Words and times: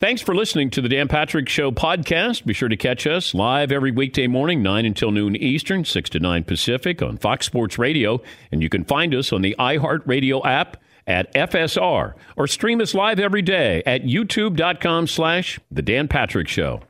Thanks 0.00 0.22
for 0.22 0.34
listening 0.34 0.70
to 0.70 0.80
the 0.80 0.88
Dan 0.88 1.08
Patrick 1.08 1.46
Show 1.46 1.70
podcast. 1.70 2.46
Be 2.46 2.54
sure 2.54 2.70
to 2.70 2.76
catch 2.78 3.06
us 3.06 3.34
live 3.34 3.70
every 3.70 3.90
weekday 3.90 4.26
morning, 4.28 4.62
9 4.62 4.86
until 4.86 5.10
noon 5.10 5.36
Eastern, 5.36 5.84
6 5.84 6.08
to 6.08 6.18
9 6.18 6.44
Pacific 6.44 7.02
on 7.02 7.18
Fox 7.18 7.44
Sports 7.44 7.78
Radio. 7.78 8.22
And 8.50 8.62
you 8.62 8.70
can 8.70 8.82
find 8.84 9.14
us 9.14 9.30
on 9.30 9.42
the 9.42 9.54
iHeartRadio 9.58 10.42
app 10.46 10.78
at 11.06 11.30
FSR 11.34 12.14
or 12.34 12.46
stream 12.46 12.80
us 12.80 12.94
live 12.94 13.20
every 13.20 13.42
day 13.42 13.82
at 13.84 14.04
youtube.com 14.04 15.06
slash 15.06 15.60
The 15.70 15.82
Dan 15.82 16.08
Patrick 16.08 16.48
Show. 16.48 16.80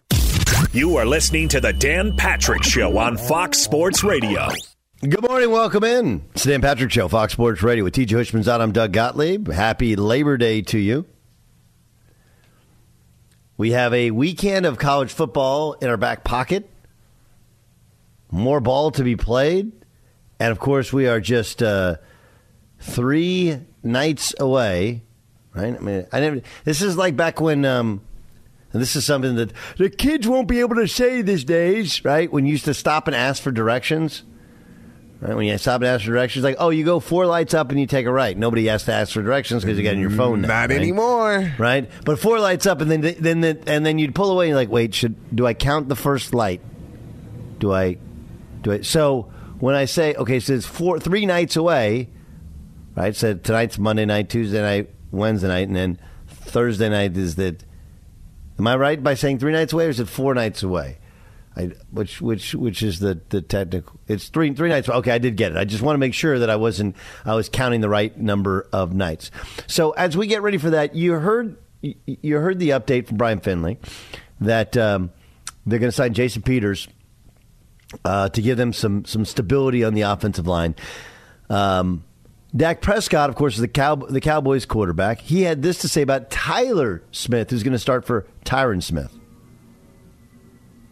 You 0.71 0.95
are 0.97 1.05
listening 1.05 1.49
to 1.49 1.61
the 1.61 1.73
Dan 1.73 2.17
Patrick 2.17 2.63
Show 2.63 2.97
on 2.97 3.17
Fox 3.17 3.59
Sports 3.59 4.05
Radio. 4.05 4.47
Good 5.01 5.23
morning. 5.23 5.51
Welcome 5.51 5.83
in. 5.83 6.25
It's 6.35 6.45
the 6.45 6.53
Dan 6.53 6.61
Patrick 6.63 6.93
Show, 6.93 7.09
Fox 7.09 7.33
Sports 7.33 7.61
Radio 7.61 7.83
with 7.83 7.95
TJ 7.95 8.07
Houshmandzadeh. 8.07 8.61
I'm 8.61 8.71
Doug 8.71 8.93
Gottlieb. 8.93 9.49
Happy 9.49 9.97
Labor 9.97 10.37
Day 10.37 10.63
to 10.63 10.79
you. 10.79 11.07
We 13.61 13.73
have 13.73 13.93
a 13.93 14.11
weekend 14.11 14.65
of 14.65 14.79
college 14.79 15.13
football 15.13 15.75
in 15.75 15.91
our 15.91 15.99
back 15.99 16.25
pocket. 16.25 16.71
More 18.31 18.59
ball 18.59 18.91
to 18.93 19.05
be 19.05 19.17
played. 19.17 19.71
And 20.39 20.51
of 20.51 20.59
course, 20.59 20.95
we 20.95 21.07
are 21.07 21.21
just 21.21 21.63
uh, 21.63 21.97
three 22.79 23.61
nights 23.83 24.35
away, 24.41 25.03
right? 25.55 25.77
I 25.77 25.79
mean, 25.79 26.07
I 26.11 26.21
never, 26.21 26.41
this 26.65 26.81
is 26.81 26.97
like 26.97 27.17
back 27.17 27.39
when, 27.39 27.67
um, 27.67 28.01
and 28.73 28.81
this 28.81 28.97
is 28.97 29.05
something 29.05 29.35
that 29.35 29.53
the 29.77 29.91
kids 29.91 30.27
won't 30.27 30.49
be 30.49 30.61
able 30.61 30.77
to 30.77 30.89
say 30.89 31.21
these 31.21 31.45
days, 31.45 32.03
right? 32.03 32.33
When 32.33 32.47
you 32.47 32.53
used 32.53 32.65
to 32.65 32.73
stop 32.73 33.09
and 33.09 33.15
ask 33.15 33.43
for 33.43 33.51
directions. 33.51 34.23
Right, 35.21 35.37
when 35.37 35.47
you 35.47 35.59
stop 35.59 35.83
and 35.83 35.89
ask 35.89 36.07
for 36.07 36.13
directions, 36.13 36.45
like, 36.45 36.57
oh, 36.59 36.71
you 36.71 36.83
go 36.83 36.99
four 36.99 37.27
lights 37.27 37.53
up 37.53 37.69
and 37.71 37.79
you 37.79 37.87
take 37.87 38.07
a 38.07 38.13
right. 38.13 38.37
Nobody 38.37 38.67
has 38.69 38.85
to 38.85 38.95
ask 38.95 39.13
for 39.13 39.23
directions 39.23 39.63
because 39.63 39.77
you 39.77 39.85
got 39.85 39.93
in 39.93 40.01
your 40.01 40.09
phone 40.09 40.39
mm, 40.39 40.43
now. 40.43 40.49
Not 40.49 40.71
right? 40.71 40.79
anymore. 40.79 41.55
right? 41.59 41.91
But 42.07 42.19
four 42.19 42.41
lights 42.41 42.65
up, 42.65 42.81
and 42.81 42.91
then 42.91 43.03
then 43.03 43.43
then 43.43 43.63
and 43.67 43.85
then 43.85 43.99
you'd 43.99 44.15
pull 44.15 44.31
away. 44.31 44.47
and 44.47 44.51
you're 44.51 44.57
like, 44.57 44.71
wait, 44.71 44.95
should 44.95 45.37
do 45.37 45.47
I 45.47 45.53
count 45.53 45.91
the 45.91 45.97
first 45.97 46.33
light? 46.33 46.63
Do 47.59 47.71
I 47.71 47.99
do 48.63 48.73
I? 48.73 48.81
So 48.81 49.31
when 49.59 49.75
I 49.75 49.85
say 49.85 50.15
okay, 50.15 50.41
so 50.41 50.55
it's 50.55 50.65
four 50.65 50.99
three 50.99 51.27
nights 51.27 51.55
away, 51.55 52.09
right? 52.97 53.15
So 53.15 53.35
tonight's 53.35 53.79
Monday 53.79 54.07
night, 54.07 54.31
Tuesday 54.31 54.63
night, 54.63 54.89
Wednesday 55.11 55.49
night, 55.49 55.69
and 55.69 55.77
then 55.77 56.01
Thursday 56.29 56.89
night 56.89 57.15
is 57.17 57.35
that. 57.37 57.63
Am 58.59 58.67
I 58.67 58.77
right 58.77 59.03
by 59.03 59.15
saying 59.15 59.39
three 59.39 59.53
nights 59.53 59.73
away, 59.73 59.87
or 59.87 59.89
is 59.91 60.01
it 60.01 60.09
four 60.09 60.35
nights 60.35 60.63
away? 60.63 60.99
I, 61.61 61.67
which 61.91 62.21
which 62.21 62.55
which 62.55 62.83
is 62.83 62.99
the 63.01 63.21
the 63.29 63.43
technical? 63.43 63.99
It's 64.09 64.29
three 64.29 64.53
three 64.55 64.69
nights. 64.69 64.89
Okay, 64.89 65.11
I 65.13 65.19
did 65.19 65.37
get 65.37 65.53
it. 65.53 65.59
I 65.59 65.65
just 65.65 65.83
want 65.83 65.95
to 65.95 65.99
make 65.99 66.15
sure 66.15 66.39
that 66.39 66.49
I 66.51 66.57
wasn't 66.57 66.97
I 67.25 67.35
was 67.35 67.49
counting 67.49 67.81
the 67.81 67.89
right 67.89 68.17
number 68.19 68.67
of 68.73 68.95
nights. 68.95 69.31
So 69.67 69.91
as 69.93 70.17
we 70.17 70.27
get 70.27 70.43
ready 70.43 70.59
for 70.59 70.71
that, 70.71 70.95
you 70.95 71.13
heard 71.13 71.57
you- 71.83 72.39
heard 72.39 72.59
the 72.59 72.71
update 72.71 73.07
from 73.07 73.17
Brian 73.17 73.41
Finley 73.41 73.79
that 74.41 74.77
um, 74.77 75.11
they're 75.67 75.79
going 75.79 75.91
to 75.91 75.97
sign 75.97 76.15
Jason 76.15 76.43
Peters 76.43 76.89
uh, 78.05 78.29
to 78.31 78.43
give 78.43 78.57
them 78.57 78.73
some 78.73 79.05
some 79.05 79.25
stability 79.25 79.85
on 79.85 79.95
the 79.95 80.03
offensive 80.03 80.47
line. 80.47 80.75
Um, 81.49 82.05
Dak 82.55 82.81
Prescott, 82.81 83.31
of 83.31 83.37
course, 83.37 83.55
is 83.55 83.61
the 83.61 83.69
Cow- 83.69 83.95
the 83.95 84.21
Cowboys 84.21 84.67
quarterback. 84.67 85.21
He 85.21 85.43
had 85.43 85.63
this 85.63 85.79
to 85.79 85.89
say 85.89 86.03
about 86.03 86.31
Tyler 86.31 87.03
Smith, 87.13 87.51
who's 87.51 87.63
going 87.63 87.73
to 87.75 87.79
start 87.79 88.05
for 88.05 88.27
Tyron 88.45 88.83
Smith 88.83 89.17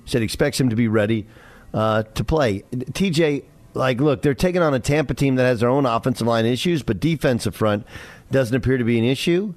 said 0.09 0.21
he 0.21 0.25
expects 0.25 0.59
him 0.61 0.69
to 0.71 0.77
be 0.77 0.89
ready 0.89 1.27
uh, 1.75 2.03
to 2.03 2.25
play. 2.25 2.65
TJ, 2.73 3.45
like, 3.75 4.01
look, 4.01 4.23
they're 4.23 4.35
taking 4.35 4.63
on 4.63 4.75
a 4.75 4.81
Tampa 4.81 5.15
team 5.15 5.37
that 5.37 5.45
has 5.45 5.61
their 5.61 5.69
own 5.69 5.87
offensive 5.87 6.27
line 6.27 6.47
issues, 6.47 6.83
but 6.83 7.01
defensive 7.01 7.55
front 7.55 7.87
doesn't 8.31 8.55
appear 8.55 8.79
to 8.79 8.85
be 8.85 8.99
an 8.99 9.05
issue. 9.05 9.55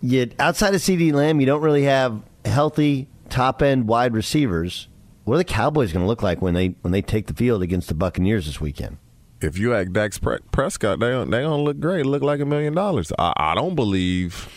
Yet 0.00 0.32
outside 0.38 0.74
of 0.74 0.80
CeeDee 0.80 1.12
Lamb, 1.12 1.40
you 1.40 1.46
don't 1.46 1.62
really 1.62 1.84
have 1.84 2.22
healthy 2.44 3.08
top 3.28 3.62
end 3.62 3.88
wide 3.88 4.14
receivers. 4.14 4.88
What 5.24 5.34
are 5.34 5.38
the 5.38 5.44
Cowboys 5.44 5.92
going 5.92 6.02
to 6.02 6.08
look 6.08 6.22
like 6.22 6.40
when 6.40 6.54
they 6.54 6.68
when 6.80 6.92
they 6.92 7.02
take 7.02 7.26
the 7.26 7.34
field 7.34 7.62
against 7.62 7.88
the 7.88 7.94
Buccaneers 7.94 8.46
this 8.46 8.60
weekend? 8.60 8.98
If 9.40 9.58
you 9.58 9.74
act 9.74 9.92
Dak 9.92 10.12
Prescott, 10.50 10.98
they 10.98 11.10
don't, 11.10 11.30
they 11.30 11.40
don't 11.40 11.64
look 11.64 11.78
great. 11.78 12.06
Look 12.06 12.22
like 12.22 12.40
a 12.40 12.44
million 12.44 12.74
dollars. 12.74 13.12
I, 13.18 13.32
I 13.36 13.54
don't 13.54 13.74
believe 13.74 14.48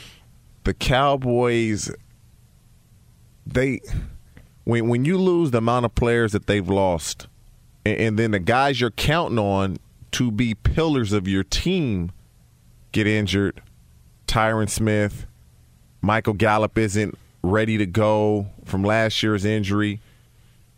the 0.64 0.74
Cowboys. 0.74 1.92
They 3.46 3.82
when 4.64 4.88
when 4.88 5.06
you 5.06 5.18
lose 5.18 5.52
the 5.52 5.60
amount 5.60 5.86
of 5.86 5.96
players 5.96 6.32
that 6.32 6.48
they've 6.48 6.68
lost, 6.68 7.28
and, 7.85 7.97
and 7.97 8.20
then 8.20 8.32
the 8.32 8.40
guys 8.40 8.80
you're 8.80 8.91
counting 8.91 9.40
on 9.40 9.78
to 10.12 10.32
be 10.32 10.53
pillars 10.53 11.14
of 11.14 11.28
your 11.28 11.44
team 11.44 12.12
get 12.91 13.08
injured. 13.08 13.62
Tyron 14.28 14.70
Smith, 14.70 15.26
Michael 16.02 16.34
Gallup 16.34 16.78
isn't 16.78 17.18
ready 17.44 17.78
to 17.78 17.85
go 17.85 18.47
from 18.66 18.84
last 18.84 19.22
year's 19.24 19.46
injury. 19.46 20.00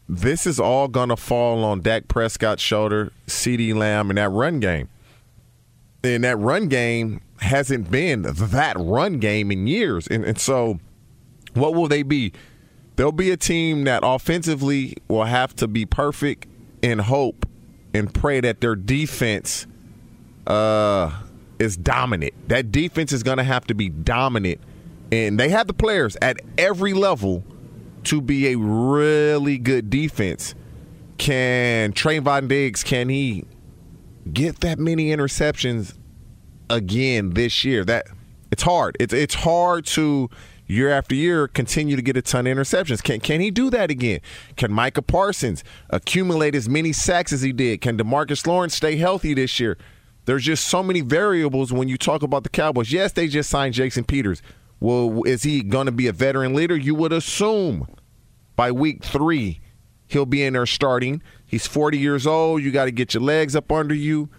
This 0.07 0.46
is 0.46 0.60
all 0.60 0.88
going 0.88 1.10
to 1.10 1.16
fall 1.16 1.63
on 1.63 1.81
Dak 1.81 2.07
Prescott's 2.07 2.62
shoulder, 2.62 3.12
CeeDee 3.28 3.75
Lamb, 3.75 4.10
and 4.10 4.18
that 4.18 4.30
run 4.30 4.60
game. 4.60 4.90
And 6.04 6.24
that 6.24 6.38
run 6.38 6.68
game 6.68 7.22
hasn't 7.40 7.90
been 7.90 8.24
that 8.24 8.75
run 8.78 9.19
game 9.19 9.52
in 9.52 9.68
years. 9.68 10.07
And, 10.07 10.25
and 10.25 10.40
so, 10.40 10.80
what 11.54 11.74
will 11.74 11.88
they 11.88 12.04
be? 12.04 12.34
They'll 12.95 13.12
be 13.12 13.31
a 13.31 13.38
team 13.38 13.86
that 13.86 14.01
offensively 14.04 14.95
will 15.07 15.25
have 15.25 15.56
to 15.57 15.68
be 15.68 15.86
perfect 15.86 16.48
and 16.84 17.01
hope 17.01 17.48
and 17.94 18.13
pray 18.13 18.40
that 18.42 18.62
their 18.62 18.75
defense 18.75 19.66
uh, 20.48 21.12
is 21.60 21.78
dominant. 21.78 22.34
That 22.50 22.72
defense 22.72 23.12
is 23.12 23.24
going 23.24 23.38
to 23.38 23.44
have 23.44 23.66
to 23.68 23.74
be 23.74 23.90
dominant. 23.90 24.60
And 25.12 25.40
they 25.40 25.50
have 25.50 25.68
the 25.68 25.74
players 25.74 26.18
at 26.22 26.40
every 26.57 26.94
level 26.94 27.44
to 28.06 28.22
be 28.22 28.51
a 28.51 28.57
really 28.57 29.57
good 29.57 29.90
defense. 29.90 30.56
can 31.18 31.94
Trevon 31.94 32.48
Diggs 32.48 32.84
can 32.84 33.10
he 33.10 33.45
get 34.31 34.60
that 34.62 34.80
many 34.80 35.06
interceptions 35.07 35.94
again 36.69 37.31
this 37.31 37.63
year? 37.63 37.86
That 37.86 38.07
it's 38.51 38.63
hard. 38.63 38.98
It's 39.00 39.13
it's 39.13 39.36
hard 39.36 39.86
to 39.88 40.30
year 40.74 40.90
after 40.90 41.16
year 41.16 41.48
continue 41.48 41.96
to 41.96 42.02
get 42.02 42.18
a 42.18 42.22
ton 42.22 42.48
of 42.48 42.58
interceptions. 42.58 43.02
Can 43.02 43.20
can 43.20 43.40
he 43.40 43.52
do 43.52 43.70
that 43.70 43.90
again? 43.90 44.20
Can 44.58 44.72
Micah 44.72 45.02
Parsons 45.02 45.64
accumulate 45.90 46.56
as 46.56 46.68
many 46.68 46.92
sacks 46.92 47.31
as 47.31 47.42
he 47.42 47.54
did? 47.54 47.81
Can 47.81 47.98
Demarcus 47.98 48.46
Lawrence 48.46 48.75
stay 48.75 48.96
healthy 48.96 49.34
this 49.34 49.60
year? 49.60 49.78
There's 50.25 50.44
just 50.44 50.68
so 50.68 50.81
many 50.81 51.02
variables 51.02 51.74
when 51.74 51.90
you 51.90 51.98
talk 51.98 52.24
about 52.24 52.44
the 52.44 52.50
Cowboys. 52.50 52.92
Yes, 52.92 53.12
they 53.12 53.28
just 53.28 53.50
signed 53.50 53.74
Jason 53.74 54.06
Peters. 54.06 54.42
Well, 54.80 55.24
is 55.24 55.44
he 55.44 55.64
going 55.64 55.86
to 55.86 55.92
be 55.92 56.08
a 56.08 56.14
veteran 56.14 56.54
leader? 56.54 56.76
You 56.76 56.96
would 56.96 57.14
assume 57.14 57.88
by 58.56 58.72
week 58.72 59.04
three 59.04 59.60
he'll 60.08 60.26
be 60.26 60.44
in 60.44 60.54
there 60.54 60.66
starting. 60.66 61.22
He's 61.46 61.68
40 61.68 61.98
years 61.98 62.26
old. 62.26 62.64
You 62.64 62.72
got 62.72 62.86
to 62.86 62.92
get 62.92 63.14
your 63.14 63.24
legs 63.24 63.56
up 63.56 63.72
under 63.72 63.96
you. 63.96 64.30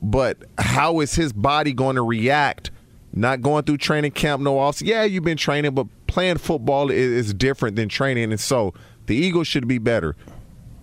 But 0.00 0.38
how 0.58 1.00
is 1.00 1.14
his 1.14 1.32
body 1.32 1.72
going 1.72 1.96
to 1.96 2.02
react? 2.02 2.70
Not 3.16 3.42
going 3.42 3.62
through 3.62 3.76
training 3.78 4.10
camp, 4.10 4.42
no 4.42 4.58
off. 4.58 4.82
Yeah, 4.82 5.04
you've 5.04 5.22
been 5.22 5.36
training, 5.36 5.72
but 5.72 5.86
playing 6.08 6.38
football 6.38 6.90
is, 6.90 7.26
is 7.28 7.34
different 7.34 7.76
than 7.76 7.88
training. 7.88 8.32
And 8.32 8.40
so 8.40 8.74
the 9.06 9.14
Eagles 9.14 9.46
should 9.46 9.68
be 9.68 9.78
better. 9.78 10.16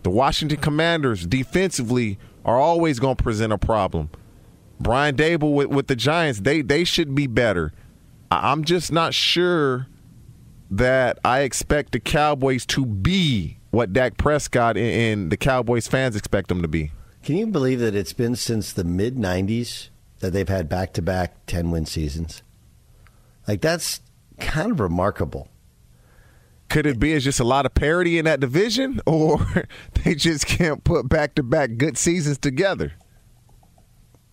The 0.04 0.10
Washington 0.10 0.58
Commanders 0.58 1.28
defensively 1.28 2.18
are 2.46 2.58
always 2.58 3.00
going 3.00 3.18
to 3.18 3.24
present 3.24 3.52
a 3.52 3.58
problem. 3.58 4.10
Brian 4.80 5.16
Daboll 5.16 5.54
with, 5.54 5.68
with 5.68 5.88
the 5.88 5.96
Giants, 5.96 6.40
they 6.40 6.62
they 6.62 6.84
should 6.84 7.14
be 7.14 7.28
better. 7.28 7.72
I'm 8.32 8.64
just 8.64 8.92
not 8.92 9.14
sure 9.14 9.88
that 10.72 11.20
I 11.24 11.42
expect 11.42 11.92
the 11.92 12.00
Cowboys 12.00 12.66
to 12.68 12.86
be 12.86 13.60
what 13.72 13.94
Dak 13.94 14.18
Prescott 14.18 14.78
and 14.78 15.32
the 15.32 15.38
Cowboys 15.38 15.88
fans 15.88 16.16
expect 16.16 16.48
them 16.48 16.62
to 16.62 16.68
be. 16.68 16.94
Can 17.24 17.36
you 17.36 17.48
believe 17.48 17.80
that 17.82 17.94
it's 17.94 18.14
been 18.14 18.36
since 18.36 18.74
the 18.74 18.84
mid 18.84 19.18
90s 19.18 19.90
that 20.22 20.32
they've 20.32 20.48
had 20.48 20.70
back 20.70 20.94
to 20.94 21.02
back 21.02 21.46
10 21.48 21.72
win 21.72 21.86
seasons? 21.86 22.42
Like, 23.48 23.62
that's 23.62 24.02
kind 24.40 24.72
of 24.72 24.80
remarkable. 24.80 25.48
Could 26.70 26.86
it 26.86 27.00
be 27.00 27.14
as 27.14 27.24
just 27.26 27.40
a 27.42 27.44
lot 27.44 27.66
of 27.66 27.74
parity 27.74 28.18
in 28.18 28.26
that 28.26 28.40
division, 28.40 29.02
or 29.06 29.46
they 30.04 30.16
just 30.16 30.48
can't 30.48 30.84
put 30.84 31.10
back 31.10 31.36
to 31.36 31.44
back 31.44 31.72
good 31.78 31.98
seasons 31.98 32.38
together? 32.38 32.94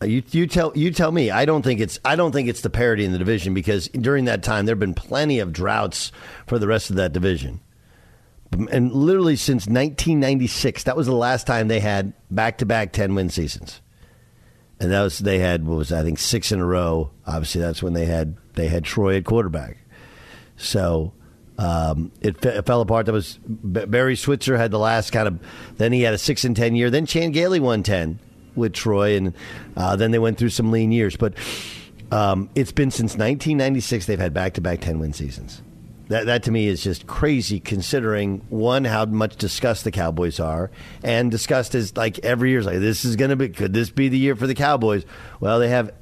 Uh, 0.01 0.07
you 0.07 0.23
you 0.31 0.47
tell 0.47 0.73
you 0.77 0.93
tell 0.93 1.11
me. 1.11 1.31
I 1.31 1.45
don't 1.45 1.63
think 1.63 1.81
it's 1.81 1.99
I 2.05 2.15
don't 2.15 2.31
think 2.31 2.49
it's 2.49 2.61
the 2.61 2.71
parity 2.71 3.05
in 3.05 3.13
the 3.13 3.19
division 3.19 3.55
because 3.55 3.89
during 3.89 4.27
that 4.27 4.45
time 4.45 4.67
there 4.67 4.75
have 4.75 4.81
been 4.81 4.95
plenty 4.95 5.41
of 5.41 5.53
droughts 5.53 6.13
for 6.47 6.59
the 6.59 6.69
rest 6.69 6.91
of 6.91 6.97
that 6.97 7.13
division. 7.13 7.61
And 8.53 8.93
literally 8.93 9.37
since 9.37 9.67
1996, 9.67 10.85
that 10.85 10.97
was 10.97 11.07
the 11.07 11.13
last 11.13 11.47
time 11.47 11.69
they 11.69 11.81
had 11.81 12.15
back-to-back 12.31 12.95
10-win 12.95 13.29
seasons. 13.29 13.83
And 14.81 14.93
that 14.93 15.03
was 15.03 15.19
they 15.19 15.39
had 15.39 15.67
what 15.67 15.77
was 15.77 15.93
I 15.93 16.03
think 16.03 16.19
6 16.19 16.53
in 16.53 16.61
a 16.61 16.67
row. 16.67 17.11
Obviously 17.27 17.61
that's 17.61 17.83
when 17.83 17.95
they 17.95 18.07
had 18.07 18.37
they 18.55 18.69
had 18.69 18.85
Troy 18.85 19.17
at 19.17 19.25
quarterback. 19.25 19.79
So 20.57 21.13
um, 21.59 22.13
it, 22.21 22.45
it, 22.45 22.67
fell 22.67 22.81
apart. 22.81 23.07
That 23.07 23.13
was 23.13 23.39
Barry 23.43 24.15
Switzer 24.15 24.57
had 24.57 24.71
the 24.71 24.79
last 24.79 25.11
kind 25.11 25.27
of. 25.27 25.41
Then 25.77 25.93
he 25.93 26.03
had 26.03 26.15
a 26.15 26.19
six 26.19 26.45
and 26.45 26.55
ten 26.55 26.77
year. 26.77 26.89
Then 26.91 27.05
Chan 27.05 27.33
Gailey 27.33 27.59
won 27.59 27.83
ten 27.83 28.21
with 28.55 28.73
Troy, 28.73 29.17
and 29.17 29.35
uh, 29.77 29.97
then 29.97 30.13
they 30.13 30.19
went 30.21 30.39
through 30.39 30.51
some 30.51 30.71
lean 30.71 30.93
years. 30.93 31.17
But 31.17 31.35
um, 32.11 32.49
it's 32.55 32.73
been 32.73 32.91
since 32.91 33.13
1996 33.13 34.07
they've 34.07 34.19
had 34.19 34.33
back 34.33 34.55
to 34.55 34.61
back 34.61 34.81
10 34.81 34.99
win 34.99 35.13
seasons. 35.13 35.63
That, 36.09 36.27
that 36.27 36.45
to 36.45 36.51
me 36.51 36.69
is 36.69 36.83
just 36.83 37.07
crazy 37.07 37.61
considering 37.61 38.39
one 38.49 38.85
how 38.85 39.05
much 39.05 39.37
discussed 39.37 39.85
the 39.85 39.91
Cowboys 39.91 40.41
are 40.41 40.71
and 41.03 41.31
discussed 41.31 41.75
is 41.75 41.97
like 41.97 42.19
every 42.21 42.51
year 42.51 42.61
is 42.61 42.67
like 42.67 42.79
this 42.79 43.05
is 43.05 43.17
going 43.17 43.29
to 43.29 43.37
be 43.37 43.51
could 43.51 43.75
this 43.75 43.91
be 43.91 44.09
the 44.09 44.19
year 44.19 44.35
for 44.35 44.47
the 44.47 44.55
Cowboys? 44.55 45.05
Well, 45.39 45.59
they 45.59 45.69
have 45.69 45.93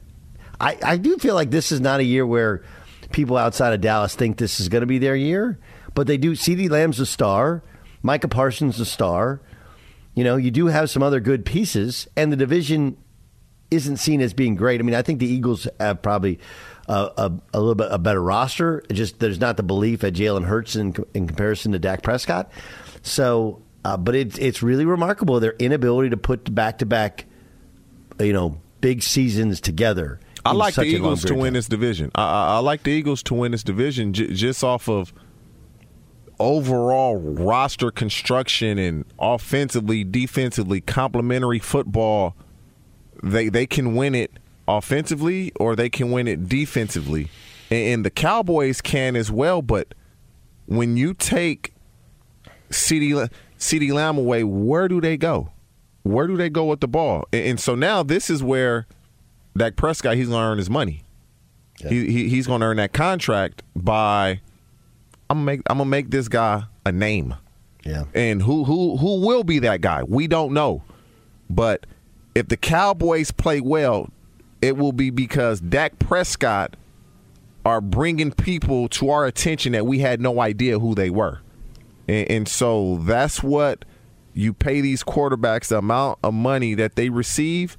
I, 0.61 0.79
I 0.83 0.97
do 0.97 1.17
feel 1.19 1.35
like 1.35 1.51
this 1.51 1.73
is 1.73 1.81
not 1.81 2.01
a 2.01 2.05
year 2.05 2.27
where 2.27 2.63
people 3.11 3.37
outside 3.37 3.73
of 3.73 3.81
Dallas 3.81 4.15
think 4.15 4.39
this 4.39 4.61
is 4.61 4.69
going 4.69 4.81
to 4.81 4.87
be 4.87 4.99
their 4.99 5.17
year, 5.17 5.59
but 5.95 6.07
they 6.07 6.17
do. 6.17 6.33
CeeDee 6.33 6.71
Lamb's 6.71 7.01
a 7.01 7.07
star, 7.07 7.63
Micah 8.03 8.29
Parsons 8.29 8.81
a 8.81 8.87
star. 8.87 9.41
You 10.15 10.25
know, 10.25 10.37
you 10.37 10.51
do 10.51 10.67
have 10.67 10.89
some 10.89 11.03
other 11.03 11.21
good 11.21 11.45
pieces, 11.45 12.09
and 12.17 12.33
the 12.33 12.37
division 12.37 12.97
isn't 13.71 13.99
seen 13.99 14.21
as 14.21 14.33
being 14.33 14.55
great. 14.55 14.81
I 14.81 14.83
mean, 14.83 14.95
I 14.95 15.03
think 15.03 15.19
the 15.19 15.27
Eagles 15.27 15.69
have 15.79 16.01
probably 16.01 16.39
a, 16.89 17.11
a, 17.17 17.33
a 17.55 17.59
little 17.59 17.75
bit 17.75 17.89
a 17.91 17.99
better 17.99 18.23
roster. 18.23 18.83
Just 18.93 19.19
there's 19.19 19.41
not 19.41 19.57
the 19.57 19.63
belief 19.63 20.05
at 20.05 20.15
Jalen 20.15 20.45
Hurts 20.45 20.77
in, 20.77 20.95
in 21.15 21.27
comparison 21.27 21.73
to 21.73 21.79
Dak 21.79 22.03
Prescott. 22.03 22.51
So, 23.03 23.63
uh, 23.85 23.97
but 23.97 24.15
it's 24.15 24.39
it's 24.39 24.63
really 24.63 24.85
remarkable 24.85 25.41
their 25.41 25.55
inability 25.59 26.11
to 26.11 26.17
put 26.17 26.53
back 26.55 26.79
to 26.79 26.87
back, 26.87 27.27
you 28.19 28.33
know, 28.33 28.61
big 28.81 29.03
seasons 29.03 29.61
together. 29.61 30.21
I 30.45 30.53
like 30.53 30.75
the 30.75 30.85
Eagles 30.85 31.25
to 31.25 31.35
win 31.35 31.55
this 31.55 31.67
division. 31.67 32.13
I, 32.15 32.23
I, 32.23 32.57
I, 32.57 32.59
like 32.59 32.85
the 32.85 32.91
Eagles 32.91 33.23
to 33.25 33.35
win 33.35 33.51
this 33.51 33.65
division 33.65 34.13
j- 34.13 34.33
just 34.33 34.63
off 34.63 34.89
of 34.89 35.13
overall 36.39 37.17
roster 37.17 37.91
construction 37.91 38.79
and 38.79 39.05
offensively, 39.19 40.05
defensively, 40.05 40.81
complementary 40.81 41.59
football, 41.59 42.37
they 43.23 43.49
they 43.49 43.67
can 43.67 43.97
win 43.97 44.15
it 44.15 44.39
offensively 44.69 45.53
or 45.59 45.77
they 45.77 45.89
can 45.89 46.11
win 46.11 46.29
it 46.29 46.49
defensively. 46.49 47.29
And, 47.71 47.89
and 47.89 48.05
the 48.05 48.11
Cowboys 48.11 48.81
can 48.81 49.17
as 49.17 49.31
well, 49.31 49.63
but 49.63 49.95
when 50.67 50.97
you 50.97 51.15
take 51.15 51.73
CD 52.71 53.13
CeeDee 53.59 53.93
Lamb 53.93 54.19
away, 54.19 54.45
where 54.45 54.89
do 54.89 55.01
they 55.01 55.17
go? 55.17 55.51
Where 56.03 56.27
do 56.27 56.37
they 56.37 56.51
go 56.51 56.67
with 56.67 56.81
the 56.81 56.89
ball? 56.89 57.25
And, 57.33 57.45
and 57.47 57.61
so 57.61 57.75
now 57.75 58.03
this 58.03 58.31
is 58.31 58.43
where 58.43 58.87
Dak 59.57 59.77
Prescott 59.77 60.17
he's 60.17 60.29
going 60.29 60.41
to 60.41 60.47
earn 60.47 60.59
his 60.59 60.71
money. 60.71 61.03
Yeah. 61.81 61.91
He, 61.91 62.11
he, 62.11 62.29
he's 62.29 62.47
going 62.47 62.61
to 62.61 62.67
earn 62.67 62.77
that 62.79 62.93
contract 62.93 63.63
by 63.75 64.41
I'm 65.29 65.39
gonna 65.39 65.45
make 65.45 65.63
I'm 65.69 65.79
gonna 65.79 65.91
make 65.91 66.11
this 66.11 66.29
guy 66.29 66.65
a 66.85 66.93
name. 66.93 67.35
Yeah. 67.85 68.05
And 68.15 68.43
who 68.43 68.65
who 68.65 68.97
who 68.97 69.21
will 69.21 69.45
be 69.45 69.59
that 69.61 69.81
guy? 69.81 70.03
We 70.05 70.27
don't 70.27 70.53
know. 70.53 70.83
But 71.51 71.87
if 72.35 72.49
the 72.49 72.57
Cowboys 72.57 73.31
play 73.31 73.61
well, 73.61 74.11
it 74.63 74.77
will 74.77 74.93
be 74.93 75.11
because 75.11 75.61
Dak 75.61 75.99
Prescott 75.99 76.77
are 77.65 77.81
bringing 77.81 78.33
people 78.33 78.89
to 78.89 79.11
our 79.11 79.27
attention 79.27 79.73
that 79.73 79.87
we 79.87 79.99
had 79.99 80.21
no 80.21 80.41
idea 80.41 80.79
who 80.79 80.95
they 80.95 81.11
were. 81.11 81.41
And, 82.09 82.31
and 82.31 82.49
so 82.49 82.99
that's 82.99 83.43
what 83.43 83.85
you 84.33 84.53
pay 84.53 84.81
these 84.81 85.03
quarterbacks 85.03 85.69
the 85.69 85.79
amount 85.79 86.19
of 86.23 86.35
money 86.35 86.75
that 86.75 86.95
they 86.95 87.09
receive 87.09 87.77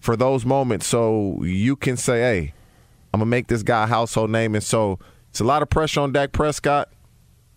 for 0.00 0.16
those 0.16 0.44
moments 0.46 0.86
so 0.86 1.42
you 1.44 1.76
can 1.76 1.96
say, 1.96 2.20
hey, 2.20 2.54
I'm 3.12 3.18
going 3.18 3.26
to 3.26 3.30
make 3.30 3.48
this 3.48 3.62
guy 3.62 3.84
a 3.84 3.86
household 3.86 4.30
name. 4.30 4.54
And 4.54 4.64
so 4.64 4.98
it's 5.28 5.40
a 5.40 5.44
lot 5.44 5.62
of 5.62 5.70
pressure 5.70 6.00
on 6.00 6.12
Dak 6.12 6.32
Prescott. 6.32 6.90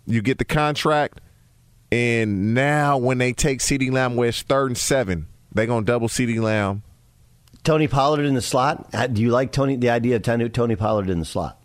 You 0.05 0.21
get 0.21 0.37
the 0.37 0.45
contract, 0.45 1.21
and 1.89 2.53
now 2.53 2.97
when 2.97 3.19
they 3.19 3.31
take 3.31 3.59
CeeDee 3.59 3.91
Lamb, 3.91 4.15
where 4.15 4.27
it's 4.27 4.41
third 4.41 4.71
and 4.71 4.77
seven, 4.77 5.27
they're 5.53 5.65
gonna 5.65 5.85
double 5.85 6.09
CeeDee 6.09 6.41
Lamb. 6.41 6.83
Tony 7.63 7.87
Pollard 7.87 8.25
in 8.25 8.33
the 8.33 8.41
slot. 8.41 8.91
Do 9.13 9.21
you 9.21 9.29
like 9.29 9.51
Tony? 9.51 9.75
The 9.75 9.89
idea 9.89 10.17
of 10.17 10.21
Tony 10.21 10.75
Pollard 10.75 11.09
in 11.09 11.19
the 11.19 11.25
slot? 11.25 11.61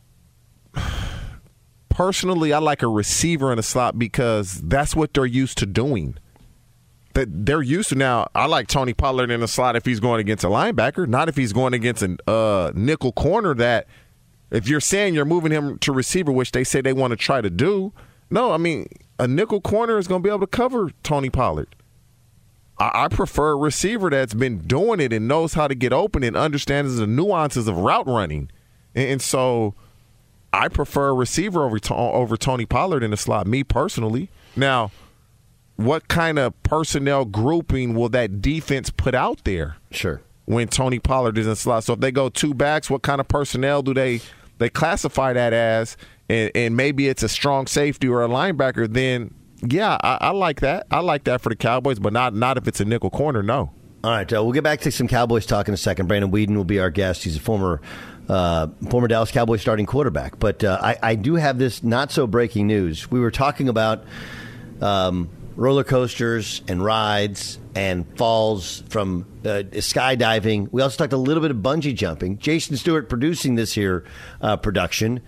Personally, 1.89 2.53
I 2.53 2.59
like 2.59 2.83
a 2.83 2.89
receiver 2.89 3.51
in 3.51 3.57
the 3.57 3.63
slot 3.63 3.99
because 3.99 4.61
that's 4.61 4.95
what 4.95 5.15
they're 5.15 5.27
used 5.27 5.59
to 5.59 5.67
doing. 5.67 6.17
That 7.15 7.47
they're 7.47 7.63
used 7.63 7.89
to 7.89 7.97
now. 7.97 8.29
I 8.35 8.47
like 8.47 8.69
Tony 8.69 8.95
Pollard 8.95 9.33
in 9.33 9.41
the 9.41 9.49
slot 9.49 9.75
if 9.75 9.85
he's 9.85 9.99
going 9.99 10.21
against 10.21 10.45
a 10.45 10.49
linebacker, 10.49 11.09
not 11.09 11.29
if 11.29 11.37
he's 11.37 11.53
going 11.53 11.75
against 11.75 12.03
a 12.03 12.17
uh, 12.31 12.73
nickel 12.75 13.11
corner 13.11 13.55
that 13.55 13.89
if 14.53 14.69
you're 14.69 14.81
saying 14.81 15.15
you're 15.15 15.25
moving 15.25 15.51
him 15.51 15.79
to 15.81 15.93
receiver, 15.93 16.31
which 16.31 16.53
they 16.53 16.63
say 16.63 16.81
they 16.81 16.93
want 16.93 17.11
to 17.11 17.17
try 17.17 17.41
to 17.41 17.51
do, 17.51 17.93
no, 18.31 18.53
I 18.53 18.59
mean 18.59 18.89
a 19.19 19.27
nickel 19.27 19.61
corner 19.61 19.99
is 19.99 20.07
going 20.07 20.23
to 20.23 20.27
be 20.27 20.31
able 20.31 20.41
to 20.41 20.47
cover 20.47 20.93
Tony 21.03 21.31
Pollard. 21.31 21.75
I, 22.79 23.05
I, 23.05 23.09
prefer 23.09 23.53
a 23.53 23.57
receiver 23.57 24.11
that's 24.11 24.35
been 24.35 24.59
doing 24.59 25.01
it 25.01 25.13
and 25.13 25.27
knows 25.29 25.55
how 25.55 25.69
to 25.69 25.75
get 25.75 25.93
open 25.93 26.23
and 26.23 26.37
understands 26.37 26.97
the 26.97 27.07
nuances 27.07 27.69
of 27.69 27.77
route 27.77 28.07
running, 28.07 28.51
and, 28.95 29.09
and 29.09 29.23
so 29.23 29.75
I 30.53 30.69
prefer 30.69 31.09
a 31.09 31.15
receiver 31.15 31.65
over 31.65 31.79
over 31.91 32.37
Tony 32.37 32.67
Pollard 32.67 33.03
in 33.03 33.11
the 33.11 33.17
slot. 33.17 33.47
Me 33.47 33.65
personally, 33.65 34.31
now. 34.57 34.91
What 35.77 36.09
kind 36.09 36.41
of 36.41 36.61
personnel 36.65 37.25
grouping 37.25 37.95
will 37.95 38.09
that 38.09 38.43
defense 38.43 38.91
put 38.91 39.15
out 39.15 39.45
there? 39.45 39.77
Sure 39.93 40.21
when 40.49 40.67
Tony 40.67 40.99
Pollard 40.99 41.37
is 41.37 41.47
in 41.47 41.55
slot. 41.57 41.85
So 41.85 41.93
if 41.93 42.01
they 42.01 42.11
go 42.11 42.31
two 42.31 42.55
backs, 42.55 42.89
what 42.89 43.03
kind 43.03 43.21
of 43.21 43.29
personnel 43.29 43.83
do 43.83 43.93
they 43.93 44.23
they 44.57 44.71
classify 44.71 45.35
that 45.35 45.53
as, 45.53 45.99
and, 46.29 46.51
and 46.55 46.75
maybe 46.75 47.09
it's 47.09 47.23
a 47.23 47.29
strong 47.29 47.67
safety 47.67 48.09
or 48.09 48.25
a 48.25 48.29
linebacker, 48.29 48.91
then 48.91 49.35
yeah, 49.67 49.97
I, 50.03 50.19
I, 50.21 50.31
like 50.31 50.61
that. 50.61 50.87
I 50.91 51.01
like 51.01 51.25
that 51.25 51.41
for 51.41 51.49
the 51.49 51.57
Cowboys, 51.57 51.99
but 51.99 52.13
not 52.13 52.35
not 52.35 52.59
if 52.59 52.69
it's 52.69 52.81
a 52.81 52.85
nickel 52.85 53.11
corner. 53.11 53.43
No. 53.43 53.73
All 54.05 54.13
right, 54.13 54.33
uh, 54.33 54.43
we'll 54.45 54.53
get 54.53 54.63
back 54.63 54.81
to 54.83 54.93
some 54.93 55.09
Cowboys 55.09 55.45
talk 55.45 55.67
in 55.67 55.75
a 55.75 55.79
second. 55.79 56.07
Brandon 56.07 56.31
Weeden 56.31 56.55
will 56.55 56.65
be 56.65 56.79
our 56.79 56.91
guest. 56.91 57.25
He's 57.25 57.37
a 57.37 57.41
former 57.41 57.81
uh, 58.29 58.69
former 58.91 59.09
Dallas 59.09 59.31
Cowboys 59.31 59.61
starting 59.61 59.87
quarterback. 59.87 60.39
But 60.39 60.63
uh, 60.63 60.79
I, 60.81 60.97
I, 61.03 61.15
do 61.15 61.35
have 61.35 61.59
this 61.59 61.83
not 61.83 62.13
so 62.13 62.27
breaking 62.27 62.67
news. 62.67 63.11
We 63.11 63.21
were 63.21 63.31
talking 63.31 63.69
about 63.69 64.05
um, 64.81 65.31
roller 65.57 65.83
coasters 65.83 66.63
and 66.69 66.85
rides 66.85 67.59
and 67.75 68.07
falls 68.17 68.83
from 68.89 69.27
uh, 69.45 69.65
skydiving. 69.73 70.69
We 70.71 70.83
also 70.83 70.99
talked 70.99 71.13
a 71.13 71.19
little 71.19 71.41
bit 71.41 71.51
of 71.51 71.57
bungee 71.59 71.95
jumping. 71.95 72.39
Jason 72.39 72.77
Stewart 72.77 73.09
producing 73.09 73.55
this 73.55 73.73
here 73.73 74.05
uh, 74.41 74.57
production. 74.57 75.21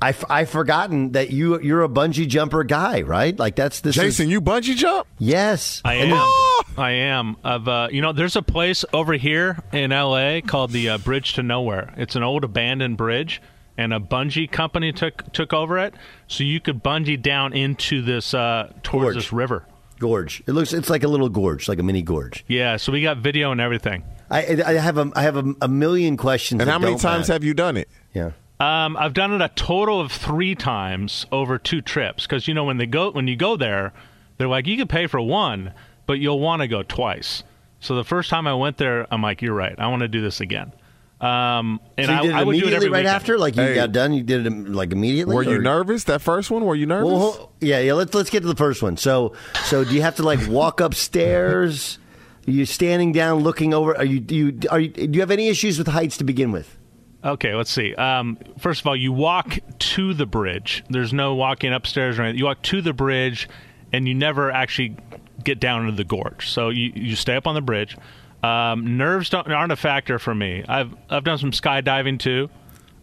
I 0.00 0.10
f- 0.10 0.24
I 0.30 0.44
forgotten 0.44 1.12
that 1.12 1.30
you 1.30 1.60
you're 1.60 1.82
a 1.82 1.88
bungee 1.88 2.28
jumper 2.28 2.62
guy, 2.64 3.02
right? 3.02 3.36
Like 3.38 3.56
that's 3.56 3.80
this. 3.80 3.96
Jason, 3.96 4.26
is, 4.26 4.32
you 4.32 4.40
bungee 4.40 4.76
jump? 4.76 5.06
yes, 5.18 5.80
I 5.84 5.94
And- 5.94 6.12
am. 6.12 6.28
I 6.76 6.90
am. 6.92 7.36
Of 7.42 7.66
uh, 7.66 7.88
you 7.90 8.00
know, 8.00 8.12
there's 8.12 8.36
a 8.36 8.42
place 8.42 8.84
over 8.92 9.14
here 9.14 9.58
in 9.72 9.90
L.A. 9.90 10.40
called 10.42 10.70
the 10.70 10.90
uh, 10.90 10.98
Bridge 10.98 11.32
to 11.34 11.42
Nowhere. 11.42 11.92
It's 11.96 12.14
an 12.14 12.22
old 12.22 12.44
abandoned 12.44 12.96
bridge, 12.96 13.42
and 13.76 13.92
a 13.92 13.98
bungee 13.98 14.48
company 14.50 14.92
took 14.92 15.32
took 15.32 15.52
over 15.52 15.78
it, 15.78 15.94
so 16.28 16.44
you 16.44 16.60
could 16.60 16.82
bungee 16.84 17.20
down 17.20 17.52
into 17.52 18.00
this 18.02 18.32
uh, 18.34 18.72
towards 18.84 19.04
Gorge. 19.06 19.14
this 19.16 19.32
river. 19.32 19.64
gorge. 19.98 20.42
It 20.46 20.52
looks 20.52 20.72
it's 20.72 20.88
like 20.90 21.02
a 21.02 21.08
little 21.08 21.28
gorge, 21.28 21.68
like 21.68 21.80
a 21.80 21.82
mini 21.82 22.02
gorge. 22.02 22.44
Yeah, 22.46 22.76
so 22.76 22.92
we 22.92 23.02
got 23.02 23.16
video 23.18 23.50
and 23.50 23.60
everything. 23.60 24.04
I 24.30 24.62
I 24.64 24.72
have 24.74 24.98
a 24.98 25.10
I 25.16 25.22
have 25.22 25.36
a, 25.36 25.54
a 25.62 25.66
million 25.68 26.16
questions. 26.16 26.60
And 26.60 26.70
how 26.70 26.78
many 26.78 26.92
times 26.96 27.22
matter. 27.28 27.32
have 27.32 27.42
you 27.44 27.54
done 27.54 27.76
it? 27.76 27.88
yeah? 28.14 28.30
Um, 28.60 28.96
I've 28.96 29.14
done 29.14 29.32
it 29.32 29.40
a 29.40 29.48
total 29.54 30.00
of 30.00 30.10
three 30.10 30.54
times 30.56 31.26
over 31.30 31.58
two 31.58 31.80
trips 31.80 32.24
because 32.26 32.48
you 32.48 32.54
know 32.54 32.64
when 32.64 32.76
they 32.78 32.86
go 32.86 33.10
when 33.12 33.28
you 33.28 33.36
go 33.36 33.56
there, 33.56 33.92
they're 34.36 34.48
like 34.48 34.66
you 34.66 34.76
can 34.76 34.88
pay 34.88 35.06
for 35.06 35.20
one, 35.20 35.72
but 36.06 36.14
you'll 36.18 36.40
want 36.40 36.62
to 36.62 36.68
go 36.68 36.82
twice. 36.82 37.44
So 37.80 37.94
the 37.94 38.04
first 38.04 38.30
time 38.30 38.48
I 38.48 38.54
went 38.54 38.76
there, 38.78 39.06
I'm 39.12 39.22
like, 39.22 39.40
you're 39.42 39.54
right. 39.54 39.74
I 39.78 39.86
want 39.86 40.00
to 40.00 40.08
do 40.08 40.20
this 40.20 40.40
again. 40.40 40.72
Um, 41.20 41.80
and 41.96 42.06
so 42.06 42.12
you 42.12 42.18
I, 42.18 42.22
did 42.22 42.30
it 42.30 42.34
I 42.34 42.44
would 42.44 42.52
do 42.52 42.58
it 42.58 42.62
immediately 42.62 42.74
every 42.76 42.88
right 42.90 42.98
weekend. 43.00 43.14
after, 43.16 43.38
like 43.38 43.56
you 43.56 43.62
Hey. 43.62 43.74
got 43.76 43.92
done. 43.92 44.12
You 44.12 44.22
did 44.24 44.46
it 44.46 44.52
like 44.68 44.92
immediately. 44.92 45.34
Were 45.34 45.42
you 45.44 45.58
nervous 45.60 46.04
that 46.04 46.20
first 46.22 46.50
one? 46.50 46.64
Were 46.64 46.74
you 46.74 46.86
nervous? 46.86 47.12
Well, 47.12 47.52
yeah, 47.60 47.78
yeah. 47.80 47.92
Let's 47.92 48.14
let's 48.14 48.30
get 48.30 48.40
to 48.40 48.48
the 48.48 48.56
first 48.56 48.82
one. 48.82 48.96
So, 48.96 49.34
so 49.64 49.84
do 49.84 49.94
you 49.94 50.02
have 50.02 50.16
to 50.16 50.22
like 50.24 50.46
walk 50.48 50.80
upstairs? 50.80 51.98
Are 52.46 52.50
you 52.50 52.64
standing 52.64 53.12
down, 53.12 53.40
looking 53.40 53.74
over? 53.74 53.96
Are 53.96 54.04
you 54.04 54.20
do 54.20 54.34
you 54.34 54.58
are 54.70 54.80
you 54.80 54.88
do 54.88 55.10
you 55.12 55.20
have 55.20 55.30
any 55.32 55.48
issues 55.48 55.76
with 55.78 55.88
heights 55.88 56.16
to 56.18 56.24
begin 56.24 56.50
with? 56.52 56.76
Okay, 57.24 57.54
let's 57.54 57.70
see. 57.70 57.94
Um, 57.96 58.38
first 58.58 58.80
of 58.80 58.86
all, 58.86 58.96
you 58.96 59.12
walk 59.12 59.58
to 59.78 60.14
the 60.14 60.26
bridge. 60.26 60.84
There's 60.88 61.12
no 61.12 61.34
walking 61.34 61.72
upstairs 61.72 62.18
or 62.18 62.22
anything. 62.22 62.38
You 62.38 62.44
walk 62.44 62.62
to 62.62 62.80
the 62.80 62.92
bridge, 62.92 63.48
and 63.92 64.06
you 64.06 64.14
never 64.14 64.50
actually 64.50 64.96
get 65.42 65.58
down 65.58 65.82
into 65.82 65.96
the 65.96 66.04
gorge. 66.04 66.48
So 66.48 66.68
you, 66.68 66.92
you 66.94 67.16
stay 67.16 67.34
up 67.34 67.46
on 67.46 67.54
the 67.54 67.60
bridge. 67.60 67.96
Um, 68.42 68.96
nerves 68.96 69.30
don't, 69.30 69.50
aren't 69.50 69.72
a 69.72 69.76
factor 69.76 70.20
for 70.20 70.32
me. 70.32 70.64
I've 70.68 70.94
I've 71.10 71.24
done 71.24 71.38
some 71.38 71.50
skydiving 71.50 72.20
too. 72.20 72.48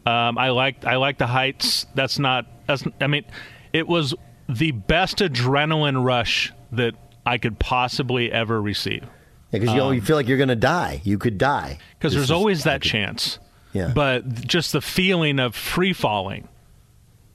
Um, 0.05 0.38
I 0.38 0.50
like 0.51 0.86
I 0.86 0.95
like 0.95 1.17
the 1.17 1.27
heights. 1.27 1.86
That's 1.93 2.17
not. 2.19 2.45
That's. 2.67 2.84
I 3.01 3.07
mean, 3.07 3.25
it 3.74 3.86
was 3.86 4.13
the 4.48 4.72
best 4.72 5.17
adrenaline 5.17 6.05
rush 6.05 6.53
that 6.72 6.93
I 7.25 7.38
could 7.38 7.60
possibly 7.60 8.31
ever 8.31 8.62
receive. 8.62 9.03
Because 9.51 9.69
you, 9.69 9.75
know, 9.75 9.91
you 9.91 10.01
feel 10.01 10.15
like 10.15 10.27
you're 10.27 10.38
going 10.38 10.50
to 10.50 10.55
die. 10.55 11.01
You 11.03 11.17
could 11.17 11.38
die 11.38 11.79
because 11.98 12.13
there's 12.13 12.31
always 12.31 12.63
that 12.63 12.81
chance. 12.81 13.39
Yeah. 13.75 13.91
But 13.94 14.29
just 14.48 14.72
the 14.72 14.82
feeling 14.82 15.38
of 15.39 15.55
free 15.55 15.94
falling 15.94 16.48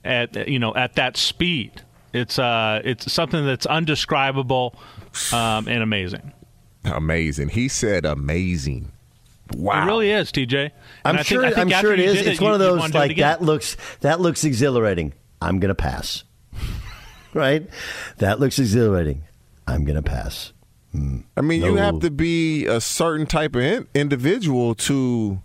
at 0.03 0.47
you 0.47 0.57
know 0.59 0.73
at 0.75 0.95
that 0.95 1.15
speed, 1.17 1.83
it's 2.13 2.39
uh 2.39 2.81
it's 2.83 3.11
something 3.13 3.45
that's 3.45 3.65
undescribable 3.67 4.75
um, 5.31 5.67
and 5.67 5.83
amazing. 5.83 6.33
Amazing. 6.83 7.49
He 7.49 7.67
said 7.67 8.05
amazing. 8.05 8.91
Wow. 9.55 9.83
It 9.83 9.85
really 9.85 10.11
is, 10.11 10.31
TJ. 10.31 10.53
And 10.63 10.71
I'm 11.05 11.15
I 11.15 11.17
think- 11.17 11.27
sure. 11.27 11.45
I 11.45 11.49
think 11.49 11.57
I'm 11.59 11.71
after 11.73 11.87
sure 11.87 11.93
it 11.93 11.99
you 11.99 12.05
is. 12.05 12.17
did 12.17 12.27
It's 12.27 12.39
you- 12.39 12.43
one 12.45 12.53
of 12.53 12.59
those 12.59 12.79
wanna 12.79 12.91
do 12.93 12.97
it 12.97 13.01
like 13.01 13.17
that 13.17 13.41
looks 13.41 13.77
that 13.99 14.19
looks 14.19 14.43
exhilarating. 14.43 15.13
I'm 15.41 15.59
going 15.59 15.69
to 15.69 15.75
pass. 15.75 16.23
right? 17.33 17.67
That 18.17 18.39
looks 18.39 18.59
exhilarating. 18.59 19.23
I'm 19.67 19.85
going 19.85 19.95
to 19.95 20.01
pass. 20.01 20.53
I 21.37 21.41
mean, 21.41 21.61
you 21.63 21.75
have 21.77 21.99
to 22.01 22.11
be 22.11 22.65
a 22.65 22.81
certain 22.81 23.25
type 23.25 23.55
of 23.55 23.61
in- 23.61 23.87
individual 23.95 24.75
to 24.75 25.41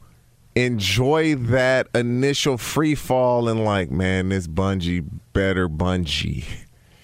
enjoy 0.57 1.35
that 1.37 1.87
initial 1.95 2.57
free 2.57 2.95
fall 2.95 3.49
and 3.49 3.65
like, 3.65 3.91
man, 3.91 4.31
this 4.31 4.49
bungee 4.49 5.07
better 5.33 5.69
bungee. 5.69 6.45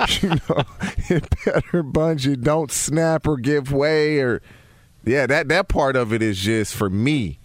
you 0.23 0.31
know, 0.31 0.65
it 1.09 1.29
better 1.45 1.85
bungee. 1.85 2.43
Don't 2.43 2.73
snap 2.73 3.29
or 3.29 3.37
give 3.37 3.71
way 3.71 4.19
or 4.19 4.43
yeah, 5.05 5.27
that 5.27 5.49
that 5.49 5.69
part 5.69 5.95
of 5.95 6.13
it 6.13 6.23
is 6.23 6.39
just 6.39 6.75
for 6.75 6.91
me. 6.91 7.39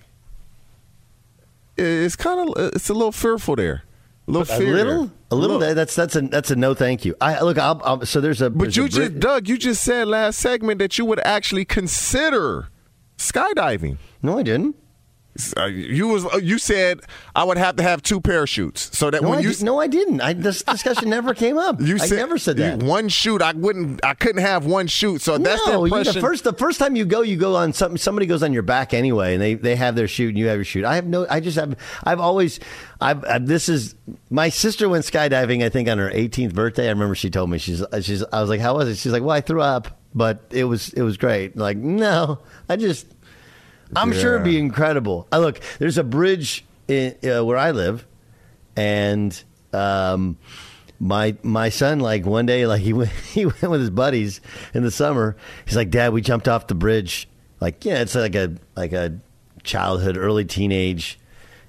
It's 1.75 2.15
kind 2.15 2.49
of 2.49 2.73
it's 2.73 2.89
a 2.89 2.93
little 2.93 3.11
fearful 3.11 3.55
there. 3.55 3.83
A 4.27 4.31
little 4.31 4.55
A 4.55 4.59
little, 4.59 5.11
a 5.31 5.35
little. 5.35 5.57
Look. 5.59 5.75
That's 5.75 5.95
that's 5.95 6.15
a 6.15 6.21
that's 6.21 6.51
a 6.51 6.55
no. 6.55 6.73
Thank 6.73 7.05
you. 7.05 7.15
I 7.21 7.41
look. 7.41 7.57
I'll, 7.57 7.81
I'll, 7.83 8.05
so 8.05 8.19
there's 8.19 8.41
a. 8.41 8.49
But 8.49 8.63
there's 8.63 8.77
you 8.77 8.85
a 8.85 8.89
just, 8.89 9.11
bri- 9.11 9.19
Doug, 9.19 9.47
you 9.47 9.57
just 9.57 9.83
said 9.83 10.07
last 10.07 10.39
segment 10.39 10.79
that 10.79 10.97
you 10.97 11.05
would 11.05 11.19
actually 11.25 11.63
consider 11.63 12.67
skydiving. 13.17 13.97
No, 14.21 14.39
I 14.39 14.43
didn't. 14.43 14.75
Uh, 15.55 15.65
you 15.65 16.07
was 16.07 16.25
uh, 16.25 16.37
you 16.37 16.57
said 16.57 17.01
I 17.35 17.43
would 17.43 17.57
have 17.57 17.75
to 17.77 17.83
have 17.83 18.01
two 18.01 18.19
parachutes 18.21 18.97
so 18.97 19.09
that 19.11 19.21
No, 19.21 19.29
when 19.29 19.39
I 19.39 19.41
you 19.41 19.53
di- 19.53 19.63
no, 19.63 19.79
I 19.79 19.87
didn't. 19.87 20.21
I, 20.21 20.33
this 20.33 20.63
discussion 20.63 21.09
never 21.09 21.33
came 21.33 21.57
up. 21.57 21.79
you 21.81 21.97
I 21.99 22.07
never 22.07 22.37
said 22.37 22.57
you- 22.57 22.63
that. 22.63 22.83
one 22.83 23.09
shoot 23.09 23.41
I 23.41 23.53
wouldn't 23.53 24.03
I 24.03 24.13
couldn't 24.13 24.41
have 24.41 24.65
one 24.65 24.87
shoot 24.87 25.21
so 25.21 25.37
that's 25.37 25.63
the 25.65 25.71
no, 25.71 25.85
you, 25.85 25.95
impression 25.95 26.13
the 26.15 26.21
first 26.21 26.43
the 26.43 26.53
first 26.53 26.79
time 26.79 26.95
you 26.95 27.05
go, 27.05 27.21
you 27.21 27.37
go 27.37 27.55
on 27.55 27.73
something. 27.73 27.97
Somebody 27.97 28.25
goes 28.25 28.43
on 28.43 28.53
your 28.53 28.63
back 28.63 28.93
anyway, 28.93 29.33
and 29.33 29.41
they, 29.41 29.53
they 29.53 29.75
have 29.75 29.95
their 29.95 30.07
shoot, 30.07 30.29
and 30.29 30.37
you 30.37 30.47
have 30.47 30.57
your 30.57 30.65
shoot. 30.65 30.85
I 30.85 30.95
have 30.95 31.05
no. 31.05 31.25
I 31.29 31.39
just 31.39 31.57
have. 31.57 31.75
I've 32.03 32.19
always. 32.19 32.59
I've. 33.01 33.23
i 33.25 33.37
this 33.39 33.69
is 33.69 33.95
my 34.29 34.49
sister 34.49 34.89
went 34.89 35.05
skydiving. 35.05 35.63
I 35.63 35.69
think 35.69 35.89
on 35.89 35.97
her 35.97 36.09
18th 36.09 36.53
birthday. 36.53 36.87
I 36.87 36.89
remember 36.89 37.15
she 37.15 37.29
told 37.29 37.49
me 37.49 37.57
she's. 37.57 37.83
She's. 38.01 38.23
I 38.31 38.41
was 38.41 38.49
like, 38.49 38.59
how 38.59 38.75
was 38.75 38.89
it? 38.89 38.97
She's 38.97 39.11
like, 39.11 39.21
well, 39.21 39.31
I 39.31 39.41
threw 39.41 39.61
up, 39.61 39.99
but 40.15 40.43
it 40.51 40.63
was 40.63 40.93
it 40.93 41.01
was 41.01 41.17
great. 41.17 41.55
Like, 41.57 41.77
no, 41.77 42.39
I 42.69 42.75
just. 42.75 43.07
I'm 43.95 44.11
sure 44.13 44.35
it'd 44.35 44.43
be 44.43 44.57
incredible. 44.57 45.27
I 45.31 45.37
look. 45.37 45.59
There's 45.79 45.97
a 45.97 46.03
bridge 46.03 46.65
in, 46.87 47.15
uh, 47.23 47.43
where 47.43 47.57
I 47.57 47.71
live, 47.71 48.05
and 48.75 49.43
um, 49.73 50.37
my 50.99 51.35
my 51.43 51.69
son 51.69 51.99
like 51.99 52.25
one 52.25 52.45
day 52.45 52.65
like 52.65 52.81
he 52.81 52.93
went 52.93 53.11
he 53.11 53.45
went 53.45 53.61
with 53.69 53.81
his 53.81 53.89
buddies 53.89 54.41
in 54.73 54.83
the 54.83 54.91
summer. 54.91 55.35
He's 55.65 55.75
like, 55.75 55.89
Dad, 55.89 56.13
we 56.13 56.21
jumped 56.21 56.47
off 56.47 56.67
the 56.67 56.75
bridge. 56.75 57.27
Like, 57.59 57.85
yeah, 57.85 58.01
it's 58.01 58.15
like 58.15 58.35
a 58.35 58.55
like 58.75 58.93
a 58.93 59.19
childhood, 59.63 60.17
early 60.17 60.45
teenage, 60.45 61.19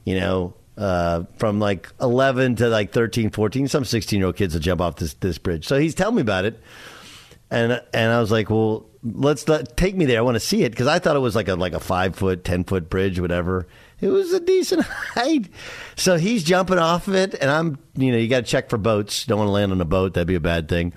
you 0.05 0.19
know, 0.19 0.55
uh, 0.77 1.25
from 1.37 1.59
like 1.59 1.93
11 2.01 2.57
to 2.57 2.69
like 2.69 2.93
13, 2.93 3.31
14. 3.31 3.69
Some 3.69 3.85
16 3.85 4.19
year 4.19 4.27
old 4.27 4.37
kids 4.37 4.55
will 4.55 4.61
jump 4.61 4.81
off 4.81 4.97
this 4.97 5.15
this 5.15 5.39
bridge. 5.39 5.67
So 5.67 5.79
he's 5.79 5.95
telling 5.95 6.17
me 6.17 6.23
about 6.23 6.45
it, 6.45 6.61
and 7.51 7.83
and 7.93 8.13
I 8.13 8.21
was 8.21 8.31
like, 8.31 8.51
well, 8.51 8.87
let's 9.03 9.47
let, 9.49 9.77
take 9.77 9.97
me 9.97 10.05
there. 10.05 10.19
I 10.19 10.23
want 10.23 10.37
to 10.37 10.41
see 10.41 10.63
it 10.65 10.71
because 10.71 10.87
I 10.87 10.99
thought 10.99 11.17
it 11.17 11.21
was 11.21 11.37
like 11.37 11.49
a 11.49 11.55
like 11.55 11.73
a 11.73 11.81
five 11.81 12.17
foot, 12.17 12.45
ten 12.45 12.65
foot 12.65 12.91
bridge, 12.91 13.21
whatever. 13.21 13.67
It 14.01 14.09
was 14.09 14.33
a 14.33 14.41
decent 14.41 14.83
height. 15.15 15.49
So 15.97 16.17
he's 16.17 16.45
jumping 16.45 16.79
off 16.79 17.09
of 17.09 17.15
it, 17.15 17.35
and 17.35 17.51
I'm, 17.51 17.79
you 17.97 18.13
know, 18.13 18.19
you 18.19 18.29
got 18.29 18.45
to 18.45 18.51
check 18.51 18.71
for 18.71 18.79
boats. 18.79 19.27
Don't 19.27 19.39
want 19.39 19.49
to 19.49 19.53
land 19.53 19.73
on 19.73 19.81
a 19.81 19.87
boat; 19.87 20.15
that'd 20.15 20.29
be 20.29 20.35
a 20.35 20.41
bad 20.41 20.69
thing. 20.69 20.93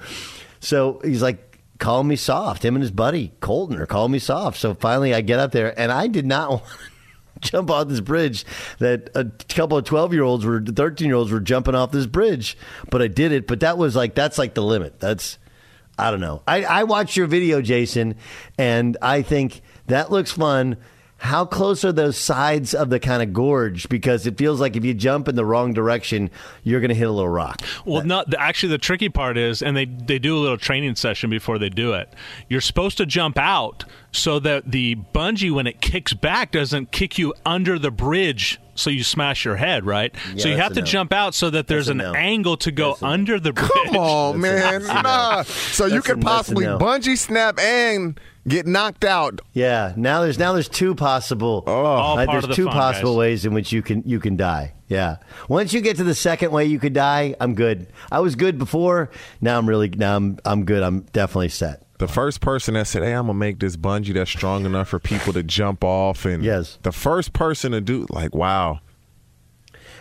So 0.60 1.02
he's 1.04 1.22
like, 1.22 1.60
"Call 1.80 2.04
me 2.04 2.16
soft." 2.16 2.64
Him 2.64 2.76
and 2.76 2.84
his 2.84 2.92
buddy 2.92 3.34
Colton 3.40 3.80
are 3.80 3.86
calling 3.86 4.12
me 4.12 4.20
soft. 4.20 4.60
So 4.60 4.74
finally, 4.74 5.14
I 5.14 5.22
get 5.22 5.40
up 5.40 5.52
there, 5.52 5.78
and 5.80 5.92
I 5.92 6.08
did 6.08 6.26
not. 6.26 6.50
want 6.50 6.64
to 6.64 6.72
Jump 7.42 7.72
off 7.72 7.88
this 7.88 8.02
bridge 8.02 8.46
that 8.78 9.10
a 9.16 9.26
couple 9.52 9.76
of 9.76 9.84
12 9.84 10.14
year 10.14 10.22
olds 10.22 10.46
were 10.46 10.62
13 10.62 11.08
year 11.08 11.16
olds 11.16 11.32
were 11.32 11.40
jumping 11.40 11.74
off 11.74 11.92
this 11.92 12.06
bridge, 12.06 12.56
but 12.92 13.02
I 13.02 13.08
did 13.08 13.32
it. 13.32 13.48
But 13.48 13.62
that 13.62 13.80
was 13.80 13.96
like, 13.96 14.14
that's 14.14 14.38
like 14.38 14.54
the 14.54 14.62
limit. 14.62 15.00
That's, 15.00 15.40
I 15.98 16.10
don't 16.12 16.22
know. 16.22 16.42
I, 16.48 16.64
I 16.64 16.84
watched 16.84 17.16
your 17.16 17.28
video, 17.28 17.62
Jason, 17.62 18.16
and 18.58 18.98
I 19.02 19.22
think 19.22 19.62
that 19.88 20.12
looks 20.12 20.32
fun. 20.32 20.78
How 21.18 21.46
close 21.46 21.86
are 21.86 21.92
those 21.92 22.18
sides 22.18 22.74
of 22.74 22.90
the 22.90 23.00
kind 23.00 23.22
of 23.22 23.32
gorge? 23.32 23.88
Because 23.90 24.26
it 24.26 24.40
feels 24.40 24.60
like 24.60 24.76
if 24.76 24.84
you 24.84 24.96
jump 24.96 25.28
in 25.28 25.36
the 25.36 25.46
wrong 25.46 25.72
direction, 25.72 26.32
you're 26.64 26.80
going 26.80 26.90
to 26.90 26.96
hit 26.96 27.08
a 27.08 27.12
little 27.12 27.30
rock. 27.30 27.62
Well, 27.86 28.04
not 28.04 28.34
actually. 28.34 28.72
The 28.72 28.80
tricky 28.80 29.10
part 29.10 29.38
is, 29.38 29.62
and 29.62 29.78
they 29.78 29.86
they 29.86 30.18
do 30.18 30.36
a 30.36 30.40
little 30.40 30.58
training 30.58 30.96
session 30.96 31.30
before 31.30 31.60
they 31.60 31.70
do 31.70 31.94
it. 31.94 32.12
You're 32.50 32.60
supposed 32.60 32.98
to 32.98 33.06
jump 33.06 33.38
out 33.38 33.84
so 34.12 34.40
that 34.40 34.72
the 34.72 34.96
bungee, 35.14 35.52
when 35.52 35.68
it 35.68 35.80
kicks 35.80 36.14
back, 36.14 36.54
doesn't 36.54 36.92
kick 36.92 37.20
you 37.20 37.36
under 37.46 37.78
the 37.78 37.92
bridge, 37.92 38.60
so 38.82 38.90
you 38.90 39.04
smash 39.04 39.46
your 39.46 39.56
head. 39.56 39.86
Right. 39.86 40.14
Yeah, 40.34 40.44
so 40.44 40.50
you 40.50 40.58
have 40.58 40.74
to 40.74 40.82
no. 40.82 40.86
jump 40.86 41.14
out 41.14 41.34
so 41.36 41.50
that 41.50 41.68
there's 41.68 41.90
an 41.90 41.98
no. 41.98 42.14
angle 42.14 42.58
to 42.58 42.72
go 42.72 42.90
That's 42.92 43.04
under 43.04 43.40
the 43.40 43.54
bridge. 43.54 43.70
Come 43.72 43.98
on, 43.98 44.42
man. 44.42 44.84
Nah. 44.86 45.44
So 45.44 45.86
you 45.86 45.96
That's 45.96 46.06
a- 46.06 46.14
could 46.14 46.22
possibly 46.22 46.66
no. 46.66 46.78
bungee 46.78 47.18
snap 47.18 47.60
and 47.60 48.20
get 48.48 48.66
knocked 48.66 49.06
out. 49.06 49.42
Yeah, 49.54 49.94
now 49.96 50.22
there's 50.22 50.40
now 50.40 50.54
there's 50.54 50.70
two 50.70 50.96
possible. 50.96 51.64
All 51.68 52.18
uh, 52.18 52.26
there's 52.26 52.48
the 52.48 52.54
two 52.54 52.66
fun, 52.66 52.74
possible 52.74 53.14
guys. 53.14 53.20
ways 53.20 53.46
in 53.46 53.54
which 53.54 53.72
you 53.72 53.82
can 53.82 54.04
you 54.06 54.20
can 54.20 54.36
die. 54.36 54.74
Yeah, 54.88 55.18
once 55.48 55.74
you 55.74 55.82
get 55.82 55.98
to 55.98 56.04
the 56.04 56.16
second 56.16 56.52
way 56.52 56.66
you 56.66 56.80
could 56.80 56.94
die, 56.94 57.36
I'm 57.40 57.56
good. 57.56 57.88
I 58.12 58.20
was 58.20 58.36
good 58.36 58.58
before. 58.58 59.10
Now 59.40 59.58
I'm 59.58 59.68
really 59.68 59.90
now 59.90 60.18
I'm 60.18 60.40
I'm 60.44 60.66
good. 60.66 60.84
I'm 60.84 61.02
definitely 61.14 61.50
set. 61.50 61.84
The 62.02 62.08
first 62.08 62.42
person 62.42 62.74
that 62.74 62.88
said, 62.88 63.04
"Hey, 63.04 63.14
I'm 63.14 63.28
gonna 63.28 63.36
make 63.38 63.60
this 63.60 63.78
bungee 63.78 64.12
that's 64.16 64.32
strong 64.32 64.66
enough 64.66 64.88
for 64.90 64.98
people 64.98 65.34
to 65.34 65.44
jump 65.44 65.84
off," 65.84 66.26
and 66.26 66.44
Yes. 66.44 66.80
the 66.82 66.92
first 66.92 67.32
person 67.32 67.74
to 67.74 67.80
do 67.80 68.08
like, 68.10 68.34
wow, 68.34 68.80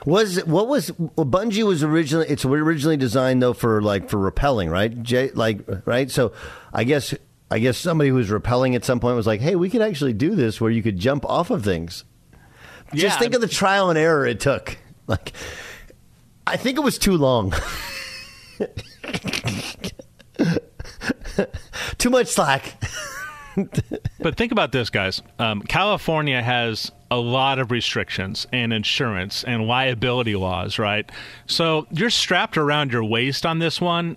Was 0.06 0.42
what 0.46 0.66
was 0.66 0.90
well, 0.98 1.26
bungee 1.26 1.62
was 1.62 1.82
originally 1.82 2.26
it's 2.28 2.42
originally 2.46 2.96
designed 2.96 3.42
though 3.42 3.52
for 3.52 3.82
like 3.82 4.08
for 4.08 4.16
repelling, 4.16 4.70
right? 4.70 5.02
Jay, 5.02 5.30
like 5.34 5.60
right. 5.84 6.10
So 6.10 6.32
I 6.72 6.84
guess 6.84 7.12
I 7.50 7.58
guess 7.58 7.76
somebody 7.76 8.08
who 8.08 8.16
was 8.16 8.30
repelling 8.30 8.74
at 8.74 8.82
some 8.82 8.98
point 8.98 9.14
was 9.16 9.26
like, 9.26 9.42
hey, 9.42 9.54
we 9.54 9.68
could 9.68 9.82
actually 9.82 10.14
do 10.14 10.34
this 10.34 10.58
where 10.58 10.70
you 10.70 10.82
could 10.82 10.98
jump 10.98 11.26
off 11.26 11.50
of 11.50 11.62
things. 11.62 12.04
Yeah, 12.94 13.02
Just 13.02 13.18
think 13.18 13.34
of 13.34 13.42
the 13.42 13.46
trial 13.48 13.90
and 13.90 13.98
error 13.98 14.26
it 14.26 14.40
took. 14.40 14.78
Like, 15.06 15.32
I 16.46 16.56
think 16.56 16.78
it 16.78 16.80
was 16.82 16.96
too 16.96 17.18
long. 17.18 17.52
too 22.00 22.10
much 22.10 22.26
slack. 22.28 22.82
But 24.20 24.36
think 24.36 24.52
about 24.52 24.70
this, 24.72 24.90
guys. 24.90 25.22
Um, 25.38 25.60
California 25.62 26.40
has 26.40 26.92
a 27.10 27.16
lot 27.16 27.58
of 27.58 27.70
restrictions 27.70 28.46
and 28.52 28.72
insurance 28.72 29.44
and 29.44 29.66
liability 29.66 30.36
laws, 30.36 30.78
right? 30.78 31.10
So 31.46 31.86
you're 31.90 32.10
strapped 32.10 32.56
around 32.56 32.92
your 32.92 33.04
waist 33.04 33.44
on 33.44 33.58
this 33.58 33.80
one. 33.80 34.16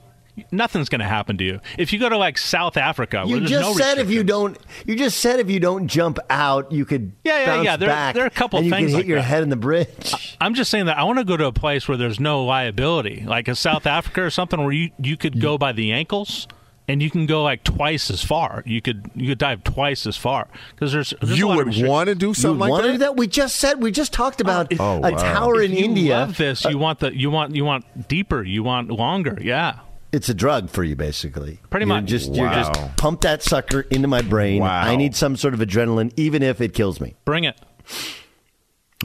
Nothing's 0.52 0.88
going 0.88 1.00
to 1.00 1.06
happen 1.08 1.38
to 1.40 1.44
you. 1.44 1.60
If 1.78 1.92
you 1.92 2.00
go 2.00 2.10
to 2.10 2.18
like 2.18 2.38
South 2.38 2.78
Africa, 2.78 3.18
where 3.26 3.28
You 3.28 3.40
there's 3.40 3.50
just 3.50 3.70
no 3.70 3.74
said 3.76 3.98
if 3.98 4.10
you 4.10 4.24
don't, 4.24 4.58
you 4.86 4.96
just 4.96 5.20
said 5.20 5.40
if 5.40 5.50
you 5.50 5.60
don't 5.60 5.88
jump 5.88 6.20
out, 6.30 6.72
you 6.72 6.86
could 6.86 7.12
Yeah, 7.24 7.40
yeah, 7.56 7.62
yeah. 7.64 7.76
There- 7.78 8.14
there 8.14 8.24
are 8.24 8.28
a 8.28 8.30
couple 8.30 8.60
and 8.60 8.68
you 8.68 8.72
things 8.72 8.92
could 8.92 8.92
hit 8.92 8.98
like 8.98 9.08
your 9.08 9.18
that. 9.18 9.24
head 9.26 9.44
in 9.44 9.50
the 9.50 9.56
bridge. 9.56 10.38
I'm 10.40 10.54
just 10.54 10.70
saying 10.72 10.86
that 10.86 10.98
I 10.98 11.04
want 11.04 11.20
to 11.20 11.26
go 11.26 11.38
to 11.38 11.46
a 11.48 11.52
place 11.52 11.88
where 11.88 11.98
there's 11.98 12.20
no 12.20 12.44
liability, 12.46 13.24
like 13.26 13.48
a 13.48 13.56
South 13.56 13.86
Africa 13.88 14.22
or 14.24 14.30
something, 14.30 14.60
where 14.62 14.72
you 14.72 14.92
you 15.00 15.18
could 15.18 15.42
go 15.42 15.58
by 15.58 15.72
the 15.72 15.92
ankles 15.92 16.48
and 16.88 17.02
you 17.02 17.10
can 17.10 17.26
go 17.26 17.44
like 17.44 17.64
twice 17.64 18.10
as 18.12 18.24
far. 18.24 18.64
You 18.66 18.82
could 18.82 19.10
you 19.16 19.28
could 19.30 19.38
dive 19.38 19.64
twice 19.64 20.06
as 20.06 20.18
far 20.18 20.48
because 20.72 20.92
there's, 20.92 21.14
there's 21.22 21.38
you 21.40 21.48
a 21.48 21.50
lot 21.50 21.66
would 21.66 21.84
want 21.88 22.10
to 22.10 22.16
do 22.16 22.28
You 22.28 22.34
something 22.34 22.60
like 22.60 22.70
want 22.72 22.84
to 22.84 22.88
that? 22.88 22.94
do 22.94 23.00
that? 23.00 23.16
We 23.18 23.28
just 23.28 23.56
said 23.58 23.82
we 23.82 23.92
just 23.92 24.14
talked 24.14 24.42
oh. 24.42 24.44
about 24.44 24.74
Oh, 24.80 24.98
a 24.98 25.12
wow. 25.12 25.18
tower 25.18 25.62
If 25.62 25.72
in 25.72 25.78
you 25.78 25.86
India. 25.86 26.16
love 26.18 26.38
this. 26.38 26.66
Uh, 26.66 26.70
you 26.70 26.78
want 26.78 27.00
the 27.00 27.16
you 27.16 27.32
want 27.32 27.56
you 27.56 27.66
want 27.66 28.08
deeper. 28.08 28.44
You 28.44 28.64
want 28.64 28.90
longer. 28.90 29.38
Yeah. 29.42 29.80
It's 30.12 30.30
a 30.30 30.34
drug 30.36 30.70
for 30.70 30.84
you, 30.84 30.96
basically. 30.96 31.60
Pretty 31.72 31.88
You're 31.88 31.96
much. 31.96 32.06
Just 32.06 32.36
you're 32.36 32.48
just 32.52 32.72
pump 32.98 33.22
that 33.22 33.42
sucker 33.42 33.82
into 33.90 34.08
my 34.08 34.22
brain. 34.22 34.62
Wow. 34.62 34.82
I 34.82 34.96
need 34.96 35.16
some 35.16 35.36
sort 35.36 35.56
of 35.56 35.60
adrenaline, 35.60 36.14
even 36.18 36.44
if 36.44 36.62
it 36.62 36.76
kills 36.76 37.02
me. 37.02 37.16
Bring 37.26 37.46
it. 37.46 37.60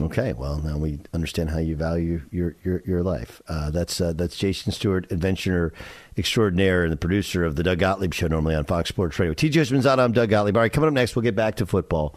Okay, 0.01 0.33
well 0.33 0.59
now 0.59 0.77
we 0.77 0.99
understand 1.13 1.49
how 1.49 1.57
you 1.57 1.75
value 1.75 2.21
your 2.31 2.55
your, 2.63 2.81
your 2.85 3.03
life. 3.03 3.41
Uh, 3.47 3.69
that's 3.69 3.99
uh, 3.99 4.13
that's 4.13 4.37
Jason 4.37 4.71
Stewart, 4.71 5.11
adventurer 5.11 5.73
extraordinaire, 6.17 6.83
and 6.83 6.91
the 6.91 6.97
producer 6.97 7.43
of 7.43 7.55
the 7.55 7.63
Doug 7.63 7.79
Gottlieb 7.79 8.13
Show, 8.13 8.27
normally 8.27 8.55
on 8.55 8.63
Fox 8.65 8.89
Sports 8.89 9.19
Radio. 9.19 9.33
TJ 9.33 9.51
Houshmandzadeh, 9.51 9.99
I'm 9.99 10.13
Doug 10.13 10.29
Gottlieb. 10.29 10.55
All 10.55 10.61
right, 10.61 10.71
coming 10.71 10.87
up 10.87 10.93
next, 10.93 11.15
we'll 11.15 11.23
get 11.23 11.35
back 11.35 11.55
to 11.55 11.65
football. 11.65 12.15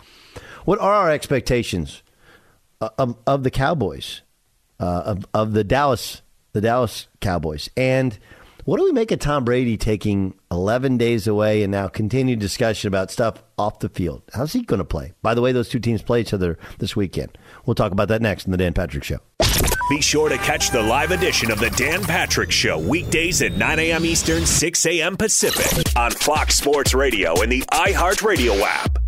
What 0.65 0.79
are 0.79 0.93
our 0.93 1.11
expectations 1.11 2.03
uh, 2.81 2.91
of, 2.99 3.17
of 3.27 3.43
the 3.43 3.51
Cowboys, 3.51 4.23
uh, 4.79 5.03
of 5.05 5.27
of 5.35 5.53
the 5.53 5.65
Dallas 5.65 6.23
the 6.53 6.61
Dallas 6.61 7.09
Cowboys, 7.21 7.69
and 7.77 8.19
what 8.65 8.77
do 8.77 8.85
we 8.85 8.93
make 8.93 9.11
of 9.11 9.19
Tom 9.19 9.45
Brady 9.45 9.77
taking 9.77 10.35
11 10.53 10.97
days 10.97 11.27
away 11.27 11.65
and 11.65 11.73
now 11.73 11.89
continued 11.89 12.39
discussion 12.39 12.87
about 12.87 13.11
stuff 13.11 13.43
off 13.59 13.81
the 13.81 13.89
field? 13.89 14.23
How's 14.33 14.53
he 14.53 14.63
going 14.63 14.79
to 14.79 14.85
play? 14.85 15.15
By 15.21 15.35
the 15.35 15.41
way, 15.41 15.51
those 15.51 15.69
two 15.69 15.81
teams 15.81 16.01
play 16.01 16.21
each 16.21 16.33
other 16.33 16.59
this 16.79 16.95
weekend. 16.95 17.37
We'll 17.67 17.75
talk 17.75 17.93
about 17.93 18.09
that 18.09 18.23
next 18.23 18.47
in 18.47 18.53
the 18.53 18.59
Dan 18.59 18.75
Patrick 18.75 19.05
Show. 19.05 19.19
Be 19.89 20.01
sure 20.01 20.29
to 20.29 20.39
catch 20.39 20.71
the 20.71 20.83
live 20.83 21.11
edition 21.11 21.51
of 21.51 21.59
the 21.59 21.71
Dan 21.71 22.03
Patrick 22.03 22.51
Show 22.51 22.79
weekdays 22.79 23.43
at 23.43 23.53
9 23.53 23.79
a.m. 23.79 24.05
Eastern, 24.05 24.47
6 24.47 24.87
a.m. 24.87 25.17
Pacific 25.17 25.85
on 25.97 26.11
Fox 26.11 26.57
Sports 26.57 26.95
Radio 26.95 27.41
and 27.43 27.53
the 27.53 27.63
iHeartRadio 27.73 28.61
app. 28.63 28.99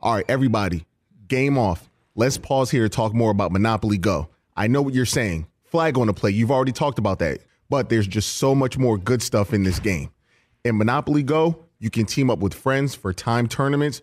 All 0.00 0.14
right, 0.14 0.24
everybody, 0.28 0.86
game 1.26 1.58
off. 1.58 1.90
Let's 2.14 2.38
pause 2.38 2.70
here 2.70 2.82
to 2.82 2.88
talk 2.88 3.12
more 3.14 3.30
about 3.30 3.52
Monopoly 3.52 3.98
Go. 3.98 4.28
I 4.56 4.68
know 4.68 4.80
what 4.80 4.94
you're 4.94 5.04
saying. 5.04 5.46
Flag 5.64 5.98
on 5.98 6.06
the 6.06 6.14
play. 6.14 6.30
You've 6.30 6.50
already 6.50 6.72
talked 6.72 6.98
about 6.98 7.18
that. 7.18 7.40
But 7.68 7.90
there's 7.90 8.06
just 8.06 8.36
so 8.36 8.54
much 8.54 8.78
more 8.78 8.96
good 8.96 9.22
stuff 9.22 9.52
in 9.52 9.64
this 9.64 9.78
game. 9.78 10.10
In 10.64 10.78
Monopoly 10.78 11.22
Go, 11.22 11.64
you 11.78 11.90
can 11.90 12.06
team 12.06 12.30
up 12.30 12.38
with 12.38 12.54
friends 12.54 12.94
for 12.94 13.12
time 13.12 13.46
tournaments 13.48 14.02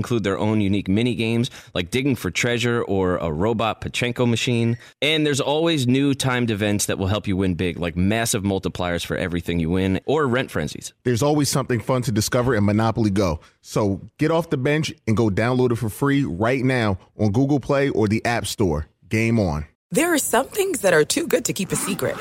include 0.00 0.24
their 0.24 0.38
own 0.38 0.62
unique 0.62 0.88
mini 0.88 1.14
games 1.14 1.50
like 1.74 1.90
digging 1.90 2.16
for 2.16 2.30
treasure 2.30 2.82
or 2.82 3.18
a 3.18 3.30
robot 3.30 3.82
Pachinko 3.82 4.28
machine. 4.28 4.78
And 5.02 5.26
there's 5.26 5.40
always 5.40 5.86
new 5.86 6.14
timed 6.14 6.50
events 6.50 6.86
that 6.86 6.98
will 6.98 7.06
help 7.08 7.28
you 7.28 7.36
win 7.36 7.54
big, 7.54 7.78
like 7.78 7.96
massive 7.96 8.42
multipliers 8.42 9.04
for 9.04 9.16
everything 9.16 9.60
you 9.60 9.68
win 9.70 10.00
or 10.06 10.26
rent 10.26 10.50
frenzies. 10.50 10.94
There's 11.04 11.22
always 11.22 11.50
something 11.50 11.80
fun 11.80 12.00
to 12.02 12.12
discover 12.12 12.54
in 12.54 12.64
Monopoly 12.64 13.10
Go. 13.10 13.40
So 13.60 14.00
get 14.18 14.30
off 14.30 14.48
the 14.48 14.56
bench 14.56 14.92
and 15.06 15.16
go 15.16 15.28
download 15.28 15.72
it 15.72 15.76
for 15.76 15.90
free 15.90 16.24
right 16.24 16.64
now 16.64 16.98
on 17.18 17.32
Google 17.32 17.60
Play 17.60 17.90
or 17.90 18.08
the 18.08 18.24
App 18.24 18.46
Store. 18.46 18.86
Game 19.08 19.38
on. 19.38 19.66
There 19.90 20.14
are 20.14 20.18
some 20.18 20.46
things 20.46 20.80
that 20.80 20.94
are 20.94 21.04
too 21.04 21.26
good 21.26 21.44
to 21.44 21.52
keep 21.52 21.72
a 21.72 21.76
secret. 21.76 22.16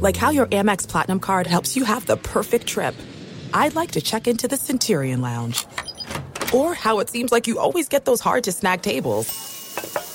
Like 0.00 0.16
how 0.16 0.30
your 0.30 0.46
Amex 0.46 0.88
Platinum 0.88 1.20
card 1.20 1.46
helps 1.46 1.76
you 1.76 1.84
have 1.84 2.06
the 2.06 2.16
perfect 2.16 2.66
trip. 2.66 2.94
I'd 3.52 3.74
like 3.74 3.92
to 3.92 4.00
check 4.00 4.26
into 4.26 4.48
the 4.48 4.56
Centurion 4.56 5.20
Lounge. 5.20 5.66
Or 6.54 6.74
how 6.74 7.00
it 7.00 7.10
seems 7.10 7.32
like 7.32 7.46
you 7.46 7.58
always 7.58 7.88
get 7.88 8.04
those 8.04 8.20
hard 8.20 8.44
to 8.44 8.52
snag 8.52 8.82
tables. 8.82 9.26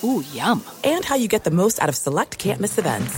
Ooh, 0.04 0.24
yum. 0.32 0.64
And 0.84 1.04
how 1.04 1.16
you 1.16 1.28
get 1.28 1.44
the 1.44 1.52
most 1.52 1.82
out 1.82 1.90
of 1.90 1.96
select 1.96 2.38
can't 2.38 2.62
miss 2.62 2.78
events. 2.78 3.18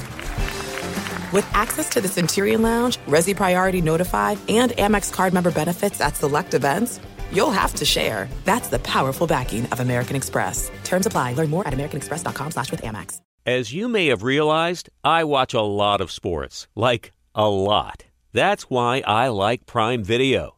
With 1.31 1.47
access 1.53 1.89
to 1.89 2.01
the 2.01 2.07
Centurion 2.07 2.62
Lounge, 2.62 2.97
Resy 3.07 3.36
Priority 3.36 3.81
Notified, 3.81 4.38
and 4.49 4.71
Amex 4.71 5.13
card 5.13 5.34
member 5.34 5.51
benefits 5.51 6.01
at 6.01 6.17
select 6.17 6.53
events, 6.53 6.99
you'll 7.31 7.51
have 7.51 7.73
to 7.75 7.86
share. 7.86 8.27
That's 8.43 8.69
the 8.69 8.79
powerful 8.79 9.27
backing 9.27 9.65
of 9.67 9.79
American 9.79 10.15
Express. 10.15 10.69
Terms 10.84 11.05
apply. 11.05 11.34
Learn 11.34 11.49
more 11.49 11.65
at 11.65 11.73
americanexpress.com 11.73 12.51
slash 12.51 12.71
with 12.71 12.81
Amex. 12.81 13.21
As 13.45 13.73
you 13.73 13.88
may 13.88 14.07
have 14.07 14.23
realized, 14.23 14.89
I 15.03 15.23
watch 15.23 15.53
a 15.53 15.62
lot 15.62 16.01
of 16.01 16.12
sports. 16.12 16.67
Like, 16.75 17.12
a 17.34 17.49
lot. 17.49 18.05
That's 18.34 18.69
why 18.69 19.01
I 19.05 19.29
like 19.29 19.65
Prime 19.65 20.03
Video. 20.03 20.57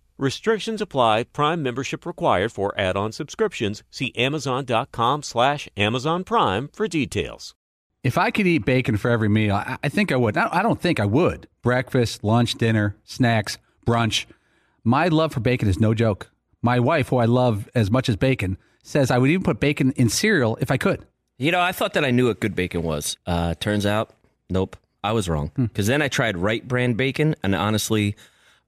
Restrictions 0.21 0.81
apply. 0.81 1.23
Prime 1.23 1.63
membership 1.63 2.05
required 2.05 2.51
for 2.51 2.79
add-on 2.79 3.11
subscriptions. 3.11 3.81
See 3.89 4.13
Amazon.com 4.15 5.23
slash 5.23 5.67
Amazon 5.75 6.23
Prime 6.23 6.69
for 6.73 6.87
details. 6.87 7.55
If 8.03 8.19
I 8.19 8.29
could 8.29 8.45
eat 8.45 8.63
bacon 8.63 8.97
for 8.97 9.09
every 9.09 9.29
meal, 9.29 9.55
I, 9.55 9.77
I 9.83 9.89
think 9.89 10.11
I 10.11 10.15
would. 10.17 10.37
I 10.37 10.47
I 10.51 10.61
don't 10.61 10.79
think 10.79 10.99
I 10.99 11.07
would. 11.07 11.47
Breakfast, 11.63 12.23
lunch, 12.23 12.53
dinner, 12.53 12.95
snacks, 13.03 13.57
brunch. 13.87 14.25
My 14.83 15.07
love 15.07 15.33
for 15.33 15.39
bacon 15.39 15.67
is 15.67 15.79
no 15.79 15.95
joke. 15.95 16.29
My 16.61 16.79
wife, 16.79 17.09
who 17.09 17.17
I 17.17 17.25
love 17.25 17.67
as 17.73 17.89
much 17.89 18.07
as 18.07 18.15
bacon, 18.15 18.59
says 18.83 19.09
I 19.09 19.17
would 19.17 19.31
even 19.31 19.43
put 19.43 19.59
bacon 19.59 19.91
in 19.93 20.09
cereal 20.09 20.55
if 20.61 20.69
I 20.69 20.77
could. 20.77 21.03
You 21.39 21.51
know, 21.51 21.61
I 21.61 21.71
thought 21.71 21.93
that 21.93 22.05
I 22.05 22.11
knew 22.11 22.27
what 22.27 22.39
good 22.39 22.55
bacon 22.55 22.83
was. 22.83 23.17
Uh, 23.25 23.55
turns 23.55 23.87
out, 23.87 24.11
nope, 24.51 24.77
I 25.03 25.13
was 25.13 25.27
wrong. 25.27 25.51
Because 25.55 25.87
then 25.87 26.03
I 26.03 26.09
tried 26.09 26.37
Wright 26.37 26.67
Brand 26.67 26.95
bacon, 26.95 27.35
and 27.41 27.55
honestly, 27.55 28.15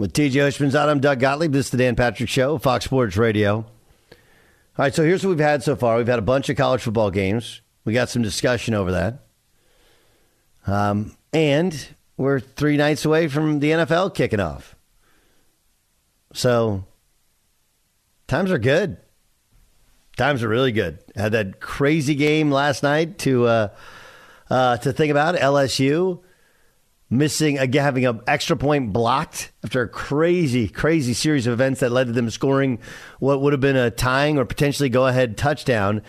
With 0.00 0.14
TJ 0.14 0.30
Houshmandzadeh, 0.32 0.88
I'm 0.88 1.00
Doug 1.00 1.20
Gottlieb. 1.20 1.52
This 1.52 1.66
is 1.66 1.72
the 1.72 1.76
Dan 1.76 1.94
Patrick 1.94 2.30
Show, 2.30 2.56
Fox 2.56 2.86
Sports 2.86 3.18
Radio. 3.18 3.56
All 3.56 3.66
right, 4.78 4.94
so 4.94 5.04
here's 5.04 5.22
what 5.22 5.28
we've 5.28 5.38
had 5.40 5.62
so 5.62 5.76
far. 5.76 5.98
We've 5.98 6.06
had 6.06 6.18
a 6.18 6.22
bunch 6.22 6.48
of 6.48 6.56
college 6.56 6.80
football 6.80 7.10
games. 7.10 7.60
We 7.84 7.92
got 7.92 8.08
some 8.08 8.22
discussion 8.22 8.72
over 8.72 8.92
that. 8.92 9.26
Um, 10.66 11.18
and 11.34 11.86
we're 12.16 12.40
three 12.40 12.78
nights 12.78 13.04
away 13.04 13.28
from 13.28 13.60
the 13.60 13.72
NFL 13.72 14.14
kicking 14.14 14.40
off. 14.40 14.74
So 16.32 16.86
times 18.26 18.50
are 18.50 18.58
good. 18.58 18.96
Times 20.16 20.42
are 20.42 20.48
really 20.48 20.72
good. 20.72 21.00
Had 21.14 21.32
that 21.32 21.60
crazy 21.60 22.14
game 22.14 22.50
last 22.50 22.82
night 22.82 23.18
to 23.18 23.44
uh, 23.44 23.68
uh, 24.48 24.78
to 24.78 24.94
think 24.94 25.10
about. 25.10 25.34
LSU 25.34 26.22
missing 27.10 27.58
again, 27.58 27.82
having 27.82 28.06
an 28.06 28.20
extra 28.26 28.56
point 28.56 28.92
blocked 28.92 29.50
after 29.64 29.82
a 29.82 29.88
crazy, 29.88 30.68
crazy 30.68 31.12
series 31.12 31.46
of 31.46 31.52
events 31.52 31.80
that 31.80 31.90
led 31.90 32.06
to 32.06 32.12
them 32.12 32.30
scoring 32.30 32.78
what 33.18 33.42
would 33.42 33.52
have 33.52 33.60
been 33.60 33.76
a 33.76 33.90
tying 33.90 34.38
or 34.38 34.44
potentially 34.44 34.88
go 34.88 35.06
ahead 35.06 35.36
touchdown. 35.36 36.02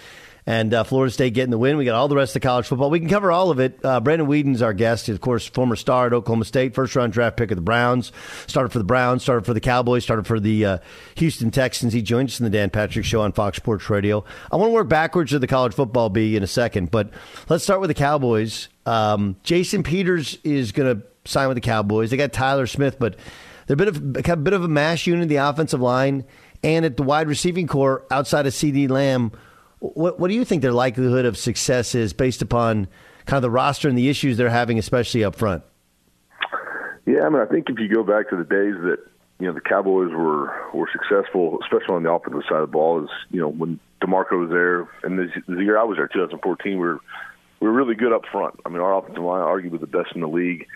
And 0.44 0.74
uh, 0.74 0.84
Florida 0.84 1.12
State 1.12 1.36
getting 1.36 1.52
the 1.52 1.58
win. 1.58 1.78
We 1.78 1.86
got 1.86 1.94
all 1.94 2.08
the 2.08 2.16
rest 2.16 2.32
of 2.32 2.42
the 2.42 2.48
college 2.48 2.66
football. 2.66 2.90
We 2.90 3.00
can 3.00 3.08
cover 3.08 3.32
all 3.32 3.52
of 3.52 3.60
it. 3.60 3.80
Uh, 3.84 4.00
Brandon 4.00 4.28
Weeden's 4.28 4.64
our 4.64 4.74
guest. 4.74 5.08
Of 5.08 5.22
course, 5.22 5.46
former 5.46 5.76
star 5.76 6.08
at 6.08 6.14
Oklahoma 6.14 6.46
State, 6.46 6.74
first 6.74 6.96
round 6.96 7.14
draft 7.14 7.38
pick 7.38 7.52
of 7.52 7.58
the 7.58 7.62
Browns. 7.62 8.12
Started 8.48 8.70
for 8.70 8.80
the 8.80 8.84
Browns, 8.84 9.22
started 9.22 9.46
for 9.46 9.54
the 9.54 9.60
Cowboys, 9.60 10.04
started 10.04 10.26
for 10.26 10.40
the 10.40 10.66
uh, 10.66 10.78
Houston 11.16 11.52
Texans. 11.52 11.94
He 11.94 12.02
joins 12.02 12.34
us 12.34 12.40
in 12.40 12.46
the 12.46 12.50
Dan 12.50 12.72
Patrick 12.72 13.06
Show 13.06 13.22
on 13.22 13.34
Fox 13.34 13.58
Sports 13.58 13.88
Radio. 13.92 14.26
I 14.52 14.56
want 14.56 14.70
to 14.70 14.74
work 14.74 14.90
backwards 14.90 15.30
to 15.30 15.38
the 15.38 15.46
college 15.46 15.76
football 15.76 16.10
B 16.10 16.36
in 16.36 16.42
a 16.42 16.48
second, 16.48 16.90
but 16.90 17.12
let's 17.48 17.64
start 17.64 17.80
with 17.80 17.90
the 17.90 17.94
Cowboys. 17.94 18.68
Um, 18.86 19.36
Jason 19.44 19.84
Peters 19.84 20.38
is 20.44 20.72
going 20.72 20.98
to 20.98 21.08
sign 21.26 21.48
with 21.48 21.56
the 21.56 21.62
Cowboys. 21.62 22.10
They 22.10 22.18
got 22.18 22.34
Tyler 22.34 22.68
Smith, 22.68 22.98
but 23.00 23.16
they're 23.68 23.76
a 23.76 23.78
bit 23.78 23.88
of 23.88 23.98
a 23.98 24.38
bit 24.38 24.54
of 24.54 24.64
a 24.64 24.68
mash 24.68 25.08
unit, 25.08 25.24
in 25.24 25.28
the 25.28 25.38
offensive 25.38 25.82
line, 25.82 26.26
and 26.64 26.86
at 26.86 26.98
the 26.98 27.04
wide 27.04 27.28
receiving 27.28 27.68
core 27.68 28.06
outside 28.12 28.46
of 28.48 28.54
CeeDee 28.54 28.90
Lamb. 28.90 29.32
What, 29.80 30.20
what 30.20 30.28
do 30.28 30.36
you 30.36 30.46
think 30.46 30.62
their 30.62 30.74
likelihood 30.74 31.26
of 31.26 31.38
success 31.38 31.96
is 31.96 32.14
based 32.14 32.42
upon 32.42 32.88
kind 33.26 33.38
of 33.38 33.42
the 33.42 33.50
roster 33.50 33.90
and 33.90 33.98
the 33.98 34.10
issues 34.10 34.38
they're 34.38 34.50
having, 34.50 34.78
especially 34.78 35.24
up 35.24 35.36
front? 35.36 35.64
Yeah, 37.06 37.26
I 37.26 37.30
mean, 37.30 37.42
I 37.42 37.46
think 37.46 37.70
if 37.70 37.80
you 37.80 37.88
go 37.88 38.04
back 38.04 38.30
to 38.30 38.38
the 38.38 38.44
days 38.44 38.76
that 38.84 38.98
you 39.40 39.48
know 39.48 39.54
the 39.54 39.62
Cowboys 39.62 40.12
were 40.12 40.54
were 40.74 40.90
successful, 40.92 41.58
especially 41.64 41.96
on 41.96 42.04
the 42.04 42.12
offensive 42.12 42.44
side 42.48 42.62
of 42.62 42.70
the 42.70 42.72
ball, 42.72 43.04
is 43.04 43.10
you 43.32 43.42
know 43.42 43.50
when 43.50 43.80
Demarco 44.02 44.40
was 44.40 44.50
there, 44.50 44.88
and 45.04 45.18
the, 45.18 45.28
the 45.48 45.64
year 45.64 45.80
I 45.80 45.84
was 45.84 45.98
there, 45.98 46.08
2014, 46.08 46.74
we 46.74 46.78
were 46.78 46.94
we 46.94 47.00
were 47.62 47.72
really 47.72 47.96
good 47.96 48.12
up 48.12 48.26
front. 48.32 48.60
I 48.66 48.70
mean, 48.70 48.82
our 48.82 48.98
offensive 48.98 49.24
line 49.24 49.42
arguably 49.42 49.80
the 49.80 49.88
best 49.88 50.14
in 50.16 50.22
the 50.22 50.28
league. 50.28 50.68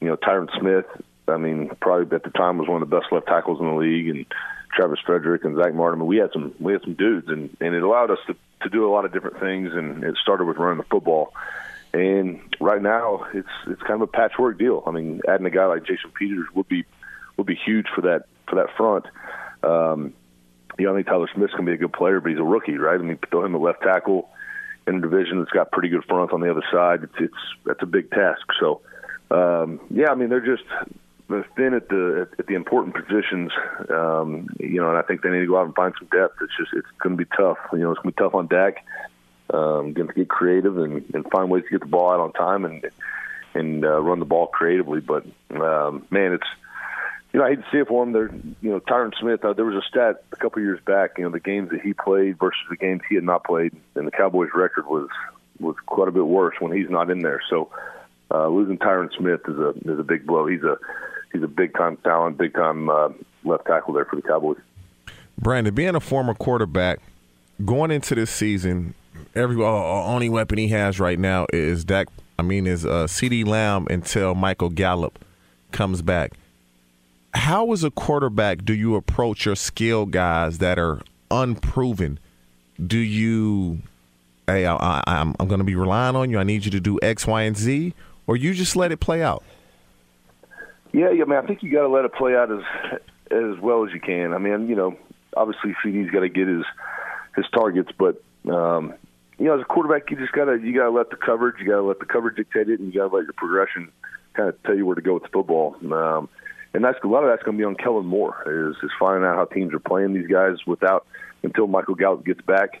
You 0.00 0.08
know, 0.08 0.16
Tyron 0.16 0.48
Smith, 0.58 0.86
I 1.28 1.36
mean, 1.36 1.70
probably 1.80 2.14
at 2.14 2.22
the 2.22 2.30
time 2.30 2.58
was 2.58 2.68
one 2.68 2.82
of 2.82 2.88
the 2.88 2.96
best 2.96 3.12
left 3.12 3.26
tackles 3.26 3.60
in 3.60 3.66
the 3.66 3.74
league, 3.74 4.08
and 4.08 4.26
Travis 4.74 5.00
Frederick 5.04 5.44
and 5.44 5.56
Zach 5.56 5.74
Martin. 5.74 5.98
I 5.98 6.02
mean, 6.02 6.08
we 6.08 6.16
had 6.16 6.30
some 6.32 6.54
we 6.60 6.72
had 6.72 6.82
some 6.82 6.94
dudes, 6.94 7.28
and 7.28 7.54
and 7.60 7.74
it 7.74 7.82
allowed 7.82 8.10
us 8.10 8.18
to 8.28 8.36
to 8.62 8.68
do 8.68 8.88
a 8.88 8.92
lot 8.92 9.04
of 9.04 9.12
different 9.12 9.40
things. 9.40 9.72
And 9.72 10.04
it 10.04 10.16
started 10.22 10.44
with 10.44 10.56
running 10.56 10.78
the 10.78 10.84
football. 10.84 11.32
And 11.92 12.40
right 12.60 12.80
now, 12.80 13.26
it's 13.34 13.48
it's 13.66 13.82
kind 13.82 13.94
of 13.94 14.02
a 14.02 14.06
patchwork 14.06 14.58
deal. 14.58 14.82
I 14.86 14.92
mean, 14.92 15.20
adding 15.28 15.46
a 15.46 15.50
guy 15.50 15.66
like 15.66 15.84
Jason 15.84 16.10
Peters 16.16 16.46
would 16.54 16.68
be 16.68 16.84
would 17.36 17.46
be 17.46 17.56
huge 17.56 17.86
for 17.94 18.02
that 18.02 18.26
for 18.48 18.56
that 18.56 18.76
front. 18.76 19.06
Um, 19.62 20.14
you 20.78 20.86
know, 20.86 20.92
I 20.92 20.96
think 20.96 21.08
Tyler 21.08 21.28
Smith's 21.34 21.52
to 21.56 21.62
be 21.62 21.72
a 21.72 21.76
good 21.76 21.92
player, 21.92 22.20
but 22.20 22.30
he's 22.30 22.38
a 22.38 22.44
rookie, 22.44 22.78
right? 22.78 22.98
I 22.98 23.02
mean, 23.02 23.18
throw 23.30 23.44
him 23.44 23.54
a 23.54 23.58
left 23.58 23.82
tackle 23.82 24.30
in 24.90 24.96
a 24.96 25.00
division 25.00 25.38
that's 25.38 25.50
got 25.52 25.72
pretty 25.72 25.88
good 25.88 26.04
front 26.04 26.32
on 26.32 26.40
the 26.40 26.50
other 26.50 26.64
side. 26.70 27.04
It's, 27.04 27.14
it's 27.18 27.42
that's 27.64 27.82
a 27.82 27.86
big 27.86 28.10
task. 28.10 28.42
So, 28.60 28.82
um, 29.30 29.80
yeah, 29.90 30.10
I 30.10 30.14
mean, 30.14 30.28
they're 30.28 30.40
just 30.40 30.64
thin 31.56 31.74
at 31.74 31.88
the 31.88 32.28
at 32.38 32.46
the 32.46 32.54
important 32.54 32.94
positions, 32.94 33.52
um, 33.88 34.48
you 34.58 34.80
know, 34.80 34.88
and 34.90 34.98
I 34.98 35.02
think 35.02 35.22
they 35.22 35.30
need 35.30 35.40
to 35.40 35.46
go 35.46 35.58
out 35.58 35.66
and 35.66 35.74
find 35.74 35.94
some 35.98 36.08
depth. 36.08 36.36
It's 36.42 36.56
just 36.58 36.72
it's 36.74 36.88
going 37.02 37.16
to 37.16 37.24
be 37.24 37.30
tough. 37.36 37.58
You 37.72 37.78
know, 37.78 37.92
it's 37.92 38.00
going 38.00 38.12
to 38.12 38.16
be 38.16 38.22
tough 38.22 38.34
on 38.34 38.48
Dak. 38.48 38.84
Um, 39.52 39.94
going 39.94 40.06
to 40.08 40.14
get 40.14 40.28
creative 40.28 40.78
and, 40.78 41.04
and 41.12 41.28
find 41.30 41.50
ways 41.50 41.64
to 41.64 41.70
get 41.70 41.80
the 41.80 41.86
ball 41.86 42.12
out 42.12 42.20
on 42.20 42.32
time 42.32 42.64
and 42.64 42.84
and 43.54 43.84
uh, 43.84 44.00
run 44.00 44.18
the 44.18 44.24
ball 44.24 44.46
creatively. 44.46 45.00
But 45.00 45.24
um, 45.50 46.06
man, 46.10 46.32
it's 46.32 46.46
you 47.32 47.40
know 47.40 47.46
I 47.46 47.50
hate 47.50 47.60
to 47.60 47.66
see 47.70 47.78
it 47.78 47.88
for 47.88 48.02
him. 48.02 48.12
There, 48.12 48.30
you 48.60 48.70
know, 48.70 48.80
Tyron 48.80 49.12
Smith. 49.18 49.44
Uh, 49.44 49.52
there 49.52 49.64
was 49.64 49.76
a 49.76 49.86
stat 49.88 50.24
a 50.32 50.36
couple 50.36 50.62
years 50.62 50.80
back. 50.84 51.18
You 51.18 51.24
know, 51.24 51.30
the 51.30 51.40
games 51.40 51.70
that 51.70 51.80
he 51.80 51.92
played 51.92 52.38
versus 52.38 52.62
the 52.68 52.76
games 52.76 53.02
he 53.08 53.14
had 53.14 53.24
not 53.24 53.44
played, 53.44 53.72
and 53.94 54.06
the 54.06 54.10
Cowboys' 54.10 54.50
record 54.54 54.86
was 54.86 55.08
was 55.58 55.76
quite 55.86 56.08
a 56.08 56.12
bit 56.12 56.26
worse 56.26 56.54
when 56.58 56.76
he's 56.76 56.90
not 56.90 57.10
in 57.10 57.20
there. 57.20 57.42
So 57.48 57.70
uh, 58.30 58.48
losing 58.48 58.78
Tyron 58.78 59.10
Smith 59.16 59.40
is 59.48 59.58
a 59.58 59.70
is 59.90 59.98
a 59.98 60.04
big 60.04 60.26
blow. 60.26 60.46
He's 60.46 60.62
a 60.62 60.76
he's 61.32 61.42
a 61.42 61.48
big 61.48 61.74
time 61.74 61.96
talent, 61.98 62.38
big 62.38 62.54
time 62.54 62.88
uh, 62.88 63.10
left 63.44 63.66
tackle 63.66 63.94
there 63.94 64.04
for 64.04 64.16
the 64.16 64.22
Cowboys. 64.22 64.58
Brandon, 65.38 65.74
being 65.74 65.94
a 65.94 66.00
former 66.00 66.34
quarterback, 66.34 67.00
going 67.64 67.90
into 67.90 68.14
this 68.14 68.30
season, 68.30 68.94
every 69.34 69.56
uh, 69.56 69.66
only 69.66 70.28
weapon 70.28 70.58
he 70.58 70.68
has 70.68 71.00
right 71.00 71.18
now 71.18 71.46
is 71.52 71.84
Dak. 71.84 72.08
I 72.38 72.42
mean, 72.42 72.66
is 72.66 72.86
uh, 72.86 73.04
CeeDee 73.04 73.46
Lamb 73.46 73.86
until 73.90 74.34
Michael 74.34 74.70
Gallup 74.70 75.18
comes 75.72 76.00
back. 76.02 76.32
How, 77.32 77.72
as 77.72 77.84
a 77.84 77.90
quarterback, 77.90 78.64
do 78.64 78.74
you 78.74 78.96
approach 78.96 79.46
your 79.46 79.56
skill 79.56 80.06
guys 80.06 80.58
that 80.58 80.78
are 80.78 81.00
unproven? 81.30 82.18
Do 82.84 82.98
you, 82.98 83.78
hey, 84.46 84.66
I, 84.66 84.74
I, 84.74 85.02
I'm, 85.06 85.34
I'm 85.38 85.48
going 85.48 85.58
to 85.60 85.64
be 85.64 85.76
relying 85.76 86.16
on 86.16 86.30
you. 86.30 86.38
I 86.38 86.44
need 86.44 86.64
you 86.64 86.70
to 86.72 86.80
do 86.80 86.98
X, 87.02 87.26
Y, 87.26 87.42
and 87.42 87.56
Z, 87.56 87.94
or 88.26 88.36
you 88.36 88.54
just 88.54 88.74
let 88.74 88.90
it 88.90 88.98
play 88.98 89.22
out? 89.22 89.44
Yeah, 90.92 91.10
yeah, 91.10 91.24
mean, 91.24 91.38
I 91.38 91.46
think 91.46 91.62
you 91.62 91.70
got 91.70 91.82
to 91.82 91.88
let 91.88 92.04
it 92.04 92.12
play 92.14 92.34
out 92.34 92.50
as 92.50 92.62
as 93.30 93.60
well 93.60 93.86
as 93.86 93.92
you 93.92 94.00
can. 94.00 94.32
I 94.32 94.38
mean, 94.38 94.68
you 94.68 94.74
know, 94.74 94.96
obviously 95.36 95.76
CeeDee's 95.84 96.10
got 96.10 96.20
to 96.20 96.28
get 96.28 96.48
his 96.48 96.64
his 97.36 97.46
targets, 97.52 97.90
but 97.96 98.20
um, 98.48 98.94
you 99.38 99.46
know, 99.46 99.54
as 99.54 99.62
a 99.62 99.64
quarterback, 99.64 100.10
you 100.10 100.16
just 100.16 100.32
gotta 100.32 100.58
you 100.58 100.74
gotta 100.74 100.90
let 100.90 101.10
the 101.10 101.16
coverage, 101.16 101.56
you 101.60 101.66
gotta 101.66 101.82
let 101.82 101.98
the 101.98 102.06
coverage 102.06 102.36
dictate 102.36 102.68
it, 102.68 102.80
and 102.80 102.92
you 102.92 103.00
gotta 103.00 103.14
let 103.14 103.24
your 103.24 103.32
progression 103.32 103.90
kind 104.34 104.48
of 104.48 104.62
tell 104.64 104.76
you 104.76 104.84
where 104.84 104.94
to 104.94 105.00
go 105.00 105.14
with 105.14 105.22
the 105.22 105.28
football. 105.28 105.76
Um, 105.92 106.28
and 106.72 106.84
that's 106.84 106.98
a 107.02 107.06
lot 107.06 107.24
of 107.24 107.30
that's 107.30 107.42
going 107.42 107.56
to 107.56 107.60
be 107.60 107.64
on 107.64 107.74
Kellen 107.74 108.06
Moore 108.06 108.70
is 108.70 108.76
is 108.82 108.90
finding 108.98 109.24
out 109.24 109.36
how 109.36 109.44
teams 109.44 109.74
are 109.74 109.80
playing 109.80 110.14
these 110.14 110.28
guys 110.28 110.56
without 110.66 111.06
until 111.42 111.66
Michael 111.66 111.94
Gallup 111.94 112.24
gets 112.24 112.40
back, 112.42 112.80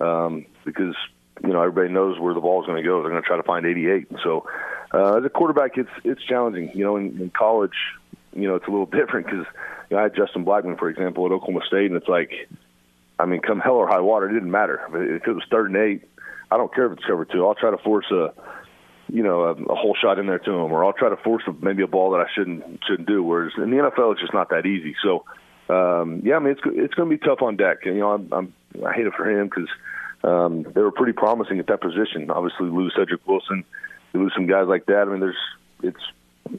um, 0.00 0.46
because 0.64 0.94
you 1.42 1.50
know 1.52 1.60
everybody 1.60 1.92
knows 1.92 2.18
where 2.18 2.34
the 2.34 2.40
ball's 2.40 2.66
going 2.66 2.82
to 2.82 2.88
go. 2.88 3.02
They're 3.02 3.10
going 3.10 3.22
to 3.22 3.26
try 3.26 3.36
to 3.36 3.42
find 3.42 3.66
88. 3.66 4.08
So 4.22 4.46
uh, 4.92 5.16
as 5.16 5.24
a 5.24 5.28
quarterback, 5.28 5.76
it's 5.76 5.90
it's 6.04 6.22
challenging. 6.22 6.70
You 6.74 6.84
know, 6.84 6.96
in, 6.96 7.20
in 7.20 7.30
college, 7.30 7.76
you 8.34 8.48
know, 8.48 8.54
it's 8.54 8.66
a 8.66 8.70
little 8.70 8.86
different 9.00 9.26
because 9.26 9.46
you 9.90 9.96
know, 9.96 10.00
I 10.00 10.04
had 10.04 10.14
Justin 10.14 10.44
Blackmon, 10.44 10.78
for 10.78 10.88
example, 10.88 11.26
at 11.26 11.32
Oklahoma 11.32 11.60
State, 11.66 11.86
and 11.86 11.96
it's 11.96 12.08
like, 12.08 12.48
I 13.18 13.26
mean, 13.26 13.40
come 13.40 13.60
hell 13.60 13.74
or 13.74 13.88
high 13.88 14.00
water, 14.00 14.28
it 14.28 14.32
didn't 14.32 14.50
matter 14.50 14.80
if 14.88 15.26
it 15.26 15.32
was 15.32 15.44
third 15.50 15.70
and 15.70 15.76
eight. 15.76 16.08
I 16.50 16.56
don't 16.56 16.72
care 16.72 16.86
if 16.86 16.92
it's 16.92 17.04
cover 17.04 17.24
two. 17.24 17.44
I'll 17.46 17.56
try 17.56 17.70
to 17.70 17.78
force 17.78 18.06
a, 18.12 18.32
you 19.08 19.22
know, 19.22 19.42
a, 19.42 19.52
a 19.52 19.74
whole 19.74 19.96
shot 20.00 20.18
in 20.18 20.26
there 20.26 20.38
to 20.38 20.50
him, 20.50 20.72
or 20.72 20.84
I'll 20.84 20.92
try 20.92 21.08
to 21.08 21.16
force 21.16 21.42
maybe 21.60 21.82
a 21.82 21.86
ball 21.86 22.10
that 22.12 22.20
I 22.20 22.26
shouldn't 22.34 22.80
shouldn't 22.86 23.08
do. 23.08 23.22
Whereas 23.22 23.52
in 23.56 23.70
the 23.70 23.76
NFL, 23.76 24.12
it's 24.12 24.20
just 24.20 24.34
not 24.34 24.50
that 24.50 24.66
easy. 24.66 24.94
So, 25.02 25.24
um, 25.68 26.22
yeah, 26.24 26.36
I 26.36 26.38
mean, 26.38 26.52
it's 26.52 26.60
it's 26.64 26.94
going 26.94 27.10
to 27.10 27.16
be 27.16 27.24
tough 27.24 27.42
on 27.42 27.56
Dak. 27.56 27.78
And, 27.84 27.94
you 27.94 28.00
know, 28.00 28.12
I'm, 28.12 28.32
I'm 28.32 28.54
I 28.84 28.92
hate 28.92 29.06
it 29.06 29.14
for 29.16 29.28
him 29.28 29.48
because 29.48 29.68
um, 30.24 30.64
they 30.74 30.80
were 30.80 30.92
pretty 30.92 31.12
promising 31.12 31.58
at 31.58 31.66
that 31.68 31.80
position. 31.80 32.30
Obviously, 32.30 32.66
lose 32.66 32.94
Cedric 32.96 33.26
Wilson, 33.26 33.64
you 34.12 34.20
lose 34.20 34.32
some 34.34 34.46
guys 34.46 34.66
like 34.66 34.86
that. 34.86 35.02
I 35.02 35.04
mean, 35.04 35.20
there's 35.20 35.36
it's 35.82 36.02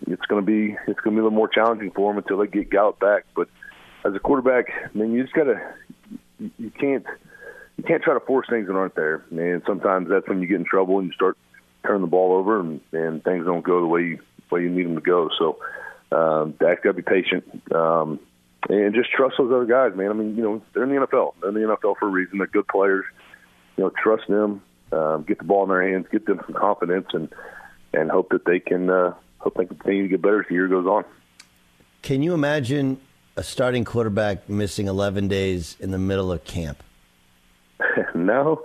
it's 0.08 0.26
going 0.28 0.44
to 0.44 0.46
be 0.46 0.78
it's 0.88 1.00
going 1.00 1.16
to 1.16 1.20
be 1.20 1.20
a 1.20 1.24
little 1.24 1.32
more 1.32 1.50
challenging 1.50 1.92
for 1.92 2.12
them 2.12 2.18
until 2.18 2.38
they 2.38 2.48
get 2.48 2.70
Gallup 2.70 3.00
back. 3.00 3.26
But 3.36 3.50
as 4.06 4.16
a 4.16 4.20
quarterback, 4.20 4.68
I 4.84 4.98
mean, 4.98 5.12
you 5.12 5.24
just 5.24 5.36
got 5.36 5.46
to 5.46 5.74
you 6.40 6.72
can't 6.72 7.06
you 7.78 7.84
can't 7.84 8.04
try 8.04 8.14
to 8.14 8.20
force 8.20 8.48
things 8.50 8.68
that 8.68 8.76
aren't 8.76 8.96
there. 8.96 9.24
And 9.32 9.62
sometimes 9.66 10.10
that's 10.10 10.28
when 10.28 10.42
you 10.42 10.48
get 10.48 10.58
in 10.58 10.66
trouble 10.66 11.00
and 11.00 11.08
you 11.08 11.14
start 11.14 11.38
turning 11.88 12.02
the 12.02 12.08
ball 12.08 12.34
over 12.34 12.60
and, 12.60 12.82
and 12.92 13.24
things 13.24 13.46
don't 13.46 13.64
go 13.64 13.80
the 13.82 13.88
way 13.88 14.02
you 14.02 14.20
way 14.52 14.62
you 14.62 14.70
need 14.70 14.86
them 14.86 14.96
to 14.96 15.02
go. 15.02 15.30
So 15.38 15.60
um, 16.12 16.52
Dak's 16.60 16.82
got 16.84 16.92
to 16.92 16.94
be 16.94 17.02
patient 17.02 17.44
um, 17.74 18.20
and 18.70 18.94
just 18.94 19.12
trust 19.12 19.36
those 19.38 19.52
other 19.52 19.66
guys, 19.66 19.98
man. 19.98 20.10
I 20.10 20.14
mean, 20.14 20.36
you 20.36 20.44
know, 20.44 20.62
they're 20.74 20.84
in 20.84 20.90
the 20.90 21.08
NFL. 21.08 21.34
They're 21.42 21.50
in 21.50 21.56
the 21.56 21.62
NFL 21.62 21.96
for 21.98 22.08
a 22.08 22.12
reason. 22.12 22.38
They're 22.38 22.48
good 22.48 22.68
players. 22.68 23.06
You 23.78 23.86
know, 23.86 23.92
trust 24.02 24.28
them. 24.28 24.62
um, 24.92 25.24
get 25.24 25.38
the 25.38 25.44
ball 25.44 25.64
in 25.64 25.70
their 25.70 25.88
hands, 25.88 26.08
get 26.12 26.26
them 26.26 26.42
some 26.46 26.56
confidence, 26.56 27.08
and 27.14 27.30
and 27.94 28.12
hope 28.12 28.30
that 28.30 28.46
they 28.46 28.60
can 28.60 28.90
uh, 28.90 29.14
hope 29.40 29.56
they 29.56 29.66
continue 29.66 30.04
to 30.04 30.10
get 30.10 30.22
better 30.22 30.42
as 30.42 30.48
the 30.48 30.56
year 30.56 30.68
goes 30.68 30.86
on. 30.86 31.06
Can 32.02 32.24
you 32.24 32.34
imagine 32.34 33.00
a 33.36 33.44
starting 33.44 33.86
quarterback 33.86 34.50
missing 34.50 34.88
11 34.88 35.28
days 35.28 35.76
in 35.80 35.92
the 35.92 35.98
middle 35.98 36.32
of 36.32 36.44
camp? 36.44 36.84
no, 38.16 38.64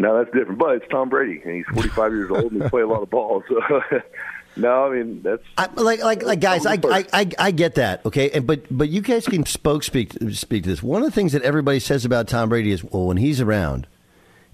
no, 0.00 0.18
that's 0.18 0.34
different. 0.36 0.58
But 0.58 0.76
it's 0.76 0.86
Tom 0.90 1.08
Brady, 1.08 1.40
and 1.44 1.54
he's 1.56 1.66
45 1.74 2.12
years 2.12 2.30
old, 2.30 2.52
and 2.52 2.62
he 2.62 2.68
play 2.68 2.82
a 2.82 2.86
lot 2.86 3.02
of 3.02 3.10
balls. 3.10 3.44
So, 3.48 3.82
no, 4.56 4.84
I 4.86 4.96
mean 4.96 5.22
that's 5.22 5.42
I, 5.58 5.68
like, 5.74 6.02
like, 6.02 6.22
like, 6.22 6.40
guys. 6.40 6.66
I, 6.66 6.74
I, 6.84 7.04
I, 7.12 7.30
I 7.38 7.50
get 7.50 7.76
that. 7.76 8.04
Okay, 8.06 8.30
and 8.30 8.46
but, 8.46 8.62
but 8.70 8.88
you 8.88 9.00
guys 9.02 9.26
can 9.26 9.46
spoke 9.46 9.82
speak 9.84 10.12
speak 10.32 10.64
to 10.64 10.68
this. 10.70 10.82
One 10.82 11.02
of 11.02 11.06
the 11.08 11.14
things 11.14 11.32
that 11.32 11.42
everybody 11.42 11.78
says 11.80 12.04
about 12.04 12.28
Tom 12.28 12.48
Brady 12.48 12.72
is, 12.72 12.82
well, 12.82 13.06
when 13.06 13.16
he's 13.16 13.40
around, 13.40 13.86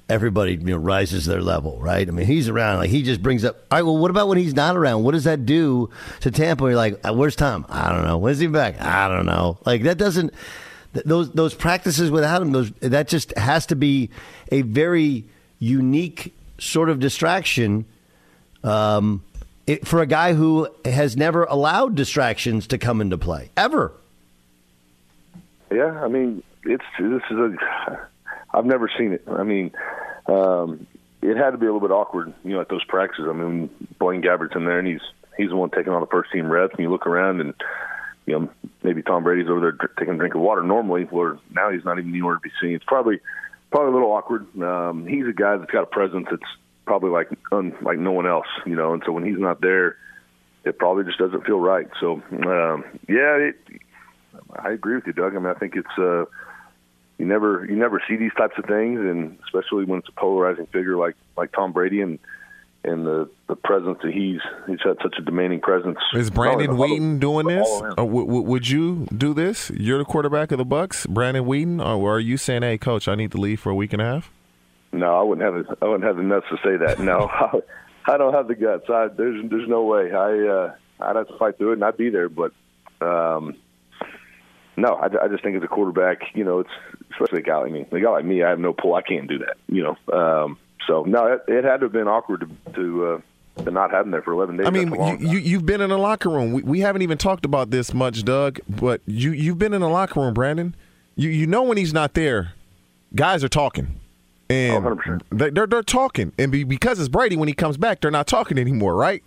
everybody 0.09 0.53
you 0.53 0.59
know 0.65 0.77
rises 0.77 1.25
their 1.27 1.41
level, 1.41 1.79
right? 1.81 2.07
I 2.07 2.11
mean, 2.11 2.27
he's 2.27 2.49
around, 2.49 2.79
like 2.79 2.91
he 2.91 3.03
just 3.03 3.23
brings 3.23 3.45
up. 3.45 3.57
All 3.71 3.79
right, 3.79 3.83
well, 3.83 3.99
what 3.99 4.11
about 4.11 4.29
when 4.29 4.39
he's 4.39 4.55
not 4.55 4.77
around? 4.77 5.03
What 5.05 5.13
does 5.13 5.25
that 5.25 5.47
do 5.47 5.91
to 6.21 6.31
Tampa? 6.31 6.65
You're 6.65 6.77
like, 6.77 7.01
uh, 7.07 7.13
where's 7.15 7.37
Tom? 7.37 7.67
I 7.69 7.91
don't 7.93 8.05
know. 8.05 8.19
When's 8.19 8.39
he 8.39 8.47
back? 8.49 8.81
I 8.81 9.09
don't 9.09 9.27
know. 9.27 9.59
Like 9.65 9.83
that 9.85 9.99
doesn't. 9.99 10.33
th- 10.95 11.07
Those 11.07 11.31
those 11.33 11.55
practices 11.55 12.11
without 12.11 12.43
him, 12.43 12.53
those 12.53 12.71
that 12.81 13.09
just 13.09 13.37
has 13.39 13.67
to 13.67 13.77
be 13.77 14.11
a 14.53 14.63
very 14.63 15.25
unique 15.59 16.35
sort 16.59 16.89
of 16.89 17.01
distraction. 17.01 17.87
Um, 18.65 19.23
it, 19.67 19.87
for 19.87 20.01
a 20.01 20.07
guy 20.07 20.35
who 20.35 20.69
has 20.85 21.17
never 21.17 21.45
allowed 21.45 21.95
distractions 21.95 22.69
to 22.69 22.79
come 22.79 23.01
into 23.01 23.19
play 23.19 23.51
ever. 23.57 23.93
Yeah, 25.71 26.03
I 26.03 26.09
mean, 26.09 26.43
it's 26.65 26.85
this 26.99 27.23
is 27.31 27.39
a. 27.39 28.09
I've 28.55 28.65
never 28.65 28.91
seen 28.97 29.13
it. 29.13 29.23
I 29.29 29.43
mean, 29.43 29.73
um, 30.27 30.87
it 31.21 31.37
had 31.37 31.51
to 31.51 31.59
be 31.59 31.67
a 31.67 31.73
little 31.73 31.87
bit 31.87 31.93
awkward, 31.93 32.33
you 32.45 32.53
know, 32.53 32.61
at 32.61 32.69
those 32.69 32.85
practices. 32.85 33.27
I 33.29 33.33
mean, 33.33 33.69
Blaine 33.99 34.23
Gabbert's 34.23 34.55
in 34.55 34.65
there, 34.65 34.79
and 34.79 34.87
he's 34.87 35.01
he's 35.37 35.51
the 35.51 35.57
one 35.57 35.71
taking 35.71 35.93
all 35.93 36.01
the 36.01 36.07
first 36.07 36.31
team 36.31 36.51
reps. 36.51 36.75
And 36.75 36.81
you 36.81 36.91
look 36.91 37.07
around, 37.07 37.41
and 37.41 37.55
you 38.27 38.39
know, 38.39 38.49
maybe 38.83 39.03
Tom 39.03 39.25
Brady's 39.25 39.49
over 39.49 39.61
there 39.61 39.89
taking 39.99 40.15
a 40.15 40.17
drink 40.17 40.35
of 40.35 40.41
water 40.41 40.63
normally, 40.63 41.05
where 41.05 41.39
now 41.53 41.71
he's 41.71 41.85
not 41.85 41.99
even 41.99 42.11
anywhere 42.11 42.37
to 42.37 42.41
be 42.41 42.53
seen. 42.61 42.75
It's 42.75 42.85
probably 42.85 43.21
probably 43.71 43.91
a 43.91 43.95
little 43.95 44.13
awkward. 44.13 44.47
Um, 44.63 45.07
he's 45.07 45.27
a 45.27 45.33
guy 45.33 45.57
that's 45.57 45.71
got 45.71 45.83
a 45.83 45.87
presence 45.87 46.27
that's 46.31 46.43
probably 46.85 47.11
like 47.11 47.29
un, 47.53 47.75
like 47.83 47.99
no 47.99 48.13
one 48.13 48.27
else, 48.27 48.47
you 48.65 48.75
know. 48.75 48.93
And 48.93 49.03
so 49.05 49.13
when 49.13 49.25
he's 49.25 49.39
not 49.39 49.61
there, 49.61 49.97
it 50.65 50.79
probably 50.79 51.05
just 51.05 51.19
doesn't 51.19 51.45
feel 51.45 51.61
right. 51.61 51.89
So 52.01 52.23
um, 52.33 52.85
yeah, 53.09 53.37
it, 53.37 53.57
I 54.59 54.71
agree 54.71 54.95
with 54.97 55.07
you, 55.07 55.13
Doug. 55.13 55.35
I 55.35 55.39
mean, 55.39 55.47
I 55.47 55.59
think 55.59 55.77
it's 55.77 55.99
uh, 55.99 56.25
you 57.19 57.27
never 57.27 57.65
you 57.65 57.77
never 57.77 58.03
see 58.09 58.17
these 58.17 58.33
types 58.37 58.55
of 58.59 58.65
things, 58.65 59.01
and 59.01 59.39
especially 59.45 59.85
when 59.85 60.01
it's 60.01 60.09
a 60.09 60.13
polarizing 60.21 60.67
figure 60.67 60.97
like 60.97 61.17
like 61.37 61.53
Tom 61.53 61.73
Brady 61.73 62.01
and 62.01 62.19
and 62.87 63.07
the 63.07 63.29
the 63.49 63.57
presence 63.57 63.99
that 64.03 64.13
he's 64.13 64.41
he's 64.67 64.79
had 64.85 64.97
such 65.03 65.15
a 65.19 65.23
demanding 65.23 65.61
presence. 65.61 65.99
Is 66.15 66.33
Not 66.33 66.47
only 66.49 66.65
in 66.65 66.77
Brandon 66.77 66.99
Weeden 66.99 67.21
doing 67.21 67.47
this? 67.47 67.67
all 67.69 67.81
w- 67.97 68.25
w- 68.27 68.43
would 68.43 68.69
you 68.69 69.07
do 69.17 69.35
this? 69.35 69.71
You're 69.71 69.99
the 69.99 70.05
quarterback 70.05 70.53
of 70.53 70.59
the 70.59 70.65
Bucs, 70.67 71.09
Brandon 71.09 71.45
Weeden, 71.45 71.85
or 71.85 72.17
are 72.17 72.21
you 72.21 72.37
saying, 72.37 72.63
"Hey, 72.63 72.79
coach, 72.79 73.09
I 73.09 73.15
need 73.15 73.33
to 73.33 73.39
leave 73.39 73.61
for 73.61 73.71
a 73.71 73.75
week 73.75 73.93
and 73.93 74.01
a 74.01 74.05
half"? 74.05 74.31
No, 74.93 75.19
I 75.19 75.23
wouldn't 75.23 75.45
have 75.45 75.67
the, 75.67 75.77
I 75.85 75.89
wouldn't 75.89 76.05
have 76.05 76.17
the 76.17 76.23
nuts 76.23 76.47
to 76.51 76.57
say 76.65 76.77
that. 76.77 76.99
No, 77.01 77.19
I, 77.31 77.61
I 78.13 78.17
don't 78.17 78.33
have 78.33 78.49
the 78.49 78.55
guts. 78.55 78.85
I, 78.89 79.09
there's 79.09 79.49
there's 79.51 79.69
no 79.69 79.83
way. 79.85 80.13
I 80.13 80.47
uh, 80.49 80.75
I'd 81.01 81.17
have 81.17 81.29
to 81.29 81.37
fight 81.39 81.59
through 81.59 81.71
it, 81.73 81.75
and 81.75 81.85
I'd 81.85 81.97
be 81.97 82.09
there. 82.11 82.29
But 82.29 82.53
um, 83.01 83.57
no, 84.77 84.95
I, 84.95 85.07
I 85.25 85.29
just 85.29 85.43
think 85.43 85.57
as 85.57 85.63
a 85.63 85.69
quarterback, 85.69 86.19
you 86.35 86.45
know, 86.45 86.61
it's 86.61 86.71
especially 87.13 87.41
a 87.41 87.45
guy 87.45 87.59
like 87.59 87.73
me. 87.73 87.87
A 87.91 88.01
guy 88.01 88.11
like 88.11 88.25
me, 88.25 88.43
I 88.43 88.51
have 88.51 88.59
no 88.59 88.73
pull. 88.73 88.95
I 88.95 89.03
can't 89.03 89.29
do 89.29 89.39
that. 89.39 89.57
You 89.69 89.83
know, 89.83 90.17
um, 90.17 90.59
so 90.87 91.05
no, 91.05 91.27
it, 91.27 91.45
it 91.49 91.65
had 91.65 91.81
to 91.81 91.87
have 91.87 91.93
been 91.93 92.09
awkward 92.09 92.41
to 92.41 92.73
to, 92.73 93.07
uh, 93.07 93.63
to 93.65 93.71
not 93.71 93.91
have 93.91 94.07
him 94.07 94.13
there 94.13 94.23
for 94.23 94.33
11 94.33 94.59
days. 94.59 94.67
I 94.67 94.71
mean, 94.71 94.91
That's 94.91 94.99
a 94.99 95.03
long 95.03 95.21
you, 95.21 95.29
you 95.29 95.39
you've 95.39 95.67
been 95.67 95.81
in 95.81 95.91
the 95.91 95.99
locker 95.99 96.29
room. 96.29 96.53
We, 96.53 96.63
we 96.63 96.81
haven't 96.81 97.03
even 97.03 97.19
talked 97.19 97.45
about 97.45 97.71
this 97.71 97.95
much, 97.95 98.25
Doug. 98.25 98.61
But 98.69 99.01
you 99.07 99.33
you've 99.33 99.59
been 99.59 99.75
in 99.75 99.81
the 99.81 99.89
locker 99.89 100.21
room, 100.21 100.35
Brandon. 100.35 100.75
You 101.15 101.31
you 101.31 101.47
know 101.47 101.63
when 101.63 101.77
he's 101.79 101.93
not 101.95 102.15
there, 102.15 102.53
guys 103.15 103.43
are 103.43 103.49
talking, 103.49 104.01
and 104.51 105.23
they, 105.31 105.51
they're 105.51 105.67
they're 105.67 105.83
talking, 105.83 106.33
and 106.39 106.53
be, 106.53 106.65
because 106.65 107.01
it's 107.01 107.09
Brady, 107.09 107.37
when 107.37 107.49
he 107.49 107.55
comes 107.55 107.77
back, 107.77 108.01
they're 108.01 108.11
not 108.11 108.27
talking 108.27 108.59
anymore, 108.59 108.95
right? 108.95 109.25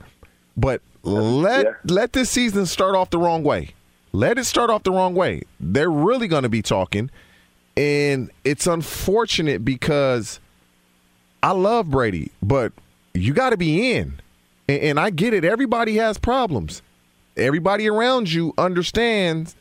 But 0.55 0.81
let 1.03 1.89
let 1.89 2.13
this 2.13 2.29
season 2.29 2.65
start 2.65 2.95
off 2.95 3.09
the 3.09 3.17
wrong 3.17 3.43
way. 3.43 3.71
Let 4.11 4.37
it 4.37 4.45
start 4.45 4.69
off 4.69 4.83
the 4.83 4.91
wrong 4.91 5.15
way. 5.15 5.43
They're 5.59 5.91
really 5.91 6.27
going 6.27 6.43
to 6.43 6.49
be 6.49 6.61
talking, 6.61 7.09
and 7.75 8.29
it's 8.43 8.67
unfortunate 8.67 9.63
because 9.65 10.39
I 11.41 11.51
love 11.51 11.89
Brady, 11.89 12.31
but 12.41 12.73
you 13.13 13.33
got 13.33 13.51
to 13.51 13.57
be 13.57 13.93
in. 13.93 14.19
And, 14.67 14.81
and 14.81 14.99
I 14.99 15.09
get 15.09 15.33
it. 15.33 15.45
Everybody 15.45 15.95
has 15.95 16.17
problems. 16.17 16.81
Everybody 17.37 17.89
around 17.89 18.31
you 18.31 18.53
understands 18.57 19.55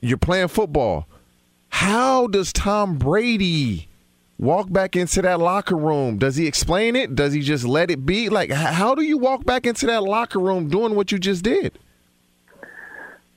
you're 0.00 0.18
playing 0.18 0.48
football. 0.48 1.06
How 1.68 2.26
does 2.26 2.52
Tom 2.52 2.98
Brady 2.98 3.88
walk 4.38 4.72
back 4.72 4.96
into 4.96 5.22
that 5.22 5.38
locker 5.40 5.76
room? 5.76 6.18
Does 6.18 6.36
he 6.36 6.46
explain 6.46 6.96
it? 6.96 7.14
Does 7.14 7.32
he 7.32 7.40
just 7.40 7.64
let 7.64 7.90
it 7.90 8.04
be? 8.04 8.28
Like, 8.28 8.50
how 8.50 8.94
do 8.94 9.02
you 9.02 9.18
walk 9.18 9.44
back 9.44 9.66
into 9.66 9.86
that 9.86 10.02
locker 10.02 10.40
room 10.40 10.68
doing 10.68 10.94
what 10.94 11.12
you 11.12 11.18
just 11.18 11.44
did? 11.44 11.78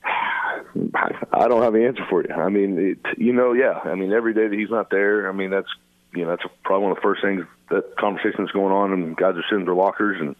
I 1.32 1.48
don't 1.48 1.62
have 1.62 1.72
the 1.72 1.84
answer 1.86 2.04
for 2.08 2.22
you. 2.22 2.34
I 2.34 2.48
mean, 2.48 2.78
it, 2.78 3.18
you 3.18 3.32
know, 3.32 3.52
yeah. 3.52 3.80
I 3.84 3.94
mean, 3.94 4.12
every 4.12 4.34
day 4.34 4.48
that 4.48 4.58
he's 4.58 4.70
not 4.70 4.90
there, 4.90 5.28
I 5.28 5.32
mean, 5.32 5.50
that's 5.50 5.68
you 6.14 6.24
know, 6.24 6.30
that's 6.30 6.44
probably 6.64 6.84
one 6.84 6.92
of 6.92 6.96
the 6.96 7.02
first 7.02 7.22
things 7.22 7.44
that 7.70 7.96
conversation's 7.96 8.50
going 8.50 8.72
on, 8.72 8.92
and 8.92 9.16
guys 9.16 9.34
are 9.36 9.44
sitting 9.48 9.60
in 9.60 9.64
their 9.64 9.74
lockers 9.74 10.20
and 10.20 10.36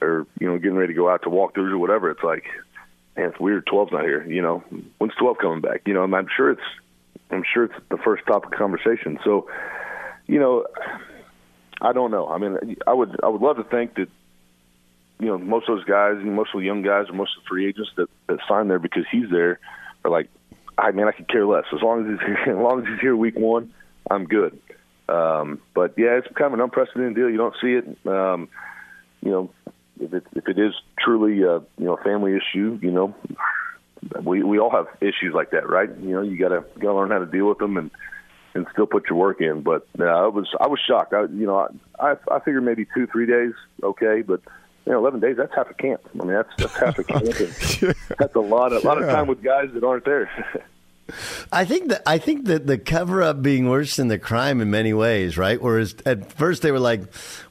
or 0.00 0.26
you 0.38 0.46
know 0.46 0.58
getting 0.58 0.76
ready 0.76 0.92
to 0.92 0.96
go 0.96 1.10
out 1.10 1.22
to 1.22 1.28
walkthroughs 1.28 1.72
or 1.72 1.78
whatever. 1.78 2.10
It's 2.10 2.22
like, 2.22 2.44
man, 3.16 3.30
it's 3.30 3.40
weird. 3.40 3.66
12's 3.66 3.92
not 3.92 4.04
here. 4.04 4.24
You 4.24 4.42
know, 4.42 4.64
when's 4.98 5.14
12 5.14 5.38
coming 5.38 5.60
back? 5.60 5.82
You 5.86 5.94
know, 5.94 6.04
and 6.04 6.14
I'm 6.14 6.28
sure 6.34 6.50
it's 6.50 6.60
I'm 7.30 7.44
sure 7.52 7.64
it's 7.64 7.74
the 7.90 7.98
first 7.98 8.26
topic 8.26 8.52
of 8.52 8.58
conversation. 8.58 9.18
So, 9.24 9.48
you 10.26 10.38
know, 10.38 10.66
I 11.80 11.92
don't 11.92 12.10
know. 12.10 12.28
I 12.28 12.38
mean, 12.38 12.76
I 12.86 12.92
would 12.92 13.16
I 13.22 13.28
would 13.28 13.40
love 13.40 13.56
to 13.56 13.64
think 13.64 13.94
that 13.94 14.08
you 15.18 15.26
know 15.26 15.38
most 15.38 15.68
of 15.68 15.76
those 15.76 15.84
guys, 15.84 16.16
most 16.22 16.50
of 16.54 16.60
the 16.60 16.66
young 16.66 16.82
guys, 16.82 17.08
or 17.08 17.14
most 17.14 17.36
of 17.36 17.44
the 17.44 17.48
free 17.48 17.68
agents 17.68 17.90
that 17.96 18.08
that 18.26 18.38
sign 18.48 18.68
there 18.68 18.78
because 18.78 19.04
he's 19.10 19.30
there 19.30 19.60
are 20.04 20.10
like, 20.10 20.28
I 20.76 20.90
mean, 20.90 21.06
I 21.06 21.12
could 21.12 21.28
care 21.28 21.46
less 21.46 21.64
as 21.72 21.82
long 21.82 22.04
as 22.04 22.18
he's 22.18 22.26
here, 22.26 22.56
as 22.56 22.62
long 22.62 22.80
as 22.80 22.86
he's 22.86 23.00
here 23.00 23.16
week 23.16 23.36
one, 23.36 23.72
I'm 24.10 24.24
good. 24.24 24.58
Um, 25.10 25.60
but 25.74 25.94
yeah, 25.96 26.18
it's 26.18 26.28
kind 26.34 26.52
of 26.52 26.54
an 26.54 26.60
unprecedented 26.60 27.16
deal. 27.16 27.28
You 27.28 27.36
don't 27.36 27.54
see 27.60 27.72
it. 27.74 28.06
Um, 28.06 28.48
you 29.22 29.30
know, 29.30 29.50
if 30.00 30.14
it 30.14 30.26
if 30.34 30.48
it 30.48 30.58
is 30.58 30.72
truly 30.98 31.42
a 31.42 31.58
you 31.58 31.84
know 31.84 31.94
a 31.94 32.02
family 32.02 32.36
issue, 32.36 32.78
you 32.80 32.90
know, 32.90 33.14
we 34.22 34.42
we 34.42 34.58
all 34.58 34.70
have 34.70 34.86
issues 35.00 35.34
like 35.34 35.50
that, 35.50 35.68
right? 35.68 35.90
You 36.00 36.14
know, 36.14 36.22
you 36.22 36.38
gotta 36.38 36.64
gotta 36.78 36.94
learn 36.94 37.10
how 37.10 37.18
to 37.18 37.26
deal 37.26 37.48
with 37.48 37.58
them 37.58 37.76
and 37.76 37.90
and 38.54 38.66
still 38.72 38.86
put 38.86 39.08
your 39.08 39.18
work 39.18 39.40
in. 39.40 39.62
But 39.62 39.86
uh, 39.98 40.04
I 40.04 40.26
was 40.26 40.48
I 40.60 40.68
was 40.68 40.80
shocked. 40.86 41.12
I 41.12 41.22
you 41.22 41.46
know 41.46 41.68
I 41.98 42.16
I 42.30 42.38
figured 42.40 42.64
maybe 42.64 42.86
two 42.94 43.06
three 43.06 43.26
days 43.26 43.52
okay, 43.82 44.22
but 44.22 44.40
you 44.86 44.92
know 44.92 44.98
eleven 44.98 45.20
days 45.20 45.36
that's 45.36 45.54
half 45.54 45.70
a 45.70 45.74
camp. 45.74 46.02
I 46.14 46.24
mean 46.24 46.34
that's 46.34 46.50
that's 46.56 46.76
half 46.76 46.98
a 46.98 47.04
camp. 47.04 47.24
And 47.82 47.94
that's 48.18 48.34
a 48.34 48.40
lot 48.40 48.72
a 48.72 48.80
lot 48.80 49.02
of 49.02 49.08
time 49.08 49.26
with 49.26 49.42
guys 49.42 49.70
that 49.74 49.84
aren't 49.84 50.04
there. 50.04 50.30
I 51.52 51.64
think 51.64 51.88
that 51.90 52.02
I 52.06 52.18
think 52.18 52.46
that 52.46 52.66
the 52.66 52.78
cover 52.78 53.22
up 53.22 53.42
being 53.42 53.68
worse 53.68 53.96
than 53.96 54.08
the 54.08 54.18
crime 54.18 54.60
in 54.60 54.70
many 54.70 54.92
ways, 54.92 55.36
right? 55.36 55.60
Whereas 55.60 55.94
at 56.06 56.32
first 56.32 56.62
they 56.62 56.72
were 56.72 56.80
like, 56.80 57.02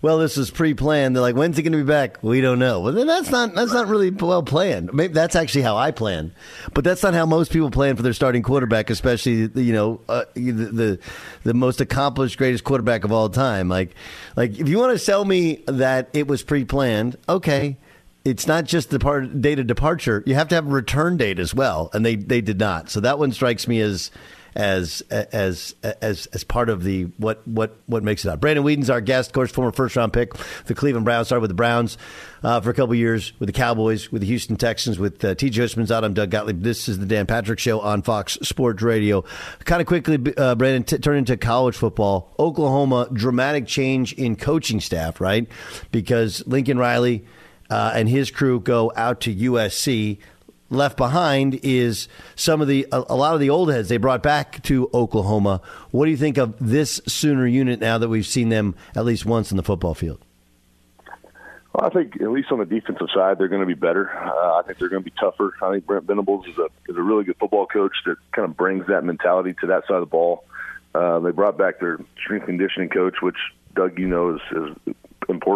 "Well, 0.02 0.20
this 0.20 0.38
was 0.38 0.52
pre 0.52 0.74
planned." 0.74 1.16
They're 1.16 1.22
like, 1.22 1.36
"When's 1.36 1.58
he 1.58 1.64
going 1.64 1.74
to 1.74 1.78
be 1.78 1.84
back?" 1.84 2.22
We 2.24 2.42
don't 2.42 2.60
know. 2.60 2.82
Well, 2.82 2.94
then 2.94 3.08
that's 3.08 3.30
not 3.30 3.56
that's 3.56 3.74
not 3.74 3.88
really 3.88 4.10
well 4.10 4.44
planned. 4.44 4.94
Maybe 4.94 5.14
that's 5.14 5.36
actually 5.36 5.62
how 5.62 5.78
I 5.78 5.92
plan, 5.92 6.34
but 6.74 6.84
that's 6.84 7.04
not 7.04 7.14
how 7.14 7.26
most 7.26 7.52
people 7.52 7.72
plan 7.72 7.96
for 7.96 8.04
their 8.04 8.14
starting 8.14 8.44
quarterback, 8.44 8.90
especially 8.90 9.50
you 9.54 9.74
know 9.74 10.02
uh, 10.10 10.26
the, 10.34 10.52
the 10.52 11.00
the 11.44 11.54
most 11.54 11.82
accomplished, 11.82 12.38
greatest 12.38 12.64
quarterback 12.64 13.04
of 13.04 13.12
all 13.12 13.30
time. 13.30 13.70
Like, 13.70 13.96
like 14.36 14.60
if 14.60 14.70
you 14.70 14.78
want 14.78 14.94
to 14.94 15.00
sell 15.00 15.26
me 15.26 15.64
that 15.68 16.10
it 16.14 16.28
was 16.28 16.44
pre 16.44 16.66
planned, 16.66 17.18
okay 17.28 17.78
it's 18.26 18.48
not 18.48 18.66
just 18.66 18.90
the 18.90 19.00
part 19.00 19.42
date 19.42 19.60
of 19.60 19.68
departure. 19.68 20.24
You 20.26 20.36
have 20.36 20.48
to 20.50 20.56
have 20.56 20.68
a 20.68 20.72
return 20.72 21.18
date 21.18 21.40
as 21.40 21.54
well, 21.54 21.90
and 21.94 22.06
they 22.06 22.16
they 22.16 22.42
did 22.42 22.60
not. 22.60 22.90
So 22.90 23.00
that 23.02 23.20
one 23.20 23.32
strikes 23.32 23.68
me 23.68 23.82
as 23.82 24.12
as 24.56 25.02
as 25.12 25.76
as 26.02 26.26
as 26.28 26.44
part 26.44 26.70
of 26.70 26.84
the 26.84 27.04
what 27.18 27.48
what 27.48 27.78
what 27.86 28.04
makes 28.04 28.26
it 28.26 28.30
up. 28.30 28.42
Brandon 28.42 28.64
Weeden's 28.64 28.90
our 28.90 29.02
guest, 29.02 29.30
of 29.30 29.34
course, 29.34 29.52
former 29.52 29.72
first 29.72 29.96
round 29.96 30.14
pick, 30.14 30.34
the 30.66 30.76
Cleveland 30.76 31.06
Browns. 31.06 31.28
Started 31.28 31.42
with 31.42 31.50
the 31.50 31.56
Browns 31.56 31.98
uh, 32.44 32.60
for 32.60 32.70
a 32.70 32.74
couple 32.74 32.96
years, 32.96 33.34
with 33.40 33.48
the 33.48 33.54
Cowboys, 33.54 34.12
with 34.12 34.22
the 34.22 34.28
Houston 34.28 34.56
Texans, 34.56 35.00
with 35.00 35.24
uh, 35.24 35.36
T.J. 35.36 35.62
Houshmandzadeh. 35.62 36.04
I'm 36.04 36.14
Doug 36.14 36.30
Gottlieb. 36.32 36.62
This 36.62 36.90
is 36.90 37.00
the 37.00 37.06
Dan 37.06 37.26
Patrick 37.26 37.60
Show 37.60 37.80
on 37.80 38.02
Fox 38.02 38.38
Sports 38.42 38.82
Radio. 38.82 39.24
Kind 39.66 39.82
of 39.82 39.88
quickly, 39.88 40.34
uh, 40.38 40.56
Brandon, 40.56 40.84
t- 40.84 40.98
turn 40.98 41.18
into 41.18 41.38
college 41.38 41.76
football. 41.76 42.34
Oklahoma 42.40 43.08
dramatic 43.14 43.68
change 43.68 44.14
in 44.14 44.36
coaching 44.36 44.80
staff, 44.80 45.22
right? 45.22 45.48
Because 45.92 46.46
Lincoln 46.48 46.78
Riley 46.78 47.26
uh, 47.70 47.92
and 47.96 48.10
his 48.10 48.32
crew 48.32 48.60
go 48.60 48.92
out 48.96 49.22
to 49.22 49.36
USC. 49.36 50.20
left 50.70 50.98
behind 50.98 51.60
is 51.64 52.08
some 52.36 52.62
of 52.62 52.68
the 52.68 52.88
a, 52.92 53.04
a 53.10 53.16
lot 53.16 53.34
of 53.34 53.40
the 53.40 53.50
old 53.50 53.72
heads 53.72 53.90
they 53.90 53.98
brought 53.98 54.24
back 54.24 54.62
to 54.64 54.90
Oklahoma. 54.94 55.62
What 55.92 56.06
do 56.06 56.12
you 56.12 56.18
think 56.18 56.38
of 56.38 56.56
this 56.60 57.02
Sooner 57.08 57.48
unit 57.48 57.80
now 57.80 57.98
that 57.98 58.10
we've 58.10 58.28
seen 58.28 58.50
them 58.50 58.76
at 58.96 59.06
least 59.06 59.26
once 59.26 59.52
in 59.52 59.58
the 59.58 59.64
football 59.64 59.94
field? 59.94 60.24
Well, 61.74 61.86
I 61.86 61.90
think 61.90 62.20
at 62.20 62.32
least 62.32 62.52
on 62.52 62.58
the 62.60 62.66
defensive 62.66 63.08
side, 63.14 63.38
they're 63.38 63.48
going 63.48 63.62
to 63.62 63.68
be 63.68 63.76
better. 63.76 64.10
Uh, 64.10 64.58
I 64.58 64.64
think 64.66 64.80
they're 64.80 64.90
going 64.90 65.04
to 65.04 65.10
be 65.10 65.16
tougher. 65.20 65.54
I 65.62 65.72
think 65.72 65.86
Brent 65.86 66.06
Venables 66.06 66.48
is 66.48 66.58
a 66.58 66.68
is 66.88 66.98
a 66.98 67.02
really 67.02 67.24
good 67.24 67.38
football 67.38 67.68
coach 67.68 67.94
that 68.06 68.18
kind 68.32 68.50
of 68.50 68.58
brings 68.58 68.88
that 68.88 69.04
mentality 69.04 69.54
to 69.62 69.68
that 69.68 69.84
side 69.88 69.96
of 69.96 70.02
the 70.02 70.08
ball. 70.08 70.46
Uh, 70.96 71.20
they 71.20 71.32
brought 71.32 71.58
back 71.58 71.80
their 71.80 72.00
strength 72.24 72.48
conditioning 72.48 72.90
coach, 72.90 73.22
which 73.22 73.38
Doug, 73.76 74.00
you 74.00 74.08
know, 74.08 74.36
is, 74.36 74.42
is 74.88 74.96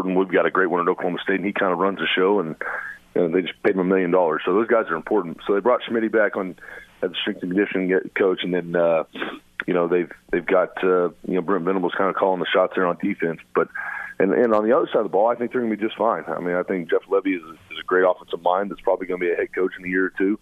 We've 0.01 0.31
got 0.31 0.45
a 0.45 0.51
great 0.51 0.69
one 0.69 0.81
at 0.81 0.87
Oklahoma 0.89 1.19
State, 1.23 1.37
and 1.37 1.45
he 1.45 1.53
kind 1.53 1.71
of 1.71 1.79
runs 1.79 1.99
the 1.99 2.07
show, 2.15 2.39
and, 2.39 2.55
and 3.15 3.33
they 3.33 3.41
just 3.41 3.61
paid 3.63 3.75
him 3.75 3.79
a 3.79 3.83
million 3.83 4.11
dollars. 4.11 4.41
So 4.45 4.53
those 4.53 4.67
guys 4.67 4.85
are 4.89 4.95
important. 4.95 5.37
So 5.45 5.53
they 5.53 5.59
brought 5.59 5.81
Schmidt 5.87 6.11
back 6.11 6.35
on 6.35 6.55
as 7.01 7.11
the 7.11 7.15
strength 7.21 7.43
and 7.43 7.51
conditioning 7.51 7.99
coach, 8.17 8.39
and 8.43 8.53
then 8.53 8.75
uh, 8.75 9.03
you 9.67 9.73
know 9.73 9.87
they've 9.87 10.11
they've 10.31 10.45
got 10.45 10.83
uh, 10.83 11.09
you 11.27 11.35
know 11.35 11.41
Brent 11.41 11.65
Venables 11.65 11.93
kind 11.97 12.09
of 12.09 12.15
calling 12.15 12.39
the 12.39 12.47
shots 12.53 12.73
there 12.75 12.85
on 12.85 12.97
defense, 13.01 13.39
but. 13.55 13.67
And, 14.19 14.31
and 14.31 14.53
on 14.53 14.63
the 14.63 14.77
other 14.77 14.85
side 14.85 14.99
of 14.99 15.05
the 15.05 15.09
ball, 15.09 15.27
I 15.27 15.35
think 15.35 15.51
they're 15.51 15.59
going 15.59 15.71
to 15.71 15.75
be 15.75 15.83
just 15.83 15.97
fine. 15.97 16.23
I 16.27 16.39
mean, 16.39 16.55
I 16.55 16.61
think 16.61 16.87
Jeff 16.91 17.01
Lebby 17.09 17.35
is, 17.35 17.41
is 17.41 17.79
a 17.81 17.83
great 17.83 18.05
offensive 18.07 18.43
mind 18.43 18.69
that's 18.69 18.79
probably 18.79 19.07
going 19.07 19.19
to 19.19 19.25
be 19.25 19.33
a 19.33 19.35
head 19.35 19.51
coach 19.53 19.71
in 19.77 19.83
a 19.83 19.87
year 19.87 20.05
or 20.05 20.13
two. 20.15 20.39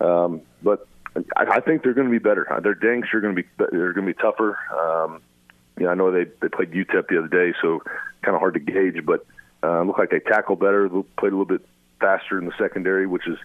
Um, 0.00 0.40
but 0.62 0.88
I, 1.36 1.44
I 1.44 1.60
think 1.60 1.82
they're 1.82 1.94
going 1.94 2.06
to 2.06 2.10
be 2.10 2.18
better. 2.18 2.46
They're 2.62 2.74
dang 2.74 3.02
sure 3.08 3.20
going 3.20 3.36
to 3.36 3.42
be 3.42 3.48
they're 3.58 3.92
going 3.92 4.06
to 4.06 4.14
be 4.14 4.20
tougher. 4.20 4.58
Um, 4.72 5.20
you 5.80 5.86
know, 5.86 5.92
I 5.92 5.94
know 5.94 6.12
they 6.12 6.30
they 6.40 6.48
played 6.48 6.72
UTEP 6.72 7.08
the 7.08 7.18
other 7.18 7.28
day, 7.28 7.56
so 7.60 7.82
kind 8.22 8.34
of 8.34 8.40
hard 8.40 8.54
to 8.54 8.60
gauge. 8.60 9.04
But 9.04 9.26
uh, 9.62 9.82
look 9.82 9.98
like 9.98 10.10
they 10.10 10.20
tackle 10.20 10.56
better. 10.56 10.88
Played 10.88 11.32
a 11.32 11.36
little 11.36 11.46
bit 11.46 11.66
faster 12.00 12.38
in 12.38 12.44
the 12.44 12.52
secondary, 12.58 13.06
which 13.06 13.26
is 13.26 13.38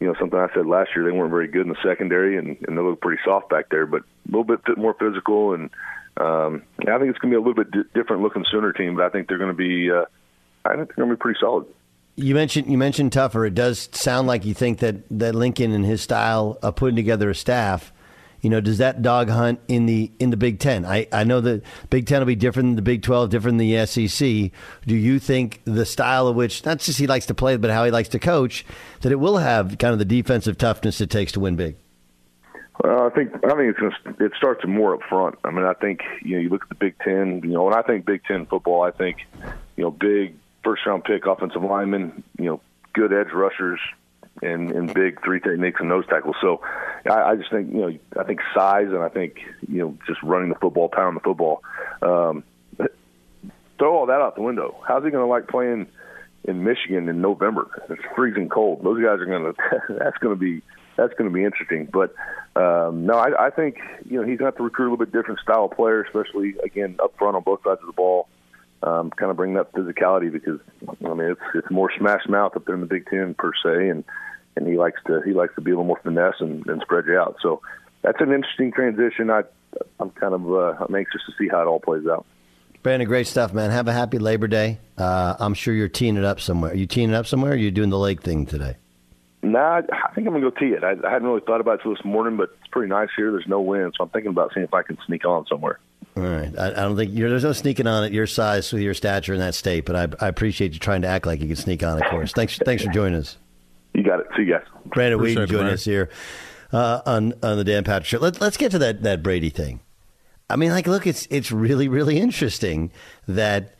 you 0.00 0.06
know 0.06 0.14
something 0.18 0.38
I 0.38 0.46
said 0.54 0.66
last 0.66 0.90
year. 0.94 1.04
They 1.04 1.10
weren't 1.10 1.30
very 1.30 1.48
good 1.48 1.62
in 1.62 1.68
the 1.68 1.82
secondary, 1.84 2.38
and, 2.38 2.56
and 2.66 2.78
they 2.78 2.82
look 2.82 3.00
pretty 3.00 3.20
soft 3.24 3.50
back 3.50 3.70
there. 3.70 3.86
But 3.86 4.02
a 4.02 4.36
little 4.36 4.44
bit 4.44 4.60
more 4.78 4.94
physical, 4.94 5.52
and 5.52 5.70
um, 6.16 6.62
I 6.80 6.98
think 6.98 7.10
it's 7.10 7.18
going 7.18 7.32
to 7.32 7.34
be 7.34 7.34
a 7.34 7.40
little 7.40 7.54
bit 7.54 7.70
di- 7.72 7.90
different 7.92 8.22
looking 8.22 8.44
Sooner 8.50 8.72
team. 8.72 8.94
But 8.94 9.06
I 9.06 9.08
think 9.08 9.28
they're 9.28 9.38
going 9.38 9.50
to 9.50 9.54
be 9.56 9.90
uh, 9.90 10.04
I 10.64 10.76
think 10.76 10.88
they're 10.88 11.04
going 11.04 11.10
to 11.10 11.16
be 11.16 11.20
pretty 11.20 11.40
solid. 11.40 11.66
You 12.14 12.36
mentioned 12.36 12.70
you 12.70 12.78
mentioned 12.78 13.12
tougher. 13.12 13.44
It 13.46 13.54
does 13.54 13.88
sound 13.90 14.28
like 14.28 14.44
you 14.44 14.54
think 14.54 14.78
that 14.78 15.08
that 15.10 15.34
Lincoln 15.34 15.72
and 15.72 15.84
his 15.84 16.02
style 16.02 16.56
of 16.62 16.76
putting 16.76 16.94
together 16.94 17.30
a 17.30 17.34
staff. 17.34 17.92
You 18.44 18.50
know, 18.50 18.60
does 18.60 18.76
that 18.76 19.00
dog 19.00 19.30
hunt 19.30 19.58
in 19.68 19.86
the 19.86 20.12
in 20.18 20.28
the 20.28 20.36
Big 20.36 20.58
Ten? 20.58 20.84
I, 20.84 21.06
I 21.10 21.24
know 21.24 21.40
the 21.40 21.62
Big 21.88 22.06
Ten 22.06 22.20
will 22.20 22.26
be 22.26 22.36
different 22.36 22.68
than 22.68 22.76
the 22.76 22.82
Big 22.82 23.00
Twelve, 23.00 23.30
different 23.30 23.56
than 23.56 23.66
the 23.66 23.86
SEC. 23.86 24.50
Do 24.86 24.94
you 24.94 25.18
think 25.18 25.62
the 25.64 25.86
style 25.86 26.28
of 26.28 26.36
which 26.36 26.62
not 26.66 26.78
just 26.78 26.98
he 26.98 27.06
likes 27.06 27.24
to 27.26 27.34
play, 27.34 27.56
but 27.56 27.70
how 27.70 27.86
he 27.86 27.90
likes 27.90 28.10
to 28.10 28.18
coach, 28.18 28.66
that 29.00 29.10
it 29.10 29.16
will 29.16 29.38
have 29.38 29.78
kind 29.78 29.94
of 29.94 29.98
the 29.98 30.04
defensive 30.04 30.58
toughness 30.58 31.00
it 31.00 31.08
takes 31.08 31.32
to 31.32 31.40
win 31.40 31.56
big? 31.56 31.76
Well, 32.82 33.06
I 33.06 33.10
think 33.10 33.32
I 33.34 33.56
think 33.56 33.74
it's 33.74 33.78
gonna, 33.78 34.16
it 34.20 34.32
starts 34.36 34.62
more 34.66 34.94
up 34.94 35.00
front. 35.08 35.36
I 35.42 35.50
mean, 35.50 35.64
I 35.64 35.72
think 35.72 36.00
you 36.22 36.36
know 36.36 36.42
you 36.42 36.50
look 36.50 36.64
at 36.64 36.68
the 36.68 36.74
Big 36.74 36.96
Ten. 36.98 37.40
You 37.44 37.54
know, 37.54 37.64
when 37.64 37.74
I 37.74 37.80
think 37.80 38.04
Big 38.04 38.24
Ten 38.24 38.44
football, 38.44 38.82
I 38.82 38.90
think 38.90 39.18
you 39.76 39.84
know 39.84 39.90
big 39.90 40.34
first 40.62 40.84
round 40.84 41.04
pick 41.04 41.24
offensive 41.24 41.62
linemen, 41.62 42.22
you 42.38 42.44
know, 42.44 42.60
good 42.92 43.10
edge 43.10 43.32
rushers, 43.32 43.80
and, 44.42 44.70
and 44.70 44.92
big 44.92 45.22
three 45.22 45.40
techniques 45.40 45.80
and 45.80 45.88
nose 45.88 46.04
tackles. 46.08 46.36
So 46.40 46.60
I, 47.08 47.30
I 47.30 47.36
just 47.36 47.50
think, 47.50 47.72
you 47.72 47.80
know, 47.80 47.98
I 48.18 48.24
think 48.24 48.40
size 48.54 48.88
and 48.88 49.02
I 49.02 49.08
think, 49.08 49.38
you 49.68 49.78
know, 49.78 49.98
just 50.06 50.22
running 50.22 50.48
the 50.48 50.56
football, 50.56 50.88
pounding 50.88 51.14
the 51.14 51.24
football. 51.24 51.62
Um, 52.02 52.44
throw 53.78 53.96
all 53.96 54.06
that 54.06 54.20
out 54.20 54.34
the 54.36 54.42
window. 54.42 54.76
How's 54.86 55.04
he 55.04 55.10
going 55.10 55.24
to 55.24 55.30
like 55.30 55.48
playing 55.48 55.86
in 56.44 56.64
Michigan 56.64 57.08
in 57.08 57.20
November? 57.20 57.84
It's 57.88 58.02
freezing 58.14 58.48
cold. 58.48 58.82
Those 58.82 59.02
guys 59.02 59.20
are 59.20 59.26
going 59.26 59.54
to, 59.54 59.94
that's 59.98 60.18
going 60.18 60.34
to 60.34 60.40
be, 60.40 60.62
that's 60.96 61.14
going 61.14 61.30
to 61.30 61.34
be 61.34 61.44
interesting. 61.44 61.88
But 61.92 62.14
um, 62.56 63.06
no, 63.06 63.14
I, 63.14 63.46
I 63.46 63.50
think, 63.50 63.78
you 64.08 64.20
know, 64.20 64.26
he's 64.26 64.38
going 64.38 64.50
to 64.50 64.52
have 64.52 64.56
to 64.56 64.62
recruit 64.62 64.88
a 64.88 64.90
little 64.90 65.04
bit 65.04 65.12
different 65.12 65.40
style 65.40 65.64
of 65.64 65.72
player, 65.72 66.02
especially, 66.02 66.54
again, 66.64 66.96
up 67.02 67.16
front 67.18 67.36
on 67.36 67.42
both 67.42 67.62
sides 67.64 67.80
of 67.80 67.86
the 67.86 67.92
ball 67.92 68.28
um, 68.84 69.10
kind 69.10 69.30
of 69.30 69.36
bring 69.36 69.54
that 69.54 69.72
physicality 69.72 70.30
because 70.30 70.60
I 70.88 71.14
mean 71.14 71.30
it's 71.30 71.40
it's 71.54 71.70
more 71.70 71.90
smash 71.98 72.22
mouth 72.28 72.56
up 72.56 72.66
there 72.66 72.74
in 72.74 72.80
the 72.80 72.86
Big 72.86 73.06
Ten 73.06 73.34
per 73.34 73.52
se, 73.62 73.88
and 73.88 74.04
and 74.56 74.66
he 74.66 74.76
likes 74.76 75.00
to 75.06 75.22
he 75.24 75.32
likes 75.32 75.54
to 75.54 75.60
be 75.60 75.70
a 75.70 75.74
little 75.74 75.84
more 75.84 76.00
finesse 76.02 76.36
and, 76.40 76.66
and 76.66 76.80
spread 76.82 77.06
you 77.06 77.18
out. 77.18 77.36
So 77.42 77.62
that's 78.02 78.20
an 78.20 78.32
interesting 78.32 78.72
transition. 78.72 79.30
I 79.30 79.42
I'm 79.98 80.10
kind 80.10 80.34
of 80.34 80.46
uh, 80.46 80.84
I'm 80.84 80.94
anxious 80.94 81.22
to 81.26 81.32
see 81.38 81.48
how 81.48 81.62
it 81.62 81.66
all 81.66 81.80
plays 81.80 82.06
out. 82.06 82.26
Brandon, 82.82 83.08
great 83.08 83.26
stuff, 83.26 83.54
man. 83.54 83.70
Have 83.70 83.88
a 83.88 83.94
happy 83.94 84.18
Labor 84.18 84.46
Day. 84.46 84.78
Uh, 84.98 85.34
I'm 85.38 85.54
sure 85.54 85.72
you're 85.72 85.88
teeing 85.88 86.18
it 86.18 86.24
up 86.24 86.38
somewhere. 86.38 86.72
Are 86.72 86.76
you 86.76 86.86
teeing 86.86 87.08
it 87.08 87.14
up 87.14 87.26
somewhere? 87.26 87.52
Or 87.52 87.54
are 87.54 87.58
you 87.58 87.70
doing 87.70 87.88
the 87.88 87.98
lake 87.98 88.22
thing 88.22 88.44
today? 88.44 88.76
Nah, 89.42 89.82
I 89.90 90.14
think 90.14 90.26
I'm 90.26 90.34
gonna 90.34 90.40
go 90.40 90.50
tee 90.50 90.72
it. 90.72 90.84
I, 90.84 90.92
I 91.06 91.10
hadn't 91.10 91.28
really 91.28 91.40
thought 91.40 91.60
about 91.60 91.80
it 91.80 91.82
till 91.82 91.94
this 91.94 92.04
morning, 92.04 92.36
but 92.36 92.50
it's 92.60 92.70
pretty 92.70 92.88
nice 92.88 93.08
here. 93.16 93.30
There's 93.30 93.46
no 93.46 93.60
wind, 93.60 93.94
so 93.96 94.04
I'm 94.04 94.10
thinking 94.10 94.30
about 94.30 94.52
seeing 94.54 94.64
if 94.64 94.72
I 94.72 94.82
can 94.82 94.98
sneak 95.06 95.24
on 95.26 95.46
somewhere. 95.46 95.80
All 96.16 96.22
right. 96.22 96.56
I, 96.56 96.68
I 96.68 96.74
don't 96.74 96.96
think 96.96 97.14
there's 97.14 97.42
no 97.42 97.52
sneaking 97.52 97.86
on 97.86 98.04
at 98.04 98.12
your 98.12 98.26
size 98.26 98.72
with 98.72 98.82
your 98.82 98.94
stature 98.94 99.34
in 99.34 99.40
that 99.40 99.54
state, 99.54 99.84
but 99.84 99.96
I, 99.96 100.24
I 100.24 100.28
appreciate 100.28 100.72
you 100.72 100.78
trying 100.78 101.02
to 101.02 101.08
act 101.08 101.26
like 101.26 101.40
you 101.40 101.48
can 101.48 101.56
sneak 101.56 101.82
on. 101.82 102.00
Of 102.00 102.08
course. 102.08 102.32
Thanks. 102.32 102.58
thanks 102.64 102.84
for 102.84 102.90
joining 102.92 103.18
us. 103.18 103.36
You 103.94 104.04
got 104.04 104.20
it. 104.20 104.26
See 104.36 104.42
you 104.42 104.52
guys. 104.52 104.66
Brandon 104.86 105.18
Weeden 105.18 105.48
joining 105.48 105.72
us 105.72 105.84
here 105.84 106.10
uh, 106.72 107.00
on 107.06 107.34
on 107.42 107.56
the 107.56 107.64
Dan 107.64 107.84
Patrick 107.84 108.06
Show. 108.06 108.18
Let, 108.18 108.40
let's 108.40 108.56
get 108.56 108.72
to 108.72 108.78
that 108.78 109.02
that 109.02 109.22
Brady 109.22 109.50
thing. 109.50 109.80
I 110.50 110.56
mean, 110.56 110.70
like, 110.70 110.86
look, 110.86 111.06
it's 111.06 111.26
it's 111.30 111.50
really 111.50 111.88
really 111.88 112.18
interesting 112.18 112.90
that 113.26 113.76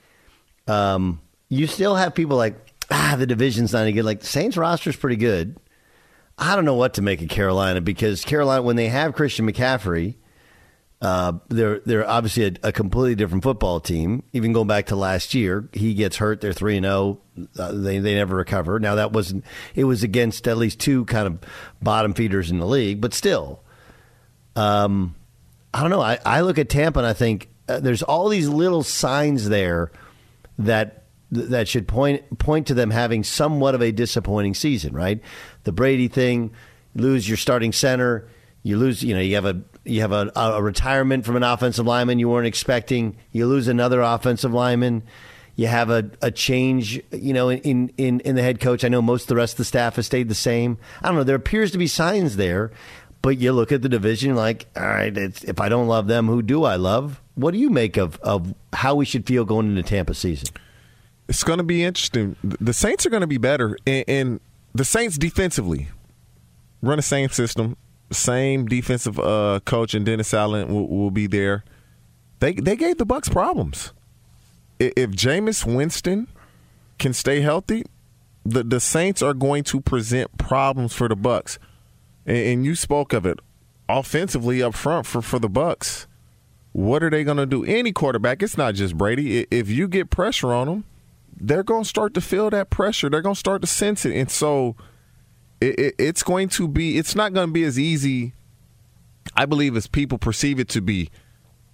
um, 0.67 1.21
you 1.49 1.67
still 1.67 1.97
have 1.97 2.15
people 2.15 2.37
like 2.37 2.55
ah 2.91 3.17
the 3.19 3.27
division's 3.27 3.73
not 3.73 3.83
any 3.83 3.93
good. 3.93 4.05
Like 4.05 4.25
Saints 4.25 4.57
roster's 4.57 4.97
pretty 4.97 5.17
good. 5.17 5.57
I 6.39 6.57
don't 6.57 6.65
know 6.65 6.75
what 6.75 6.95
to 6.95 7.03
make 7.03 7.23
of 7.23 7.29
Carolina 7.29 7.81
because 7.81 8.25
Carolina 8.25 8.63
when 8.63 8.77
they 8.77 8.89
have 8.89 9.15
Christian 9.15 9.51
McCaffrey 9.51 10.15
uh, 11.05 11.35
they're 11.49 11.81
they're 11.81 12.09
obviously 12.09 12.47
a, 12.47 12.69
a, 12.69 12.73
completely 12.73 13.15
different 13.15 13.45
football 13.45 13.79
team. 13.79 14.23
Even 14.33 14.55
going 14.55 14.67
back 14.67 14.87
to 14.87 14.97
last 14.97 15.35
year, 15.35 15.69
he 15.75 15.93
gets 15.93 16.17
hurt. 16.17 16.41
They're 16.41 16.55
three 16.55 16.79
and 16.79 16.87
zero. 16.87 17.21
Uh, 17.59 17.73
they 17.73 17.99
they 17.99 18.15
never 18.15 18.35
recover. 18.35 18.81
Now 18.81 18.95
that 18.95 19.13
wasn't. 19.13 19.45
It 19.75 19.85
was 19.85 20.03
against 20.03 20.49
at 20.49 20.57
least 20.57 20.81
two 20.81 21.05
kind 21.05 21.27
of 21.27 21.41
bottom 21.83 22.15
feeders 22.15 22.51
in 22.51 22.59
the 22.59 22.65
league, 22.65 23.03
but 23.03 23.13
still, 23.13 23.63
um, 24.57 25.15
I 25.75 25.83
don't 25.83 25.91
know. 25.91 26.01
I, 26.01 26.21
I 26.25 26.41
look 26.41 26.57
at 26.57 26.71
Tampa 26.71 27.01
and 27.01 27.07
I 27.07 27.13
think 27.13 27.51
uh, 27.69 27.81
there's 27.81 28.03
all 28.03 28.31
these 28.31 28.49
little 28.49 28.83
signs 28.83 29.51
there 29.51 29.93
that 30.59 31.05
that 31.31 31.69
should 31.69 31.87
point 31.87 32.39
point 32.39 32.69
to 32.69 32.75
them 32.75 32.91
having 32.91 33.25
somewhat 33.25 33.75
of 33.75 33.83
a 33.83 33.93
disappointing 33.93 34.55
season. 34.55 34.95
Right, 34.95 35.21
the 35.65 35.73
Brady 35.73 36.09
thing, 36.09 36.53
lose 36.95 37.29
your 37.29 37.37
starting 37.37 37.73
center 37.73 38.27
you 38.65 38.79
lose, 38.79 39.05
you 39.05 39.15
know, 39.15 39.21
you 39.21 39.35
have 39.35 39.45
a 39.45 39.63
you 39.85 40.01
have 40.01 40.13
a, 40.13 40.33
a 40.35 40.63
retirement 40.63 41.25
from 41.25 41.37
an 41.37 41.43
offensive 41.43 41.87
lineman 41.87 42.19
you 42.19 42.29
weren't 42.29 42.47
expecting. 42.47 43.17
You 43.33 43.47
lose 43.47 43.69
another 43.69 44.01
offensive 44.01 44.53
lineman. 44.53 45.03
You 45.57 45.69
have 45.69 45.91
a, 45.91 46.11
a 46.21 46.31
change, 46.31 47.01
you 47.13 47.33
know, 47.33 47.51
in, 47.51 47.91
in, 47.97 48.21
in 48.21 48.35
the 48.35 48.43
head 48.43 48.61
coach. 48.61 48.85
I 48.85 48.89
know 48.89 49.03
most 49.03 49.23
of 49.23 49.29
the 49.29 49.37
rest 49.37 49.55
of 49.55 49.59
the 49.59 49.65
staff 49.65 49.97
has 49.97 50.07
stayed 50.07 50.29
the 50.29 50.35
same. 50.35 50.79
I 51.03 51.09
don't 51.09 51.17
know. 51.17 51.25
There 51.25 51.37
appears 51.37 51.71
to 51.73 51.79
be 51.79 51.87
signs 51.87 52.37
there, 52.37 52.73
but 53.23 53.39
you 53.39 53.53
look 53.53 53.71
at 53.71 53.83
the 53.83 53.89
division 53.89 54.35
like, 54.35 54.67
all 54.75 54.83
right, 54.83 55.17
if 55.17 55.61
I 55.61 55.69
don't 55.69 55.87
love 55.87 56.09
them, 56.09 56.27
who 56.27 56.43
do 56.43 56.65
I 56.65 56.77
love? 56.77 57.21
What 57.37 57.53
do 57.53 57.59
you 57.59 57.71
make 57.71 57.97
of, 57.97 58.19
of 58.21 58.55
how 58.73 58.95
we 58.95 59.05
should 59.05 59.27
feel 59.27 59.45
going 59.45 59.69
into 59.69 59.83
Tampa 59.83 60.15
season? 60.15 60.49
It's 61.29 61.45
going 61.45 61.59
to 61.59 61.65
be 61.65 61.85
interesting. 61.85 62.37
The 62.43 62.73
Saints 62.73 63.07
are 63.07 63.11
going 63.11 63.23
to 63.23 63.27
be 63.27 63.39
better, 63.39 63.79
and, 63.87 64.05
and 64.09 64.41
the 64.75 64.85
Saints 64.85 65.17
defensively 65.17 65.89
run 66.83 66.99
the 66.99 67.03
same 67.03 67.29
system 67.31 67.77
same 68.11 68.67
defensive 68.67 69.19
uh, 69.19 69.61
coach 69.65 69.95
and 69.95 70.05
Dennis 70.07 70.33
Allen 70.35 70.73
will, 70.73 70.89
will, 70.89 71.11
be 71.11 71.27
there. 71.27 71.65
They 72.41 72.53
they 72.53 72.77
gave 72.77 72.99
the 72.99 73.07
Bucs 73.07 73.31
problems. 73.31 73.93
If 74.79 75.11
Jameis 75.11 75.65
Winston 75.65 76.29
can 76.99 77.13
stay 77.13 77.41
healthy, 77.41 77.85
the 78.45 78.63
the 78.63 78.81
Saints 78.81 79.23
are 79.23 79.35
going 79.35 79.65
to 79.65 79.81
present 79.81 80.37
problems 80.39 80.93
for 80.93 81.09
the 81.09 81.17
Bucs. 81.17 81.59
And, 82.27 82.37
and 82.37 82.67
you 82.67 82.75
spoke 82.75 83.13
of 83.13 83.27
it 83.27 83.39
offensively 83.89 84.63
up 84.63 84.75
front 84.75 85.07
for 85.07 85.23
for 85.23 85.39
the 85.39 85.49
Bucs. 85.49 86.07
What 86.73 87.05
are 87.05 87.11
they 87.11 87.23
going 87.23 87.37
to 87.37 87.47
do? 87.47 87.65
Any 87.65 87.93
quarterback, 87.93 88.43
it's 88.43 88.59
not 88.59 88.75
just 88.75 88.99
Brady. 88.99 89.47
If 89.51 89.71
you 89.71 89.87
get 89.87 90.11
pressure 90.11 90.53
on 90.53 90.67
them, 90.67 90.85
they're 91.37 91.63
going 91.63 91.85
to 91.85 91.89
start 91.89 92.15
to 92.15 92.21
feel 92.21 92.51
that 92.51 92.69
pressure. 92.69 93.09
They're 93.09 93.23
going 93.23 93.37
to 93.37 93.39
start 93.39 93.61
to 93.63 93.69
sense 93.69 94.05
it, 94.05 94.17
and 94.17 94.31
so 94.31 94.75
it, 95.65 95.79
it, 95.79 95.95
it's 95.99 96.23
going 96.23 96.49
to 96.51 96.69
be 96.69 96.99
it's 96.99 97.15
not 97.15 97.33
going 97.33 97.49
to 97.49 97.53
be 97.53 97.65
as 97.65 97.79
easy 97.79 98.33
i 99.37 99.47
believe 99.47 99.77
as 99.77 99.87
people 99.87 100.19
perceive 100.19 100.61
it 100.61 100.69
to 100.69 100.81
be. 100.81 101.11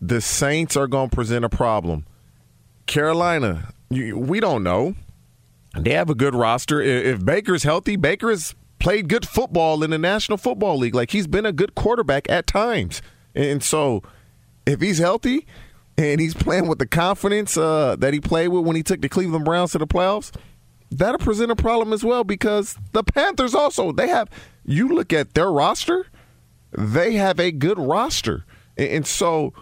The 0.03 0.21
saints 0.21 0.77
are 0.77 0.87
going 0.87 1.11
to 1.11 1.15
present 1.15 1.45
a 1.45 1.51
problem. 1.51 2.07
Carolina 2.87 3.75
you, 3.91 4.17
we 4.17 4.41
don't 4.41 4.63
know. 4.63 4.95
They 5.77 5.93
have 5.93 6.11
a 6.11 6.15
good 6.15 6.35
roster. 6.35 6.81
If 6.81 7.25
baker's 7.25 7.65
healthy 7.65 7.97
baker 7.97 8.31
has 8.31 8.55
played 8.79 9.09
good 9.09 9.29
football 9.29 9.85
in 9.85 9.91
the 9.91 9.99
national 9.99 10.39
football 10.39 10.79
league. 10.79 10.95
Like 10.95 11.11
he's 11.11 11.27
been 11.27 11.47
a 11.47 11.53
good 11.53 11.75
quarterback 11.75 12.29
at 12.31 12.47
times. 12.47 13.03
And 13.35 13.63
so 13.63 14.03
if 14.67 14.81
he's 14.81 14.99
healthy 14.99 15.47
and 15.97 16.21
he's 16.21 16.35
playing 16.35 16.67
with 16.67 16.79
the 16.79 16.87
confidence 16.87 17.57
uh, 17.57 17.95
that 17.97 18.15
he 18.15 18.21
played 18.21 18.49
with 18.49 18.65
when 18.65 18.75
he 18.75 18.83
took 18.83 19.01
the 19.01 19.09
cleveland 19.09 19.45
browns 19.45 19.73
to 19.73 19.79
the 19.79 19.87
playoffs 19.87 20.33
that'll 20.91 21.19
present 21.19 21.51
a 21.51 21.57
problem 21.57 21.93
as 21.93 22.05
well 22.05 22.25
because 22.25 22.77
the 22.93 23.03
Panthers 23.03 23.55
also 23.55 23.93
they 23.93 24.09
have. 24.09 24.29
You 24.65 24.89
look 24.89 25.13
at 25.13 25.35
their 25.35 25.51
roster, 25.51 26.07
they 26.73 27.15
have 27.15 27.41
a 27.41 27.51
good 27.51 27.79
roster, 27.79 28.45
and, 28.77 29.07
so 29.07 29.53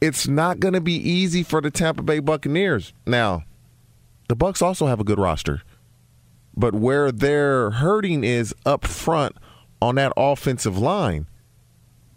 it's 0.00 0.28
not 0.28 0.60
going 0.60 0.74
to 0.74 0.80
be 0.80 0.94
easy 0.94 1.42
for 1.42 1.60
the 1.60 1.70
Tampa 1.70 2.02
Bay 2.02 2.20
Buccaneers. 2.20 2.92
Now, 3.06 3.44
the 4.28 4.36
Bucs 4.36 4.62
also 4.62 4.86
have 4.86 5.00
a 5.00 5.04
good 5.04 5.18
roster, 5.18 5.62
but 6.56 6.74
where 6.74 7.10
they're 7.10 7.70
hurting 7.70 8.24
is 8.24 8.54
up 8.64 8.86
front 8.86 9.36
on 9.82 9.96
that 9.96 10.12
offensive 10.16 10.78
line. 10.78 11.26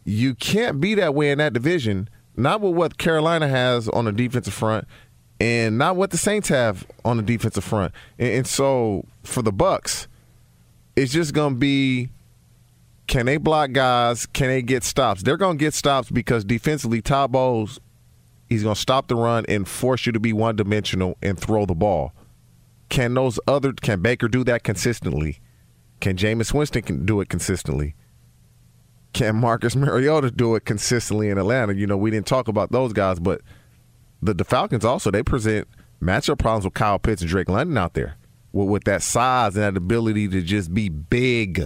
You 0.05 0.35
can't 0.35 0.79
be 0.79 0.95
that 0.95 1.15
way 1.15 1.31
in 1.31 1.37
that 1.37 1.53
division. 1.53 2.09
Not 2.35 2.61
with 2.61 2.73
what 2.73 2.97
Carolina 2.97 3.47
has 3.47 3.87
on 3.89 4.05
the 4.05 4.11
defensive 4.11 4.53
front, 4.53 4.87
and 5.43 5.77
not 5.77 5.97
what 5.97 6.09
the 6.09 6.17
Saints 6.17 6.47
have 6.47 6.87
on 7.03 7.17
the 7.17 7.23
defensive 7.23 7.65
front. 7.65 7.93
And, 8.17 8.29
and 8.29 8.47
so 8.47 9.03
for 9.23 9.41
the 9.41 9.51
Bucs, 9.51 10.07
it's 10.95 11.11
just 11.11 11.33
going 11.33 11.55
to 11.55 11.59
be 11.59 12.09
can 13.07 13.25
they 13.25 13.35
block 13.35 13.73
guys? 13.73 14.25
Can 14.25 14.47
they 14.47 14.61
get 14.61 14.85
stops? 14.85 15.21
They're 15.21 15.35
going 15.35 15.57
to 15.57 15.59
get 15.63 15.73
stops 15.73 16.09
because 16.09 16.45
defensively, 16.45 17.01
Todd 17.01 17.33
Bowles, 17.33 17.81
he's 18.47 18.63
going 18.63 18.75
to 18.75 18.79
stop 18.79 19.09
the 19.09 19.17
run 19.17 19.45
and 19.49 19.67
force 19.67 20.05
you 20.05 20.13
to 20.13 20.19
be 20.19 20.31
one 20.31 20.55
dimensional 20.55 21.17
and 21.21 21.37
throw 21.37 21.65
the 21.65 21.75
ball. 21.75 22.13
Can 22.87 23.13
those 23.13 23.37
other 23.45 23.73
can 23.73 24.01
Baker 24.01 24.29
do 24.29 24.45
that 24.45 24.63
consistently? 24.63 25.41
Can 25.99 26.15
Jameis 26.15 26.53
Winston 26.53 26.83
can 26.83 27.05
do 27.05 27.19
it 27.19 27.27
consistently? 27.27 27.95
Can 29.11 29.35
Marcus 29.35 29.75
Mariota 29.75 30.31
do 30.31 30.55
it 30.55 30.63
consistently 30.63 31.29
in 31.29 31.37
Atlanta? 31.37 31.73
You 31.75 31.85
know, 31.85 31.97
we 31.97 32.11
didn't 32.11 32.27
talk 32.27 32.47
about 32.47 32.71
those 32.71 32.93
guys, 32.93 33.19
but 33.19 33.41
the, 34.23 34.33
the 34.33 34.43
Falcons 34.43 34.85
also 34.85 35.11
they 35.11 35.23
present 35.23 35.67
matchup 36.01 36.39
problems 36.39 36.65
with 36.65 36.73
Kyle 36.73 36.99
Pitts 36.99 37.21
and 37.21 37.29
Drake 37.29 37.49
London 37.49 37.77
out 37.77 37.93
there 37.93 38.15
with, 38.51 38.67
with 38.67 38.83
that 38.85 39.01
size 39.01 39.55
and 39.55 39.63
that 39.63 39.77
ability 39.77 40.27
to 40.29 40.41
just 40.41 40.73
be 40.73 40.89
big, 40.89 41.65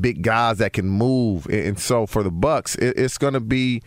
big 0.00 0.22
guys 0.22 0.58
that 0.58 0.72
can 0.72 0.88
move. 0.88 1.46
And, 1.46 1.54
and 1.54 1.78
so 1.78 2.06
for 2.06 2.22
the 2.22 2.30
Bucs, 2.30 2.76
it, 2.78 2.96
it's 2.96 3.18
going 3.18 3.34
to 3.34 3.40
be 3.40 3.82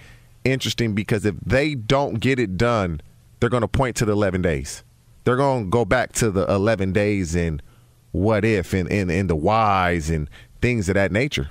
interesting 0.46 0.96
because 0.96 1.26
if 1.26 1.36
they 1.46 1.76
don't 1.76 2.20
get 2.20 2.40
it 2.40 2.58
done, 2.58 3.02
they're 3.40 3.50
going 3.50 3.62
to 3.62 3.68
point 3.68 3.96
to 3.98 4.06
the 4.06 4.14
11 4.14 4.42
days. 4.42 4.84
They're 5.24 5.38
going 5.38 5.66
to 5.66 5.70
go 5.70 5.86
back 5.86 6.14
to 6.14 6.32
the 6.32 6.46
11 6.52 6.94
days 6.94 7.36
and 7.36 7.62
what 8.12 8.44
if 8.44 8.74
and, 8.74 8.92
and, 8.92 9.12
and 9.12 9.30
the 9.30 9.36
whys 9.36 10.10
and 10.10 10.30
things 10.62 10.90
of 10.90 10.96
that 10.96 11.12
nature. 11.12 11.50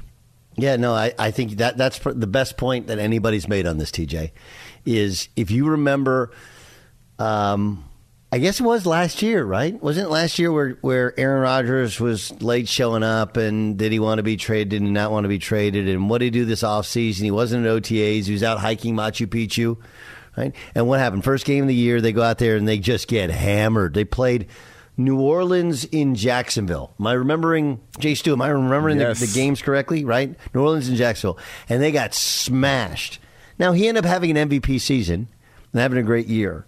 Yeah, 0.57 0.74
no, 0.74 0.92
I, 0.92 1.14
I 1.18 1.30
think 1.30 1.53
that 1.59 1.76
that's 1.76 2.01
the 2.01 2.26
best 2.26 2.57
point 2.57 2.88
that 2.88 2.99
anybody's 2.99 3.46
made 3.46 3.64
on 3.64 3.78
this, 3.78 3.92
TJ. 3.92 4.32
Is 4.89 5.28
if 5.36 5.51
you 5.51 5.68
remember, 5.68 6.30
um, 7.18 7.84
I 8.32 8.39
guess 8.39 8.61
it 8.61 8.62
was 8.62 8.86
last 8.86 9.22
year, 9.22 9.45
right? 9.45 9.80
Wasn't 9.82 10.07
it 10.07 10.11
last 10.11 10.39
year 10.39 10.51
where, 10.53 10.70
where 10.80 11.18
Aaron 11.18 11.43
Rodgers 11.43 11.99
was 12.01 12.30
late 12.43 12.68
showing 12.68 13.03
up 13.03 13.36
and 13.36 13.76
did 13.78 13.93
he 13.93 13.99
want 13.99 14.18
to 14.18 14.22
be 14.22 14.36
traded 14.36 14.80
and 14.82 14.93
not 14.95 15.11
want 15.11 15.24
to 15.24 15.28
be 15.28 15.39
traded? 15.39 15.89
And 15.89 16.09
what 16.09 16.18
did 16.18 16.26
he 16.26 16.30
do 16.30 16.45
this 16.45 16.62
offseason? 16.62 17.20
He 17.22 17.30
wasn't 17.30 17.66
at 17.66 17.70
OTAs. 17.82 18.24
He 18.26 18.32
was 18.32 18.43
out 18.43 18.59
hiking 18.61 18.95
Machu 18.95 19.26
Picchu, 19.26 19.76
right? 20.36 20.55
And 20.74 20.86
what 20.89 21.01
happened? 21.01 21.24
First 21.24 21.45
game 21.45 21.64
of 21.64 21.68
the 21.68 21.74
year, 21.74 22.01
they 22.01 22.12
go 22.12 22.22
out 22.22 22.39
there 22.39 22.57
and 22.57 22.66
they 22.68 22.78
just 22.78 23.09
get 23.09 23.30
hammered. 23.30 23.93
They 23.95 24.05
played 24.05 24.47
New 24.97 25.20
Orleans 25.20 25.84
in 25.84 26.14
Jacksonville. 26.14 26.95
Am 26.99 27.07
I 27.07 27.12
remembering, 27.12 27.80
Jay 27.99 28.14
Stu, 28.14 28.32
am 28.32 28.43
I 28.43 28.49
remembering 28.49 29.01
Yes. 29.01 29.20
the, 29.20 29.26
the 29.26 29.32
games 29.34 29.62
correctly? 29.62 30.05
Right? 30.05 30.34
New 30.55 30.61
Orleans 30.62 30.89
and 30.89 30.97
Jacksonville. 30.97 31.39
And 31.68 31.82
they 31.82 31.93
got 31.93 32.14
smashed. 32.14 33.20
Now, 33.59 33.72
he 33.72 33.88
ended 33.88 34.04
up 34.04 34.09
having 34.09 34.36
an 34.36 34.48
MVP 34.48 34.80
season 34.80 35.28
and 35.72 35.80
having 35.80 35.98
a 35.98 36.02
great 36.02 36.26
year. 36.26 36.66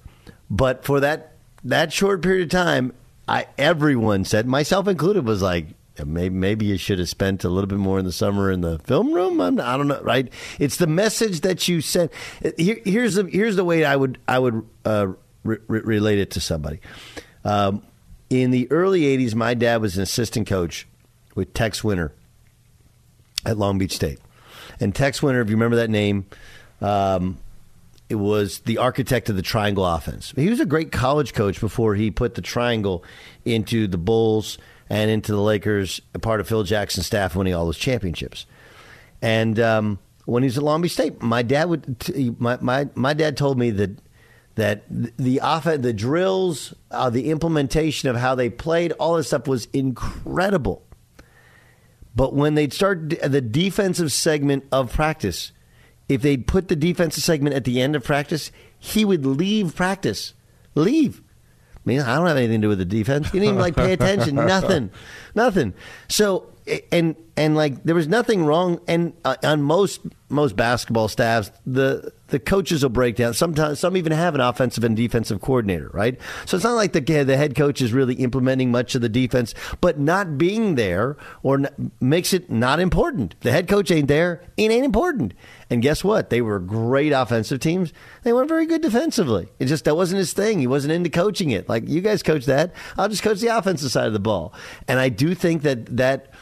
But 0.51 0.84
for 0.84 1.01
that 1.01 1.34
that 1.64 1.93
short 1.93 2.22
period 2.22 2.45
of 2.45 2.51
time, 2.51 2.93
I 3.28 3.47
everyone 3.57 4.24
said, 4.24 4.47
myself 4.47 4.88
included, 4.88 5.24
was 5.24 5.43
like, 5.43 5.66
maybe 6.05 6.34
maybe 6.34 6.66
you 6.66 6.76
should 6.76 6.99
have 6.99 7.09
spent 7.09 7.45
a 7.45 7.49
little 7.49 7.68
bit 7.68 7.78
more 7.78 7.99
in 7.99 8.05
the 8.05 8.12
summer 8.12 8.51
in 8.51 8.61
the 8.61 8.78
film 8.80 9.12
room. 9.12 9.41
I'm, 9.41 9.61
I 9.61 9.76
don't 9.76 9.88
know, 9.88 10.01
right? 10.03 10.32
It's 10.59 10.76
the 10.76 10.86
message 10.86 11.43
that 11.43 11.68
you 11.68 11.80
sent. 11.80 12.12
Here, 12.57 12.78
here's 12.84 13.14
the 13.14 13.24
here's 13.24 13.57
the 13.57 13.64
way 13.64 13.84
I 13.84 13.95
would 13.97 14.18
I 14.26 14.38
would 14.38 14.66
uh, 14.84 15.09
re- 15.45 15.59
relate 15.68 16.18
it 16.18 16.32
to 16.32 16.41
somebody. 16.41 16.80
Um, 17.45 17.82
in 18.28 18.51
the 18.51 18.70
early 18.70 19.03
'80s, 19.03 19.34
my 19.34 19.55
dad 19.55 19.80
was 19.80 19.97
an 19.97 20.03
assistant 20.03 20.49
coach 20.49 20.86
with 21.34 21.55
Tex 21.55 21.84
Winter 21.84 22.12
at 23.45 23.59
Long 23.59 23.78
Beach 23.78 23.95
State, 23.95 24.18
and 24.80 24.95
Tex 24.95 25.22
Winter, 25.22 25.41
if 25.41 25.49
you 25.49 25.57
remember 25.57 25.76
that 25.76 25.91
name. 25.91 26.26
Um, 26.81 27.39
it 28.09 28.16
was 28.16 28.61
the 28.61 28.78
architect 28.78 29.28
of 29.28 29.37
the 29.37 29.43
triangle 29.43 29.87
offense. 29.87 30.33
He 30.35 30.51
was 30.51 30.59
a 30.61 30.66
great 30.66 30.91
college 30.91 31.33
coach 31.33 31.61
before 31.61 31.95
he 31.95 32.11
put 32.11 32.35
the 32.35 32.43
triangle 32.43 33.05
into 33.45 33.87
the 33.87 33.99
Bulls 33.99 34.59
and 34.89 35.11
into 35.11 35.33
the 35.33 35.41
Lakers, 35.41 36.01
a 36.12 36.18
part 36.18 36.41
of 36.41 36.49
Phil 36.49 36.64
Jackson's 36.64 37.07
staff 37.07 37.37
winning 37.37 37.55
all 37.55 37.64
those 37.64 37.78
championships. 37.78 38.47
And 39.22 39.61
um, 39.61 40.01
when 40.24 40.43
he 40.43 40.49
was 40.49 40.59
at 40.59 40.64
Long 40.64 40.83
Beach 40.83 40.93
State, 40.93 41.22
my 41.22 41.43
dad 41.43 41.68
would 41.68 42.01
t- 42.01 42.35
my, 42.39 42.59
my 42.61 42.89
my 42.95 43.14
dad 43.14 43.37
told 43.37 43.59
me 43.59 43.70
that 43.70 43.91
that 44.57 44.83
the 44.89 45.41
offense, 45.43 45.83
the 45.83 45.93
drills, 45.93 46.74
uh, 46.91 47.11
the 47.11 47.31
implementation 47.31 48.09
of 48.09 48.16
how 48.16 48.35
they 48.35 48.51
played, 48.51 48.93
all 48.93 49.16
this 49.16 49.28
stuff 49.28 49.47
was 49.47 49.66
incredible. 49.72 50.83
But 52.16 52.35
when 52.35 52.57
they'd 52.57 52.72
start 52.72 53.11
the 53.11 53.41
defensive 53.41 54.11
segment 54.11 54.64
of 54.72 54.93
practice, 54.93 55.53
if 56.11 56.23
they'd 56.23 56.47
put 56.47 56.69
the 56.69 56.77
defensive 56.77 57.23
segment 57.23 57.55
at 57.55 57.65
the 57.65 57.81
end 57.81 57.95
of 57.95 58.05
practice, 58.05 58.51
he 58.79 59.05
would 59.05 59.25
leave 59.25 59.75
practice. 59.77 60.35
Leave. 60.75 61.23
I 61.77 61.81
mean, 61.85 62.01
I 62.01 62.17
don't 62.17 62.27
have 62.27 62.37
anything 62.37 62.61
to 62.61 62.67
do 62.67 62.69
with 62.69 62.79
the 62.79 62.85
defense. 62.85 63.31
He 63.31 63.39
didn't 63.39 63.55
even 63.55 63.61
like 63.61 63.77
pay 63.77 63.93
attention. 63.93 64.35
nothing. 64.35 64.91
Nothing. 65.35 65.73
So 66.09 66.51
and 66.93 67.17
and 67.37 67.57
like 67.57 67.83
there 67.85 67.95
was 67.95 68.09
nothing 68.09 68.45
wrong 68.45 68.81
and 68.87 69.13
uh, 69.25 69.37
on 69.43 69.63
most 69.63 70.01
most 70.29 70.57
basketball 70.57 71.09
staffs 71.09 71.51
the 71.67 72.13
the 72.31 72.39
coaches 72.39 72.83
will 72.83 72.91
break 72.91 73.16
down. 73.16 73.35
Sometimes 73.35 73.78
some 73.81 73.97
even 73.97 74.12
have 74.12 74.35
an 74.35 74.41
offensive 74.41 74.85
and 74.85 74.97
defensive 74.97 75.41
coordinator 75.41 75.91
right? 75.93 76.18
So 76.47 76.57
it's 76.57 76.64
not 76.64 76.74
like 76.74 76.93
the 76.93 77.01
the 77.01 77.37
head 77.37 77.55
coach 77.55 77.83
is 77.83 77.93
really 77.93 78.14
implementing 78.14 78.70
much 78.70 78.95
of 78.95 79.01
the 79.01 79.09
defense 79.09 79.55
but 79.81 79.99
not 79.99 80.39
being 80.39 80.74
there 80.74 81.16
or 81.43 81.61
makes 82.01 82.33
it 82.33 82.51
not 82.51 82.81
important. 82.81 83.35
The 83.41 83.53
head 83.53 83.68
coach 83.68 83.91
ain't 83.91 84.09
there 84.09 84.43
it 84.57 84.70
ain't 84.70 84.85
important. 84.85 85.35
And 85.68 85.83
guess 85.83 86.03
what? 86.03 86.31
They 86.31 86.41
were 86.41 86.59
great 86.59 87.12
offensive 87.12 87.61
teams. 87.61 87.93
They 88.22 88.33
weren't 88.33 88.49
very 88.49 88.66
good 88.66 88.83
defensively. 88.83 89.49
It 89.59 89.66
just 89.66 89.85
that 89.85 89.97
wasn't 89.97 90.18
his 90.18 90.33
thing. 90.33 90.59
He 90.59 90.66
wasn't 90.66 90.93
into 90.93 91.11
coaching 91.11 91.51
it. 91.51 91.68
Like 91.68 91.89
you 91.89 92.01
guys 92.01 92.22
coach 92.22 92.47
that. 92.47 92.72
I'll 92.99 93.09
just 93.09 93.22
coach 93.22 93.41
the 93.41 93.57
offensive 93.57 93.91
side 93.91 94.07
of 94.07 94.12
the 94.12 94.18
ball. 94.18 94.53
And 94.89 94.99
I 94.99 95.09
do 95.09 95.35
think 95.35 95.62
that 95.62 95.97
that 95.97 96.35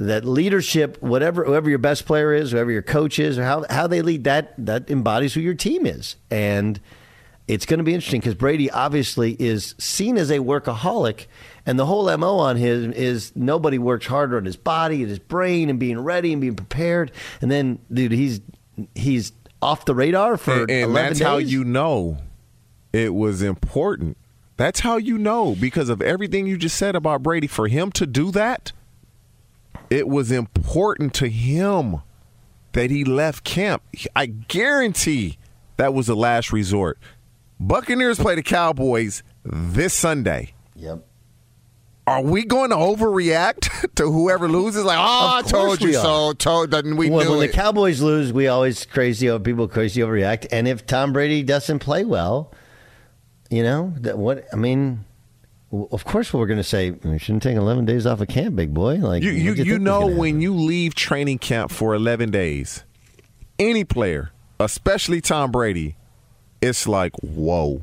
that 0.00 0.24
leadership, 0.24 1.00
whatever 1.02 1.44
whoever 1.44 1.68
your 1.68 1.78
best 1.78 2.06
player 2.06 2.32
is, 2.32 2.52
whoever 2.52 2.72
your 2.72 2.82
coach 2.82 3.18
is, 3.18 3.38
or 3.38 3.44
how 3.44 3.66
how 3.68 3.86
they 3.86 4.00
lead, 4.00 4.24
that 4.24 4.54
that 4.56 4.90
embodies 4.90 5.34
who 5.34 5.40
your 5.40 5.54
team 5.54 5.84
is, 5.86 6.16
and 6.30 6.80
it's 7.46 7.66
going 7.66 7.78
to 7.78 7.84
be 7.84 7.92
interesting 7.92 8.20
because 8.20 8.34
Brady 8.34 8.70
obviously 8.70 9.36
is 9.38 9.74
seen 9.76 10.16
as 10.16 10.30
a 10.30 10.38
workaholic, 10.38 11.26
and 11.66 11.78
the 11.78 11.84
whole 11.84 12.16
mo 12.16 12.38
on 12.38 12.56
him 12.56 12.94
is 12.94 13.32
nobody 13.36 13.78
works 13.78 14.06
harder 14.06 14.38
on 14.38 14.46
his 14.46 14.56
body 14.56 15.02
and 15.02 15.10
his 15.10 15.18
brain 15.18 15.68
and 15.68 15.78
being 15.78 16.00
ready 16.00 16.32
and 16.32 16.40
being 16.40 16.56
prepared, 16.56 17.12
and 17.42 17.50
then 17.50 17.78
dude, 17.92 18.12
he's 18.12 18.40
he's 18.94 19.32
off 19.60 19.84
the 19.84 19.94
radar 19.94 20.38
for 20.38 20.62
and, 20.62 20.70
and 20.70 20.84
11 20.84 20.94
that's 20.94 21.18
days. 21.18 21.28
how 21.28 21.36
you 21.36 21.62
know 21.62 22.16
it 22.94 23.12
was 23.14 23.42
important. 23.42 24.16
That's 24.56 24.80
how 24.80 24.96
you 24.96 25.18
know 25.18 25.54
because 25.54 25.90
of 25.90 26.00
everything 26.00 26.46
you 26.46 26.56
just 26.56 26.76
said 26.78 26.96
about 26.96 27.22
Brady. 27.22 27.46
For 27.46 27.68
him 27.68 27.92
to 27.92 28.06
do 28.06 28.30
that, 28.30 28.72
it 29.90 30.08
was 30.08 30.30
important 30.30 31.12
to 31.14 31.28
him 31.28 32.00
that 32.72 32.90
he 32.90 33.04
left 33.04 33.44
camp. 33.44 33.82
I 34.14 34.26
guarantee 34.26 35.36
that 35.76 35.92
was 35.92 36.06
the 36.06 36.16
last 36.16 36.52
resort. 36.52 36.98
Buccaneers 37.58 38.18
play 38.18 38.36
the 38.36 38.42
Cowboys 38.42 39.22
this 39.44 39.92
Sunday. 39.92 40.54
Yep. 40.76 41.04
Are 42.06 42.22
we 42.22 42.44
going 42.44 42.70
to 42.70 42.76
overreact 42.76 43.94
to 43.96 44.10
whoever 44.10 44.48
loses? 44.48 44.84
Like, 44.84 44.98
oh, 44.98 45.36
I 45.38 45.42
told 45.42 45.82
you 45.82 45.92
so. 45.92 46.32
Told 46.32 46.70
that 46.70 46.84
we 46.84 47.10
when, 47.10 47.26
knew 47.26 47.36
when 47.36 47.42
it. 47.44 47.48
the 47.48 47.52
Cowboys 47.52 48.00
lose, 48.00 48.32
we 48.32 48.48
always 48.48 48.86
crazy 48.86 49.28
over 49.28 49.42
people 49.42 49.68
crazy 49.68 50.00
overreact. 50.00 50.46
And 50.50 50.66
if 50.66 50.86
Tom 50.86 51.12
Brady 51.12 51.42
doesn't 51.42 51.80
play 51.80 52.04
well, 52.04 52.52
you 53.50 53.62
know 53.62 53.92
that 53.98 54.18
what 54.18 54.46
I 54.52 54.56
mean. 54.56 55.04
Of 55.72 56.04
course, 56.04 56.32
we're 56.32 56.46
going 56.46 56.58
to 56.58 56.64
say 56.64 56.90
we 56.90 57.18
shouldn't 57.18 57.44
take 57.44 57.56
eleven 57.56 57.84
days 57.84 58.04
off 58.06 58.20
of 58.20 58.28
camp, 58.28 58.56
big 58.56 58.74
boy. 58.74 58.96
Like 58.96 59.22
you 59.22 59.30
you, 59.30 59.50
what'd 59.50 59.66
you 59.66 59.78
know 59.78 60.06
when 60.06 60.40
you 60.40 60.54
leave 60.54 60.94
training 60.94 61.38
camp 61.38 61.70
for 61.70 61.94
11 61.94 62.30
days 62.30 62.84
any 63.58 63.84
player 63.84 64.32
especially 64.58 65.20
tom 65.20 65.52
brady 65.52 65.94
it's 66.60 66.88
like 66.88 67.12
whoa 67.22 67.82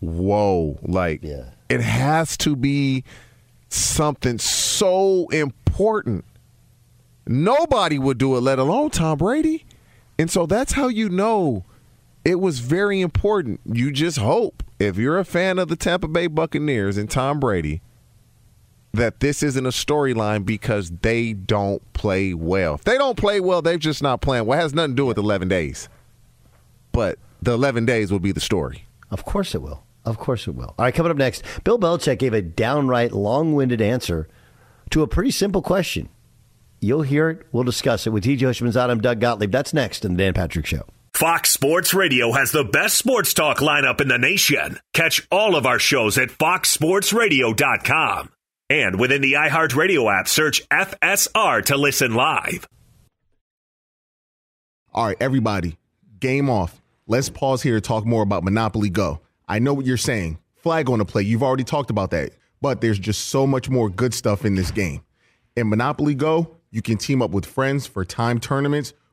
whoa 0.00 0.78
like 0.82 1.24
it 1.72 1.80
has 1.80 2.36
to 2.36 2.54
be 2.54 3.02
something 3.72 4.38
so 4.38 5.26
important. 5.28 6.24
Nobody 7.26 7.98
would 7.98 8.18
do 8.18 8.36
it 8.36 8.40
let 8.40 8.58
alone 8.58 8.90
tom 8.90 9.18
brady. 9.18 9.64
And 10.18 10.30
so 10.30 10.46
that's 10.46 10.72
how 10.72 10.88
you 10.88 11.08
know 11.08 11.64
it 12.24 12.40
was 12.40 12.60
very 12.60 13.00
important 13.00 13.60
you 13.64 13.90
just 13.90 14.18
hope 14.18 14.62
if 14.78 14.96
you're 14.96 15.18
a 15.18 15.24
fan 15.24 15.58
of 15.58 15.68
the 15.68 15.76
tampa 15.76 16.08
bay 16.08 16.26
buccaneers 16.26 16.96
and 16.96 17.10
tom 17.10 17.40
brady 17.40 17.80
that 18.92 19.20
this 19.20 19.42
isn't 19.42 19.64
a 19.64 19.70
storyline 19.70 20.44
because 20.44 20.90
they 20.90 21.32
don't 21.32 21.92
play 21.92 22.34
well. 22.34 22.74
If 22.74 22.84
they 22.84 22.98
don't 22.98 23.16
play 23.16 23.40
well, 23.40 23.62
they're 23.62 23.78
just 23.78 24.02
not 24.02 24.20
playing 24.20 24.46
well. 24.46 24.58
It 24.58 24.62
has 24.62 24.74
nothing 24.74 24.92
to 24.92 24.96
do 24.96 25.06
with 25.06 25.18
11 25.18 25.48
days. 25.48 25.88
But 26.92 27.18
the 27.40 27.52
11 27.52 27.86
days 27.86 28.12
will 28.12 28.20
be 28.20 28.32
the 28.32 28.40
story. 28.40 28.84
Of 29.10 29.24
course 29.24 29.54
it 29.54 29.62
will. 29.62 29.82
Of 30.04 30.18
course 30.18 30.46
it 30.46 30.54
will. 30.54 30.74
All 30.78 30.84
right, 30.84 30.94
coming 30.94 31.10
up 31.10 31.16
next, 31.16 31.42
Bill 31.64 31.78
Belichick 31.78 32.18
gave 32.18 32.34
a 32.34 32.42
downright 32.42 33.12
long 33.12 33.54
winded 33.54 33.80
answer 33.80 34.28
to 34.90 35.02
a 35.02 35.08
pretty 35.08 35.30
simple 35.30 35.62
question. 35.62 36.08
You'll 36.80 37.02
hear 37.02 37.30
it. 37.30 37.46
We'll 37.52 37.64
discuss 37.64 38.06
it 38.06 38.10
with 38.10 38.24
TJ 38.24 38.40
Houshmandzadeh. 38.40 38.90
I'm 38.90 39.00
Doug 39.00 39.20
Gottlieb. 39.20 39.52
That's 39.52 39.72
next 39.72 40.04
in 40.04 40.16
the 40.16 40.18
Dan 40.18 40.34
Patrick 40.34 40.66
Show. 40.66 40.84
Fox 41.22 41.50
Sports 41.52 41.94
Radio 41.94 42.32
has 42.32 42.50
the 42.50 42.64
best 42.64 42.98
sports 42.98 43.32
talk 43.32 43.58
lineup 43.58 44.00
in 44.00 44.08
the 44.08 44.18
nation. 44.18 44.80
Catch 44.92 45.24
all 45.30 45.54
of 45.54 45.66
our 45.66 45.78
shows 45.78 46.18
at 46.18 46.30
foxsportsradio.com. 46.30 48.28
And 48.68 48.98
within 48.98 49.22
the 49.22 49.34
iHeartRadio 49.34 50.12
app, 50.12 50.26
search 50.26 50.68
FSR 50.70 51.64
to 51.66 51.76
listen 51.76 52.14
live. 52.14 52.66
All 54.92 55.06
right, 55.06 55.16
everybody, 55.20 55.78
game 56.18 56.50
off. 56.50 56.82
Let's 57.06 57.28
pause 57.28 57.62
here 57.62 57.76
to 57.76 57.80
talk 57.80 58.04
more 58.04 58.24
about 58.24 58.42
Monopoly 58.42 58.90
Go. 58.90 59.20
I 59.46 59.60
know 59.60 59.74
what 59.74 59.86
you're 59.86 59.96
saying. 59.96 60.40
Flag 60.56 60.90
on 60.90 60.98
the 60.98 61.04
play. 61.04 61.22
You've 61.22 61.44
already 61.44 61.62
talked 61.62 61.90
about 61.90 62.10
that. 62.10 62.32
But 62.60 62.80
there's 62.80 62.98
just 62.98 63.28
so 63.28 63.46
much 63.46 63.70
more 63.70 63.88
good 63.88 64.12
stuff 64.12 64.44
in 64.44 64.56
this 64.56 64.72
game. 64.72 65.04
In 65.56 65.68
Monopoly 65.68 66.16
Go, 66.16 66.56
you 66.72 66.82
can 66.82 66.98
team 66.98 67.22
up 67.22 67.30
with 67.30 67.46
friends 67.46 67.86
for 67.86 68.04
time 68.04 68.40
tournaments 68.40 68.92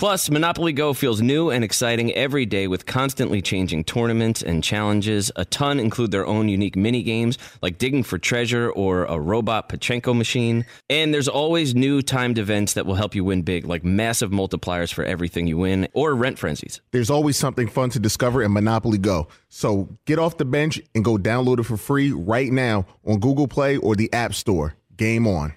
Plus, 0.00 0.30
Monopoly 0.30 0.72
Go 0.72 0.94
feels 0.94 1.20
new 1.20 1.50
and 1.50 1.62
exciting 1.62 2.10
every 2.14 2.46
day 2.46 2.66
with 2.68 2.86
constantly 2.86 3.42
changing 3.42 3.84
tournaments 3.84 4.42
and 4.42 4.64
challenges. 4.64 5.30
A 5.36 5.44
ton 5.44 5.78
include 5.78 6.10
their 6.10 6.26
own 6.26 6.48
unique 6.48 6.74
mini 6.74 7.02
games 7.02 7.36
like 7.60 7.76
digging 7.76 8.02
for 8.02 8.16
treasure 8.16 8.70
or 8.70 9.04
a 9.04 9.20
robot 9.20 9.68
Pachinko 9.68 10.16
machine. 10.16 10.64
And 10.88 11.12
there's 11.12 11.28
always 11.28 11.74
new 11.74 12.00
timed 12.00 12.38
events 12.38 12.72
that 12.72 12.86
will 12.86 12.94
help 12.94 13.14
you 13.14 13.24
win 13.24 13.42
big, 13.42 13.66
like 13.66 13.84
massive 13.84 14.30
multipliers 14.30 14.90
for 14.90 15.04
everything 15.04 15.46
you 15.46 15.58
win 15.58 15.86
or 15.92 16.14
rent 16.14 16.38
frenzies. 16.38 16.80
There's 16.92 17.10
always 17.10 17.36
something 17.36 17.68
fun 17.68 17.90
to 17.90 17.98
discover 17.98 18.42
in 18.42 18.54
Monopoly 18.54 18.96
Go. 18.96 19.28
So 19.50 19.98
get 20.06 20.18
off 20.18 20.38
the 20.38 20.46
bench 20.46 20.80
and 20.94 21.04
go 21.04 21.18
download 21.18 21.58
it 21.58 21.64
for 21.64 21.76
free 21.76 22.10
right 22.10 22.50
now 22.50 22.86
on 23.04 23.20
Google 23.20 23.48
Play 23.48 23.76
or 23.76 23.96
the 23.96 24.10
App 24.14 24.32
Store. 24.32 24.76
Game 24.96 25.26
on. 25.26 25.52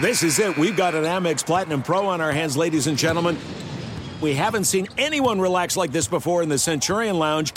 This 0.00 0.22
is 0.22 0.38
it. 0.38 0.56
We've 0.56 0.76
got 0.76 0.94
an 0.94 1.02
Amex 1.02 1.44
Platinum 1.44 1.82
Pro 1.82 2.06
on 2.06 2.20
our 2.20 2.30
hands, 2.30 2.56
ladies 2.56 2.86
and 2.86 2.96
gentlemen. 2.96 3.36
We 4.20 4.34
haven't 4.34 4.64
seen 4.64 4.86
anyone 4.98 5.40
relax 5.40 5.76
like 5.76 5.92
this 5.92 6.06
before 6.06 6.42
in 6.42 6.48
the 6.48 6.58
Centurion 6.58 7.18
Lounge. 7.18 7.54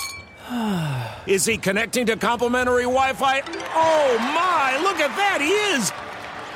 Is 1.28 1.46
he 1.46 1.58
connecting 1.58 2.06
to 2.06 2.16
complimentary 2.16 2.84
Wi 2.84 3.14
Fi? 3.14 3.42
Oh 3.76 4.18
my, 4.20 4.80
look 4.82 5.00
at 5.00 5.16
that, 5.18 5.40
he 5.42 5.52
is! 5.76 5.92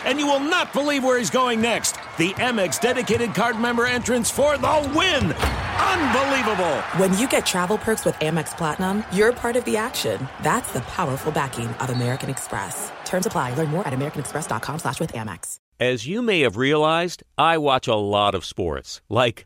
And 0.05 0.19
you 0.19 0.27
will 0.27 0.39
not 0.39 0.71
believe 0.73 1.03
where 1.03 1.17
he's 1.17 1.29
going 1.29 1.59
next. 1.59 1.95
The 2.17 2.31
Amex 2.33 2.79
dedicated 2.79 3.33
card 3.33 3.59
member 3.59 3.85
entrance 3.85 4.29
for 4.31 4.57
the 4.57 4.91
win! 4.95 5.33
Unbelievable! 5.33 6.77
When 6.99 7.17
you 7.17 7.27
get 7.27 7.45
travel 7.45 7.77
perks 7.77 8.05
with 8.05 8.15
Amex 8.15 8.55
Platinum, 8.57 9.03
you're 9.11 9.33
part 9.33 9.55
of 9.55 9.65
the 9.65 9.77
action. 9.77 10.27
That's 10.41 10.71
the 10.71 10.81
powerful 10.81 11.31
backing 11.31 11.67
of 11.67 11.89
American 11.89 12.29
Express. 12.29 12.91
Terms 13.05 13.25
apply. 13.25 13.53
Learn 13.55 13.69
more 13.69 13.85
at 13.87 13.93
americanexpress.com 13.93 14.79
slash 14.79 14.99
with 14.99 15.13
Amex. 15.13 15.57
As 15.79 16.07
you 16.07 16.21
may 16.21 16.41
have 16.41 16.57
realized, 16.57 17.23
I 17.37 17.57
watch 17.57 17.87
a 17.87 17.95
lot 17.95 18.35
of 18.35 18.43
sports. 18.45 19.01
Like, 19.09 19.45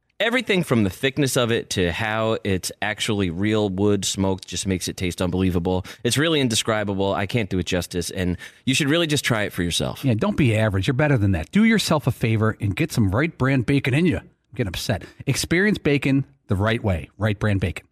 Everything 0.21 0.61
from 0.61 0.83
the 0.83 0.91
thickness 0.91 1.35
of 1.35 1.51
it 1.51 1.71
to 1.71 1.91
how 1.91 2.37
it's 2.43 2.71
actually 2.79 3.31
real 3.31 3.69
wood 3.69 4.05
smoked 4.05 4.47
just 4.47 4.67
makes 4.67 4.87
it 4.87 4.95
taste 4.95 5.19
unbelievable. 5.19 5.83
It's 6.03 6.15
really 6.15 6.39
indescribable. 6.39 7.11
I 7.11 7.25
can't 7.25 7.49
do 7.49 7.57
it 7.57 7.65
justice, 7.65 8.11
and 8.11 8.37
you 8.63 8.75
should 8.75 8.87
really 8.87 9.07
just 9.07 9.25
try 9.25 9.41
it 9.45 9.51
for 9.51 9.63
yourself. 9.63 10.05
Yeah, 10.05 10.13
don't 10.13 10.37
be 10.37 10.55
average. 10.55 10.85
You're 10.85 10.93
better 10.93 11.17
than 11.17 11.31
that. 11.31 11.49
Do 11.49 11.63
yourself 11.63 12.05
a 12.05 12.11
favor 12.11 12.55
and 12.61 12.75
get 12.75 12.91
some 12.91 13.09
Wright 13.09 13.35
Brand 13.35 13.65
bacon 13.65 13.95
in 13.95 14.05
you. 14.05 14.19
Get 14.53 14.67
upset. 14.67 15.05
Experience 15.25 15.79
bacon 15.79 16.27
the 16.45 16.55
right 16.55 16.83
way. 16.83 17.09
Wright 17.17 17.39
Brand 17.39 17.59
bacon. 17.59 17.87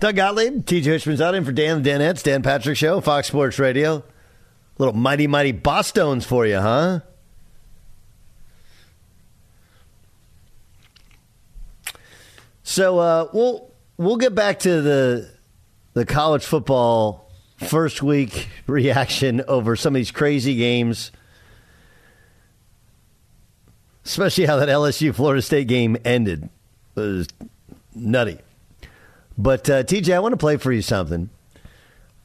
Doug 0.00 0.16
Gottlieb, 0.16 0.64
TJ 0.64 0.82
Houshmandzadeh 0.82 1.36
in 1.36 1.44
for 1.44 1.52
Dan 1.52 1.84
the 1.84 1.90
Danettes, 1.90 2.24
Dan 2.24 2.42
Patrick 2.42 2.76
Show, 2.76 3.00
Fox 3.00 3.28
Sports 3.28 3.60
Radio. 3.60 4.02
Little 4.76 4.92
mighty 4.92 5.28
mighty 5.28 5.52
Bosstones 5.52 6.24
for 6.24 6.44
you, 6.44 6.58
huh? 6.58 7.02
So 12.68 12.98
uh, 12.98 13.28
we'll 13.32 13.70
we'll 13.96 14.16
get 14.16 14.34
back 14.34 14.58
to 14.60 14.82
the 14.82 15.30
the 15.94 16.04
college 16.04 16.44
football 16.44 17.30
first 17.58 18.02
week 18.02 18.48
reaction 18.66 19.40
over 19.46 19.76
some 19.76 19.94
of 19.94 20.00
these 20.00 20.10
crazy 20.10 20.56
games, 20.56 21.12
especially 24.04 24.46
how 24.46 24.56
that 24.56 24.68
LSU 24.68 25.14
Florida 25.14 25.42
State 25.42 25.68
game 25.68 25.96
ended. 26.04 26.50
It 26.96 27.00
was 27.00 27.28
nutty. 27.94 28.40
But 29.38 29.70
uh, 29.70 29.84
TJ, 29.84 30.12
I 30.12 30.18
want 30.18 30.32
to 30.32 30.36
play 30.36 30.56
for 30.56 30.72
you 30.72 30.82
something. 30.82 31.30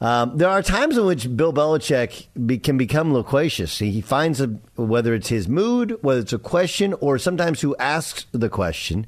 Um, 0.00 0.38
there 0.38 0.48
are 0.48 0.60
times 0.60 0.98
in 0.98 1.06
which 1.06 1.36
Bill 1.36 1.52
Belichick 1.52 2.26
be, 2.44 2.58
can 2.58 2.76
become 2.76 3.12
loquacious. 3.12 3.78
He 3.78 4.00
finds 4.00 4.40
a, 4.40 4.48
whether 4.74 5.14
it's 5.14 5.28
his 5.28 5.46
mood, 5.46 5.96
whether 6.00 6.20
it's 6.20 6.32
a 6.32 6.38
question, 6.38 6.94
or 6.94 7.16
sometimes 7.16 7.60
who 7.60 7.76
asks 7.76 8.26
the 8.32 8.48
question. 8.48 9.06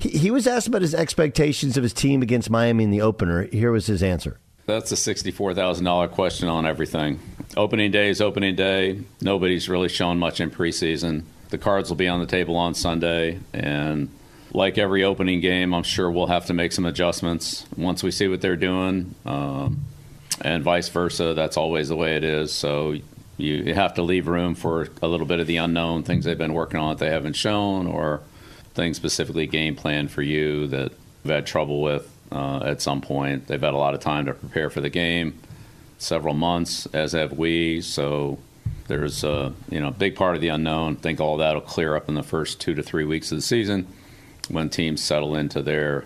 He, 0.00 0.30
was 0.30 0.46
asked 0.46 0.66
about 0.66 0.82
his 0.82 0.94
expectations 0.94 1.76
of 1.76 1.82
his 1.82 1.92
team 1.92 2.22
against 2.22 2.48
Miami 2.50 2.84
in 2.84 2.90
the 2.90 3.02
opener. 3.02 3.44
Here 3.44 3.70
was 3.70 3.86
his 3.86 4.02
answer. 4.02 4.38
that's 4.66 4.92
a 4.92 4.96
sixty-four 4.96 5.54
thousand 5.54 5.84
dollar 5.84 6.08
question 6.08 6.48
on 6.48 6.64
everything. 6.66 7.20
Opening 7.56 7.90
day 7.90 8.08
is 8.08 8.20
opening 8.20 8.54
day. 8.56 9.00
Nobody's 9.20 9.68
really 9.68 9.88
shown 9.88 10.18
much 10.18 10.40
in 10.40 10.50
preseason. 10.50 11.24
The 11.50 11.58
cards 11.58 11.88
will 11.90 11.96
be 11.96 12.08
on 12.08 12.20
the 12.20 12.26
table 12.26 12.56
on 12.56 12.74
Sunday, 12.74 13.40
and 13.52 14.08
like 14.52 14.78
every 14.78 15.04
opening 15.04 15.40
game, 15.40 15.74
I'm 15.74 15.82
sure 15.82 16.10
we'll 16.10 16.28
have 16.28 16.46
to 16.46 16.54
make 16.54 16.72
some 16.72 16.86
adjustments 16.86 17.66
once 17.76 18.02
we 18.02 18.10
see 18.10 18.28
what 18.28 18.40
they're 18.40 18.56
doing, 18.56 19.14
um, 19.26 19.84
and 20.40 20.62
vice 20.62 20.88
versa. 20.88 21.34
That's 21.34 21.56
always 21.56 21.88
the 21.88 21.96
way 21.96 22.16
it 22.16 22.24
is. 22.24 22.52
So 22.52 22.96
you 23.36 23.74
have 23.74 23.94
to 23.94 24.02
leave 24.02 24.28
room 24.28 24.54
for 24.54 24.88
a 25.02 25.08
little 25.08 25.26
bit 25.26 25.40
of 25.40 25.46
the 25.46 25.56
unknown 25.56 26.04
things 26.04 26.24
they've 26.24 26.38
been 26.38 26.54
working 26.54 26.78
on 26.78 26.90
that 26.90 27.04
they 27.04 27.10
haven't 27.10 27.34
shown, 27.34 27.86
or 27.86 28.20
things 28.74 28.96
specifically 28.96 29.46
game 29.46 29.76
plan 29.76 30.08
for 30.08 30.22
you 30.22 30.66
that 30.68 30.92
you've 31.24 31.32
had 31.32 31.46
trouble 31.46 31.82
with 31.82 32.10
uh, 32.32 32.60
at 32.64 32.80
some 32.80 33.00
point. 33.00 33.46
They've 33.46 33.60
had 33.60 33.74
a 33.74 33.78
lot 33.78 33.94
of 33.94 34.00
time 34.00 34.26
to 34.26 34.34
prepare 34.34 34.70
for 34.70 34.80
the 34.80 34.90
game, 34.90 35.38
several 35.98 36.34
months, 36.34 36.86
as 36.86 37.12
have 37.12 37.32
we. 37.32 37.80
So 37.80 38.38
there's 38.86 39.24
a 39.24 39.52
you 39.70 39.80
know 39.80 39.90
big 39.90 40.16
part 40.16 40.34
of 40.34 40.40
the 40.40 40.48
unknown. 40.48 40.92
I 40.92 41.00
think 41.00 41.20
all 41.20 41.38
that 41.38 41.54
will 41.54 41.60
clear 41.60 41.96
up 41.96 42.08
in 42.08 42.14
the 42.14 42.22
first 42.22 42.60
two 42.60 42.74
to 42.74 42.82
three 42.82 43.04
weeks 43.04 43.30
of 43.32 43.38
the 43.38 43.42
season 43.42 43.86
when 44.48 44.68
teams 44.68 45.02
settle 45.02 45.36
into 45.36 45.62
their 45.62 46.04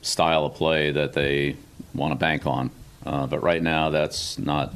style 0.00 0.46
of 0.46 0.54
play 0.54 0.90
that 0.90 1.12
they 1.12 1.56
want 1.94 2.12
to 2.12 2.18
bank 2.18 2.46
on. 2.46 2.70
Uh, 3.04 3.26
but 3.26 3.42
right 3.42 3.62
now, 3.62 3.90
that's 3.90 4.38
not 4.38 4.72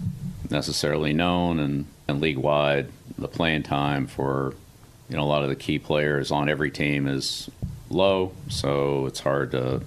necessarily 0.50 1.12
known, 1.12 1.58
and, 1.58 1.86
and 2.08 2.20
league 2.20 2.36
wide, 2.36 2.88
the 3.18 3.28
playing 3.28 3.62
time 3.62 4.06
for 4.06 4.54
you 5.08 5.16
know 5.16 5.22
a 5.22 5.26
lot 5.26 5.42
of 5.42 5.48
the 5.48 5.56
key 5.56 5.78
players 5.78 6.30
on 6.30 6.48
every 6.48 6.70
team 6.70 7.06
is 7.06 7.48
low, 7.90 8.32
so 8.48 9.06
it's 9.06 9.20
hard 9.20 9.50
to 9.52 9.82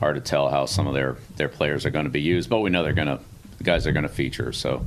hard 0.00 0.16
to 0.16 0.20
tell 0.20 0.48
how 0.48 0.66
some 0.66 0.86
of 0.86 0.94
their 0.94 1.16
their 1.36 1.48
players 1.48 1.86
are 1.86 1.90
going 1.90 2.04
to 2.06 2.10
be 2.10 2.20
used. 2.20 2.50
But 2.50 2.60
we 2.60 2.70
know 2.70 2.82
they're 2.82 2.92
going 2.92 3.08
to 3.08 3.20
the 3.58 3.64
guys 3.64 3.86
are 3.86 3.92
going 3.92 4.02
to 4.04 4.08
feature, 4.08 4.52
so 4.52 4.84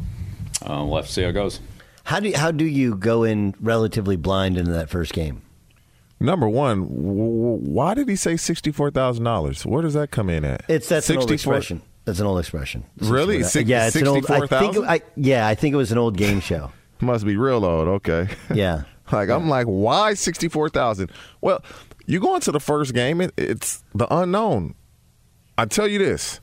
uh, 0.62 0.84
we'll 0.86 0.97
have 0.97 1.08
to 1.08 1.12
see 1.12 1.24
how 1.24 1.30
it 1.30 1.34
goes. 1.34 1.60
How 2.03 2.20
do 2.20 2.32
how 2.36 2.51
do 2.51 2.66
you 2.66 2.95
go 2.95 3.24
in 3.24 3.56
relatively 3.60 4.16
blind 4.16 4.58
into 4.58 4.72
that 4.72 4.89
first 4.89 5.14
game? 5.14 5.41
Number 6.20 6.47
one, 6.47 6.82
w- 6.82 7.58
why 7.58 7.93
did 7.93 8.08
he 8.08 8.16
say 8.16 8.38
sixty-four 8.38 8.91
thousand 8.91 9.24
dollars? 9.24 9.66
Where 9.66 9.82
does 9.82 9.95
that 9.95 10.12
come 10.12 10.30
in 10.30 10.45
at? 10.45 10.64
It's 10.68 10.88
that's 10.88 11.10
an 11.10 11.18
old 11.18 11.32
expression. 11.32 11.82
That's 12.06 12.20
an 12.20 12.28
old 12.28 12.39
expression. 12.39 12.84
Really? 12.99 13.41
Six- 13.43 13.68
yeah, 13.68 13.88
it's 13.88 13.95
an 13.95 14.08
old. 14.08 14.26
I 14.30 14.39
think. 14.45 14.49
64,000? 14.76 14.86
I, 14.86 15.01
yeah, 15.16 15.47
I 15.47 15.56
think 15.56 15.74
it 15.74 15.78
was 15.78 15.91
an 15.91 15.97
old 15.97 16.16
game 16.18 16.39
show. 16.39 16.72
Must 17.01 17.26
be 17.26 17.36
real 17.36 17.66
old. 17.66 17.88
Okay. 17.88 18.28
Yeah. 18.53 18.84
like 19.12 19.30
I'm 19.30 19.49
like, 19.49 19.68
why 19.68 20.14
sixty-four 20.14 20.70
thousand? 20.70 21.12
Well, 21.41 21.64
you 22.06 22.20
go 22.20 22.36
into 22.36 22.51
the 22.51 22.60
first 22.60 22.93
game, 22.93 23.22
it, 23.22 23.34
it's 23.38 23.84
the 23.93 24.08
unknown. 24.14 24.76
I 25.58 25.66
tell 25.66 25.88
you 25.88 25.99
this: 25.99 26.39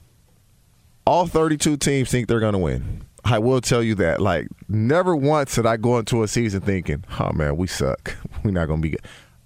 all 1.07 1.27
thirty-two 1.27 1.77
teams 1.77 2.11
think 2.11 2.29
they're 2.29 2.41
going 2.41 2.53
to 2.55 2.59
win. 2.59 3.03
I 3.25 3.39
will 3.39 3.61
tell 3.61 3.83
you 3.83 3.95
that. 3.97 4.21
Like, 4.21 4.49
never 4.69 5.15
once 5.15 5.55
did 5.55 5.67
I 5.67 5.77
go 5.77 5.99
into 5.99 6.23
a 6.23 6.29
season 6.29 6.61
thinking, 6.61 7.05
"Oh 7.21 7.33
man, 7.33 7.57
we 7.57 7.67
suck. 7.67 8.17
We're 8.45 8.51
not 8.53 8.67
going 8.67 8.81
to 8.81 8.83
be 8.83 8.91
good." 8.91 9.05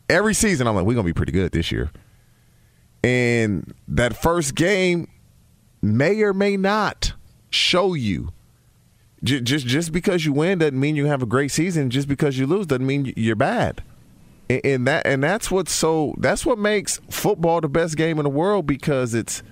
Every 0.09 0.35
season, 0.35 0.67
I'm 0.67 0.75
like, 0.75 0.85
"We're 0.85 0.95
going 0.95 1.07
to 1.07 1.13
be 1.13 1.17
pretty 1.17 1.33
good 1.33 1.53
this 1.53 1.73
year." 1.73 1.91
And 3.03 3.73
that 3.89 4.17
first 4.17 4.55
game 4.55 5.09
may 5.83 6.21
or 6.23 6.33
may 6.33 6.57
not 6.57 7.13
show 7.51 7.95
you 7.95 8.33
just 9.23 9.67
just 9.67 9.93
because 9.93 10.25
you 10.25 10.33
win 10.33 10.59
doesn't 10.59 10.79
mean 10.79 10.97
you 10.97 11.07
have 11.07 11.23
a 11.23 11.27
great 11.27 11.51
season. 11.51 11.91
Just 11.91 12.09
because 12.09 12.39
you 12.39 12.47
lose 12.47 12.67
doesn't 12.67 12.87
mean 12.87 13.13
you're 13.17 13.37
bad. 13.37 13.83
And, 14.49 14.61
and 14.65 14.87
that 14.87 15.07
and 15.07 15.23
that's 15.23 15.51
what's 15.51 15.73
so 15.73 16.15
that's 16.19 16.45
what 16.45 16.59
makes 16.59 17.01
football 17.11 17.61
the 17.61 17.69
best 17.69 17.97
game 17.97 18.19
in 18.19 18.25
the 18.25 18.31
world 18.31 18.67
because 18.67 19.15
it's 19.15 19.43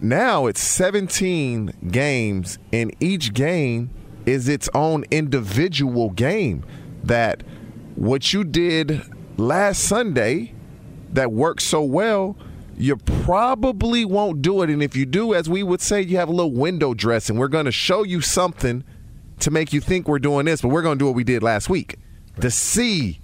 now 0.00 0.46
it's 0.46 0.60
17 0.60 1.74
games 1.90 2.58
and 2.72 2.94
each 3.00 3.32
game 3.34 3.90
is 4.26 4.48
its 4.48 4.68
own 4.74 5.04
individual 5.10 6.10
game 6.10 6.64
that 7.04 7.42
what 7.94 8.32
you 8.32 8.44
did 8.44 9.02
last 9.36 9.82
Sunday 9.84 10.52
that 11.12 11.32
worked 11.32 11.62
so 11.62 11.82
well 11.82 12.36
you 12.76 12.96
probably 12.96 14.04
won't 14.04 14.42
do 14.42 14.62
it 14.62 14.70
and 14.70 14.82
if 14.82 14.96
you 14.96 15.06
do 15.06 15.34
as 15.34 15.48
we 15.48 15.62
would 15.62 15.80
say 15.80 16.00
you 16.00 16.16
have 16.16 16.28
a 16.28 16.32
little 16.32 16.52
window 16.52 16.94
dressing 16.94 17.36
we're 17.36 17.48
going 17.48 17.66
to 17.66 17.72
show 17.72 18.02
you 18.02 18.20
something 18.20 18.82
to 19.38 19.50
make 19.50 19.72
you 19.72 19.80
think 19.80 20.08
we're 20.08 20.18
doing 20.18 20.46
this 20.46 20.62
but 20.62 20.68
we're 20.68 20.82
going 20.82 20.98
to 20.98 21.02
do 21.02 21.06
what 21.06 21.14
we 21.14 21.24
did 21.24 21.42
last 21.42 21.68
week 21.68 21.96
to 22.40 22.50
see 22.50 23.20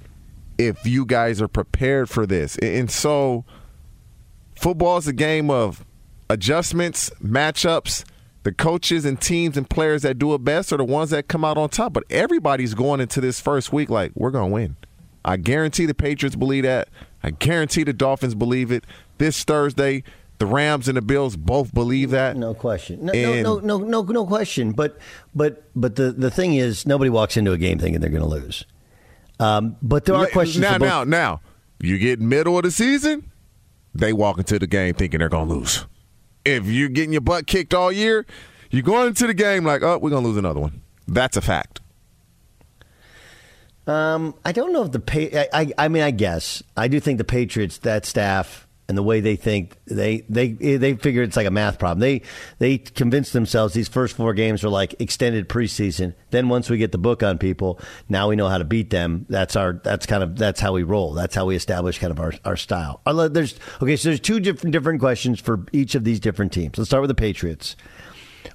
if 0.59 0.85
you 0.87 1.05
guys 1.07 1.41
are 1.41 1.49
prepared 1.49 2.09
for 2.09 2.27
this 2.27 2.57
and 2.59 2.75
and 2.75 2.91
so 2.91 3.45
football 4.59 4.97
is 4.99 5.07
a 5.07 5.13
game 5.13 5.51
of 5.51 5.85
adjustments, 6.29 7.11
matchups. 7.23 8.05
The 8.45 8.53
coaches 8.53 9.05
and 9.05 9.21
teams 9.21 9.57
and 9.57 9.69
players 9.69 10.03
that 10.03 10.19
do 10.19 10.33
it 10.35 10.45
best 10.45 10.73
are 10.73 10.79
the 10.79 10.85
ones 10.85 11.11
that 11.11 11.29
come 11.29 11.45
out 11.45 11.59
on 11.59 11.69
top. 11.69 11.93
But 11.93 12.05
everybody's 12.09 12.75
going 12.75 13.01
into 13.01 13.21
this 13.21 13.41
first 13.41 13.73
week 13.73 13.91
like, 13.91 14.13
we're 14.15 14.31
going 14.31 14.51
to 14.51 14.55
win. 14.55 14.77
I 15.25 15.37
guarantee 15.37 15.87
the 15.87 15.95
Patriots 15.95 16.37
believe 16.37 16.63
that. 16.63 16.89
I 17.23 17.31
guarantee 17.31 17.85
the 17.85 17.93
Dolphins 17.93 18.35
believe 18.35 18.71
it. 18.71 18.85
This 19.19 19.43
Thursday, 19.45 20.05
the 20.39 20.47
Rams 20.47 20.87
and 20.89 20.97
the 20.97 21.03
Bills 21.03 21.37
both 21.37 21.75
believe 21.75 22.11
that. 22.11 22.37
No 22.37 22.55
question. 22.55 23.05
No, 23.07 23.12
And- 23.12 23.43
no, 23.43 23.59
no, 23.59 23.79
no, 23.79 24.03
no, 24.03 24.03
no 24.03 24.27
question. 24.27 24.73
But, 24.73 24.99
but, 25.35 25.64
but 25.75 25.97
the 25.97 26.12
the 26.12 26.31
thing 26.31 26.55
is, 26.55 26.87
nobody 26.87 27.11
walks 27.11 27.37
into 27.37 27.53
a 27.53 27.59
game 27.59 27.79
thinking 27.79 28.01
they're 28.01 28.11
going 28.11 28.23
to 28.23 28.29
lose. 28.29 28.64
Um, 29.41 29.77
but 29.83 30.05
there 30.05 30.14
are 30.14 30.27
questions. 30.29 30.61
Now, 30.62 30.77
now, 30.79 31.05
now, 31.05 31.41
you 31.81 31.99
get 31.99 32.21
middle 32.21 32.57
of 32.57 32.64
the 32.64 32.71
season, 32.71 33.31
they 33.95 34.12
walk 34.12 34.39
into 34.39 34.59
the 34.59 34.66
game 34.66 34.95
thinking 34.95 35.19
they're 35.19 35.29
going 35.29 35.49
to 35.49 35.55
lose. 35.55 35.87
If 36.45 36.66
you're 36.66 36.89
getting 36.89 37.12
your 37.12 37.21
butt 37.21 37.47
kicked 37.47 37.75
all 37.75 37.93
year, 37.93 38.27
you're 38.71 38.83
going 38.83 39.09
into 39.09 39.27
the 39.27 39.35
game 39.35 39.64
like, 39.64 39.83
oh, 39.83 39.99
we're 39.99 40.11
going 40.11 40.23
to 40.23 40.29
lose 40.29 40.39
another 40.39 40.61
one. 40.61 40.83
That's 41.07 41.37
a 41.37 41.41
fact. 41.41 41.81
Um, 43.89 44.34
I 44.45 44.53
don't 44.53 44.72
know 44.72 44.84
if 44.84 44.93
the 44.93 45.01
pa- 45.01 45.39
I, 45.39 45.49
I, 45.53 45.72
I 45.78 45.89
mean, 45.89 46.03
I 46.03 46.11
guess 46.11 46.62
I 46.76 46.89
do 46.89 47.01
think 47.01 47.18
the 47.18 47.24
Patriots, 47.24 47.78
that 47.78 48.05
staff, 48.05 48.66
and 48.86 48.97
the 48.97 49.03
way 49.03 49.20
they 49.20 49.36
think, 49.36 49.76
they 49.86 50.24
they 50.28 50.53
they 50.53 50.95
figure 50.95 51.22
it's 51.22 51.36
like 51.36 51.47
a 51.47 51.51
math 51.51 51.78
problem. 51.78 52.01
They 52.01 52.22
they 52.59 52.78
convince 52.78 53.32
themselves 53.32 53.74
these 53.74 53.89
first 53.89 54.16
four 54.16 54.34
games 54.34 54.62
are 54.62 54.68
like 54.68 55.01
extended 55.01 55.49
preseason. 55.49 56.14
Then 56.30 56.49
once 56.49 56.68
we 56.68 56.78
get 56.78 56.93
the 56.93 56.99
book 56.99 57.22
on 57.22 57.39
people, 57.39 57.80
now 58.09 58.28
we 58.28 58.36
know 58.36 58.49
how 58.49 58.59
to 58.59 58.64
beat 58.64 58.91
them. 58.91 59.26
That's 59.28 59.57
our 59.57 59.74
that's 59.84 60.07
kind 60.07 60.22
of 60.22 60.36
that's 60.36 60.61
how 60.61 60.72
we 60.72 60.82
roll. 60.82 61.12
That's 61.12 61.34
how 61.34 61.47
we 61.47 61.57
establish 61.57 61.99
kind 61.99 62.11
of 62.11 62.20
our 62.20 62.32
our 62.45 62.57
style. 62.57 63.01
There's 63.07 63.55
okay, 63.82 63.97
so 63.97 64.11
there's 64.11 64.20
two 64.20 64.41
different 64.41 64.72
different 64.72 65.01
questions 65.01 65.41
for 65.41 65.64
each 65.72 65.95
of 65.95 66.05
these 66.05 66.20
different 66.20 66.53
teams. 66.53 66.76
Let's 66.76 66.89
start 66.91 67.03
with 67.03 67.09
the 67.09 67.14
Patriots. 67.14 67.76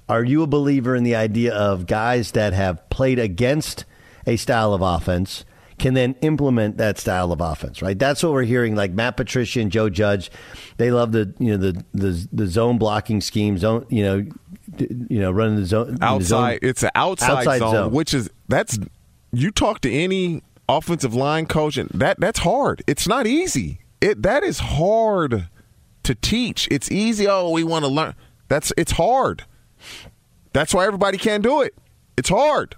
Are 0.08 0.24
you 0.24 0.42
a 0.42 0.46
believer 0.46 0.94
in 0.94 1.04
the 1.04 1.14
idea 1.16 1.54
of 1.54 1.86
guys 1.86 2.32
that 2.32 2.52
have 2.52 2.88
played 2.90 3.18
against 3.18 3.84
a 4.26 4.36
style 4.36 4.72
of 4.72 4.80
offense 4.80 5.44
can 5.78 5.94
then 5.94 6.14
implement 6.20 6.76
that 6.76 6.98
style 6.98 7.32
of 7.32 7.40
offense? 7.40 7.82
Right. 7.82 7.98
That's 7.98 8.22
what 8.22 8.32
we're 8.32 8.44
hearing. 8.44 8.76
Like 8.76 8.92
Matt 8.92 9.16
Patricia 9.16 9.60
and 9.60 9.72
Joe 9.72 9.88
Judge, 9.88 10.30
they 10.76 10.90
love 10.90 11.12
the 11.12 11.34
you 11.38 11.56
know 11.56 11.56
the 11.56 11.84
the, 11.92 12.28
the 12.32 12.46
zone 12.46 12.78
blocking 12.78 13.20
scheme. 13.20 13.58
Zone 13.58 13.86
you 13.88 14.04
know 14.04 14.26
you 14.78 15.20
know 15.20 15.30
running 15.30 15.56
the 15.56 15.66
zone 15.66 15.96
the 15.96 16.04
outside. 16.04 16.54
zone- 16.54 16.58
it's 16.62 16.82
an 16.82 16.90
outside, 16.94 17.58
zone, 17.58 17.92
which 17.92 18.14
is 18.14 18.30
that's 18.48 18.78
you 19.32 19.50
talk 19.50 19.80
to 19.80 19.92
any 19.92 20.42
offensive 20.68 21.14
line 21.14 21.46
coach, 21.46 21.76
and 21.76 21.90
that 21.90 22.20
that's 22.20 22.40
hard. 22.40 22.82
It's 22.86 23.06
not 23.08 23.26
easy. 23.26 23.80
It 24.00 24.22
that 24.22 24.42
is 24.42 24.58
hard 24.60 25.48
to 26.04 26.14
teach. 26.14 26.68
It's 26.70 26.90
easy. 26.90 27.26
Oh, 27.26 27.50
we 27.50 27.64
want 27.64 27.84
to 27.84 27.90
learn. 27.90 28.14
That's 28.48 28.72
it's 28.76 28.92
hard. 28.92 29.44
That's 30.52 30.72
why 30.72 30.86
everybody 30.86 31.18
can't 31.18 31.42
do 31.42 31.62
it. 31.62 31.74
It's 32.16 32.28
hard. 32.28 32.76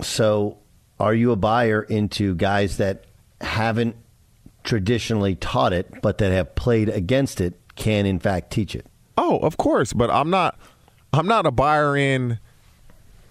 So, 0.00 0.58
are 1.00 1.14
you 1.14 1.32
a 1.32 1.36
buyer 1.36 1.82
into 1.82 2.34
guys 2.34 2.76
that 2.78 3.04
haven't 3.40 3.96
traditionally 4.64 5.34
taught 5.36 5.72
it, 5.72 6.02
but 6.02 6.18
that 6.18 6.32
have 6.32 6.54
played 6.54 6.88
against 6.88 7.40
it, 7.40 7.54
can 7.76 8.06
in 8.06 8.18
fact 8.18 8.50
teach 8.50 8.74
it? 8.74 8.86
Oh, 9.16 9.38
of 9.38 9.56
course, 9.56 9.92
but 9.92 10.10
I'm 10.10 10.30
not. 10.30 10.58
I'm 11.12 11.26
not 11.26 11.46
a 11.46 11.50
buyer 11.50 11.96
in 11.96 12.38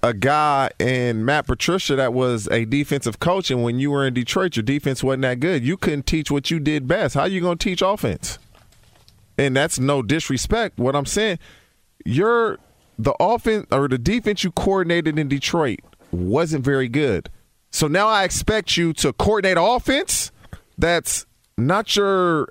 a 0.02 0.14
guy 0.14 0.70
in 0.80 1.26
Matt 1.26 1.46
Patricia 1.46 1.96
that 1.96 2.14
was 2.14 2.48
a 2.48 2.66
defensive 2.66 3.20
coach, 3.20 3.52
and 3.52 3.64
when 3.64 3.80
you 3.80 3.92
were 3.92 4.08
in 4.08 4.14
Detroit, 4.14 4.56
your 4.56 4.64
defense 4.64 5.04
wasn't 5.04 5.24
that 5.24 5.40
good. 5.40 5.64
You 5.64 5.78
couldn't 5.78 6.08
teach 6.08 6.32
what 6.32 6.50
you 6.50 6.60
did 6.60 6.88
best. 6.88 7.16
How 7.16 7.22
are 7.22 7.28
you 7.28 7.42
going 7.42 7.58
to 7.58 7.64
teach 7.64 7.82
offense? 7.82 8.40
And 9.38 9.56
that's 9.56 9.80
no 9.80 10.02
disrespect. 10.02 10.80
What 10.80 10.96
I'm 10.96 11.06
saying, 11.06 11.40
you're 12.06 12.60
the 12.98 13.14
offense 13.20 13.68
or 13.72 13.88
the 13.88 13.98
defense 13.98 14.44
you 14.44 14.52
coordinated 14.52 15.20
in 15.20 15.28
Detroit 15.28 15.80
wasn't 16.16 16.64
very 16.64 16.88
good. 16.88 17.30
So 17.72 17.88
now 17.88 18.08
I 18.08 18.24
expect 18.24 18.78
you 18.78 18.94
to 18.94 19.14
coordinate 19.14 19.58
offense 19.60 20.32
that's 20.78 21.26
not 21.58 21.96
your 21.96 22.50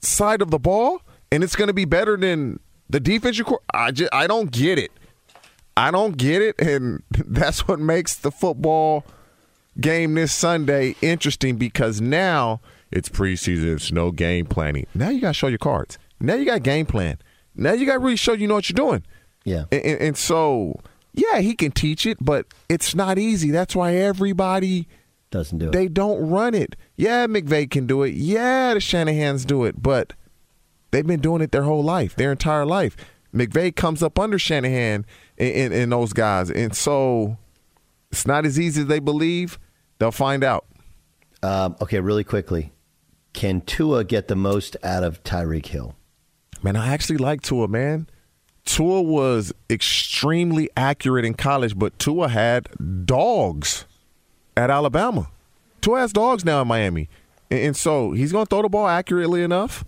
side 0.00 0.42
of 0.42 0.50
the 0.50 0.58
ball, 0.58 1.02
and 1.30 1.44
it's 1.44 1.56
going 1.56 1.68
to 1.68 1.74
be 1.74 1.84
better 1.84 2.16
than 2.16 2.60
the 2.90 3.00
defense 3.00 3.38
you. 3.38 3.44
co- 3.44 3.62
I 3.72 3.90
just, 3.90 4.12
I 4.12 4.26
don't 4.26 4.50
get 4.50 4.78
it. 4.78 4.92
I 5.76 5.90
don't 5.90 6.16
get 6.16 6.42
it, 6.42 6.60
and 6.60 7.02
that's 7.10 7.66
what 7.66 7.80
makes 7.80 8.16
the 8.16 8.30
football 8.30 9.04
game 9.80 10.14
this 10.14 10.32
Sunday 10.32 10.94
interesting 11.00 11.56
because 11.56 12.00
now 12.00 12.60
it's 12.90 13.08
preseason. 13.08 13.74
It's 13.74 13.90
no 13.90 14.10
game 14.10 14.46
planning. 14.46 14.86
Now 14.94 15.08
you 15.08 15.20
got 15.20 15.28
to 15.28 15.34
show 15.34 15.46
your 15.46 15.58
cards. 15.58 15.98
Now 16.20 16.34
you 16.34 16.44
got 16.44 16.62
game 16.62 16.86
plan. 16.86 17.18
Now 17.54 17.72
you 17.72 17.86
got 17.86 17.94
to 17.94 17.98
really 17.98 18.16
show 18.16 18.32
you 18.32 18.46
know 18.46 18.54
what 18.54 18.68
you're 18.68 18.74
doing. 18.74 19.02
Yeah. 19.44 19.64
And, 19.72 19.82
and, 19.82 20.00
and 20.00 20.16
so, 20.16 20.80
yeah, 21.14 21.40
he 21.40 21.54
can 21.54 21.72
teach 21.72 22.06
it, 22.06 22.18
but 22.20 22.46
it's 22.68 22.94
not 22.94 23.18
easy. 23.18 23.50
That's 23.50 23.76
why 23.76 23.94
everybody 23.94 24.88
doesn't 25.30 25.58
do 25.58 25.68
it. 25.68 25.72
They 25.72 25.88
don't 25.88 26.28
run 26.28 26.54
it. 26.54 26.76
Yeah, 26.96 27.26
McVay 27.26 27.70
can 27.70 27.86
do 27.86 28.02
it. 28.02 28.14
Yeah, 28.14 28.74
the 28.74 28.80
Shanahan's 28.80 29.44
do 29.44 29.64
it, 29.64 29.82
but 29.82 30.14
they've 30.90 31.06
been 31.06 31.20
doing 31.20 31.42
it 31.42 31.52
their 31.52 31.64
whole 31.64 31.82
life, 31.82 32.16
their 32.16 32.30
entire 32.30 32.64
life. 32.64 32.96
McVay 33.34 33.74
comes 33.74 34.02
up 34.02 34.18
under 34.18 34.38
Shanahan 34.38 35.06
and, 35.38 35.72
and, 35.72 35.90
those 35.92 36.12
guys, 36.12 36.50
and 36.50 36.76
so 36.76 37.38
it's 38.10 38.26
not 38.26 38.44
as 38.44 38.60
easy 38.60 38.82
as 38.82 38.86
they 38.86 39.00
believe. 39.00 39.58
They'll 39.98 40.12
find 40.12 40.44
out. 40.44 40.66
Um, 41.42 41.76
okay, 41.80 41.98
really 42.00 42.24
quickly, 42.24 42.72
can 43.32 43.62
Tua 43.62 44.04
get 44.04 44.28
the 44.28 44.36
most 44.36 44.76
out 44.82 45.02
of 45.02 45.24
Tyreek 45.24 45.66
Hill? 45.66 45.96
Man, 46.62 46.76
I 46.76 46.88
actually 46.88 47.16
like 47.16 47.40
Tua, 47.40 47.68
man. 47.68 48.06
Tua 48.64 49.02
was 49.02 49.52
extremely 49.68 50.70
accurate 50.76 51.24
in 51.24 51.34
college, 51.34 51.78
but 51.78 51.98
Tua 51.98 52.28
had 52.28 52.68
dogs 53.04 53.86
at 54.56 54.70
Alabama. 54.70 55.30
Tua 55.80 56.00
has 56.00 56.12
dogs 56.12 56.44
now 56.44 56.62
in 56.62 56.68
Miami. 56.68 57.08
And, 57.50 57.76
so 57.76 58.12
he's 58.12 58.32
going 58.32 58.46
to 58.46 58.48
throw 58.48 58.62
the 58.62 58.68
ball 58.68 58.88
accurately 58.88 59.42
enough. 59.42 59.84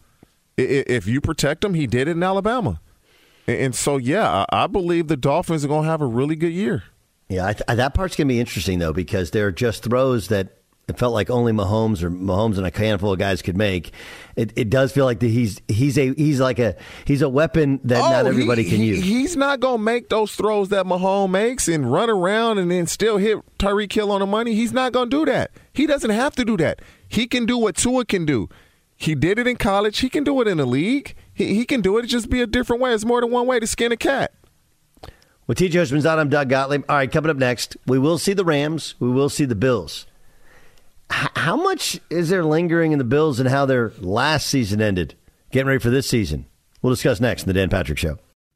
If 0.57 1.07
you 1.07 1.21
protect 1.21 1.65
him, 1.65 1.75
he 1.75 1.87
did 1.87 2.09
it 2.09 2.13
in 2.13 2.23
Alabama. 2.23 2.81
And, 3.47 3.75
so, 3.75 3.97
yeah, 3.97 4.45
I, 4.51 4.67
believe 4.67 5.09
the 5.09 5.17
Dolphins 5.17 5.65
are 5.65 5.69
going 5.69 5.85
to 5.85 5.91
have 5.91 6.03
a 6.03 6.07
really 6.07 6.37
good 6.37 6.53
year. 6.53 6.85
Yeah, 7.29 7.53
th- 7.53 7.65
that 7.67 7.95
part's 7.95 8.17
going 8.17 8.29
to 8.29 8.35
be 8.35 8.41
interesting 8.41 8.79
though 8.79 8.93
because 8.93 9.31
they're 9.31 9.51
just 9.51 9.85
throws 9.85 10.29
that 10.29 10.59
it 10.87 10.99
felt 10.99 11.15
like 11.15 11.31
only 11.31 11.53
Mahomes 11.53 12.03
or 12.03 12.11
Mahomes 12.11 12.59
and 12.59 12.67
a 12.67 12.77
handful 12.79 13.13
of 13.13 13.19
guys 13.19 13.41
could 13.41 13.57
make. 13.57 13.93
It, 14.37 14.53
it 14.57 14.69
does 14.71 14.93
feel 14.93 15.05
like 15.07 15.21
that 15.21 15.29
he's 15.29 15.61
he's 15.69 15.97
a 15.97 16.13
he's 16.15 16.41
like 16.41 16.59
a 16.59 16.77
he's 17.07 17.23
a 17.23 17.29
weapon 17.29 17.81
that 17.85 17.99
oh, 18.03 18.11
not 18.11 18.25
Oh, 18.27 18.29
everybody 18.29 18.65
he- 18.65 18.71
can 18.71 18.79
he- 18.81 18.87
use. 18.89 19.03
He's 19.03 19.37
not 19.37 19.61
going 19.61 19.79
to 19.79 19.83
make 19.83 20.09
those 20.11 20.35
throws 20.35 20.69
that 20.69 20.85
Mahomes 20.87 21.31
makes 21.31 21.69
and 21.69 21.91
run 21.91 22.11
around 22.11 22.59
and 22.59 22.71
then 22.71 22.87
still 22.87 23.17
hit 23.17 23.39
Tyreek 23.59 23.93
Hill 23.93 24.13
on 24.13 24.21
the 24.21 24.27
money. 24.27 24.55
He's 24.55 24.73
not 24.73 24.93
going 24.93 25.09
to 25.11 25.17
do 25.25 25.25
that. 25.33 25.53
He 25.73 25.87
doesn't 25.87 26.11
have 26.11 26.35
to 26.37 26.45
do 26.45 26.57
that. 26.59 26.83
He 27.09 27.27
can 27.27 27.47
do 27.47 27.57
what 27.57 27.77
Tua 27.77 28.05
can 28.05 28.27
do. 28.27 28.49
He 28.97 29.15
did 29.15 29.39
it 29.39 29.47
in 29.47 29.57
college. 29.57 29.99
He 29.99 30.09
can 30.09 30.23
do 30.25 30.41
it 30.41 30.49
in 30.49 30.59
the 30.59 30.67
league. 30.67 31.15
He, 31.33 31.55
he 31.55 31.65
can 31.65 31.81
do 31.81 31.99
it. 31.99 32.05
It 32.05 32.09
just 32.09 32.29
be 32.31 32.41
a 32.43 32.47
different 32.47 32.81
way. 32.83 32.93
It's 32.93 33.05
more 33.05 33.21
than 33.21 33.31
one 33.31 33.47
way 33.47 33.59
to 33.59 33.67
skin 33.67 33.91
a 33.93 33.97
cat. 33.97 34.33
Well, 35.47 35.55
TJ 35.55 35.71
Houshmandzadeh. 35.73 36.19
I'm 36.19 36.29
Doug 36.29 36.49
Gottlieb. 36.49 36.85
All 36.89 36.97
right, 36.97 37.11
coming 37.11 37.31
up 37.31 37.37
next, 37.37 37.77
we 37.87 37.99
will 37.99 38.19
see 38.19 38.33
the 38.33 38.45
Rams. 38.45 38.95
We 38.99 39.11
will 39.11 39.29
see 39.29 39.45
the 39.45 39.55
Bills. 39.55 40.07
How 41.11 41.57
much 41.57 42.01
is 42.11 42.29
there 42.29 42.45
lingering 42.45 42.93
in 42.93 42.99
the 42.99 43.05
Bills 43.05 43.39
and 43.39 43.49
how 43.49 43.67
their 43.67 43.93
last 43.99 44.47
season 44.47 44.81
ended? 44.81 45.15
Getting 45.51 45.67
ready 45.69 45.79
for 45.79 45.91
this 45.91 46.09
season. 46.09 46.47
We'll 46.83 46.93
discuss 46.93 47.21
next 47.21 47.43
in 47.43 47.49
the 47.49 47.55
Dan 47.55 47.69
Patrick 47.71 47.99
Show. 47.99 48.19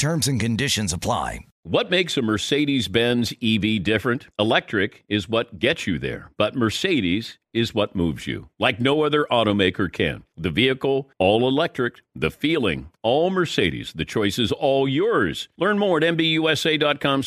Terms 0.00 0.28
and 0.28 0.40
conditions 0.40 0.94
apply. 0.94 1.40
What 1.62 1.90
makes 1.90 2.16
a 2.16 2.22
Mercedes 2.22 2.88
Benz 2.88 3.34
EV 3.42 3.82
different? 3.82 4.28
Electric 4.38 5.04
is 5.10 5.28
what 5.28 5.58
gets 5.58 5.86
you 5.86 5.98
there, 5.98 6.30
but 6.38 6.56
Mercedes 6.56 7.36
is 7.52 7.74
what 7.74 7.94
moves 7.94 8.26
you, 8.26 8.48
like 8.58 8.80
no 8.80 9.02
other 9.02 9.26
automaker 9.30 9.92
can. 9.92 10.22
The 10.38 10.48
vehicle, 10.48 11.10
all 11.18 11.46
electric, 11.46 11.96
the 12.14 12.30
feeling, 12.30 12.88
all 13.02 13.28
Mercedes. 13.28 13.92
The 13.92 14.06
choice 14.06 14.38
is 14.38 14.52
all 14.52 14.88
yours. 14.88 15.50
Learn 15.58 15.78
more 15.78 15.98
at 15.98 16.16
mbusa.com 16.16 17.22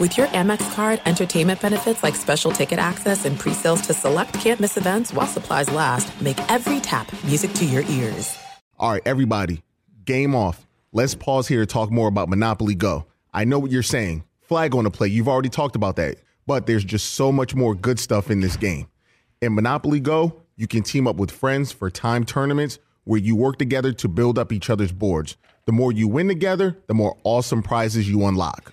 With 0.00 0.16
your 0.16 0.28
Amex 0.28 0.72
card, 0.72 1.02
entertainment 1.04 1.60
benefits 1.60 2.02
like 2.02 2.14
special 2.14 2.50
ticket 2.50 2.78
access 2.78 3.26
and 3.26 3.38
pre-sales 3.38 3.82
to 3.82 3.92
select 3.92 4.32
campus 4.32 4.78
events 4.78 5.12
while 5.12 5.26
supplies 5.26 5.70
last, 5.70 6.18
make 6.22 6.38
every 6.50 6.80
tap 6.80 7.12
music 7.22 7.52
to 7.52 7.66
your 7.66 7.82
ears. 7.82 8.34
All 8.78 8.92
right, 8.92 9.02
everybody, 9.04 9.62
game 10.06 10.34
off. 10.34 10.66
Let's 10.94 11.14
pause 11.14 11.48
here 11.48 11.60
to 11.60 11.66
talk 11.66 11.90
more 11.90 12.08
about 12.08 12.30
Monopoly 12.30 12.74
Go. 12.74 13.04
I 13.34 13.44
know 13.44 13.58
what 13.58 13.70
you're 13.70 13.82
saying. 13.82 14.24
Flag 14.40 14.74
on 14.74 14.84
the 14.84 14.90
play. 14.90 15.08
You've 15.08 15.28
already 15.28 15.50
talked 15.50 15.76
about 15.76 15.96
that. 15.96 16.16
But 16.46 16.64
there's 16.64 16.82
just 16.82 17.12
so 17.12 17.30
much 17.30 17.54
more 17.54 17.74
good 17.74 18.00
stuff 18.00 18.30
in 18.30 18.40
this 18.40 18.56
game. 18.56 18.86
In 19.42 19.54
Monopoly 19.54 20.00
Go, 20.00 20.40
you 20.56 20.66
can 20.66 20.82
team 20.82 21.06
up 21.06 21.16
with 21.16 21.30
friends 21.30 21.72
for 21.72 21.90
time 21.90 22.24
tournaments 22.24 22.78
where 23.04 23.20
you 23.20 23.36
work 23.36 23.58
together 23.58 23.92
to 23.92 24.08
build 24.08 24.38
up 24.38 24.50
each 24.50 24.70
other's 24.70 24.92
boards. 24.92 25.36
The 25.66 25.72
more 25.72 25.92
you 25.92 26.08
win 26.08 26.26
together, 26.26 26.78
the 26.86 26.94
more 26.94 27.18
awesome 27.22 27.62
prizes 27.62 28.08
you 28.08 28.24
unlock. 28.24 28.72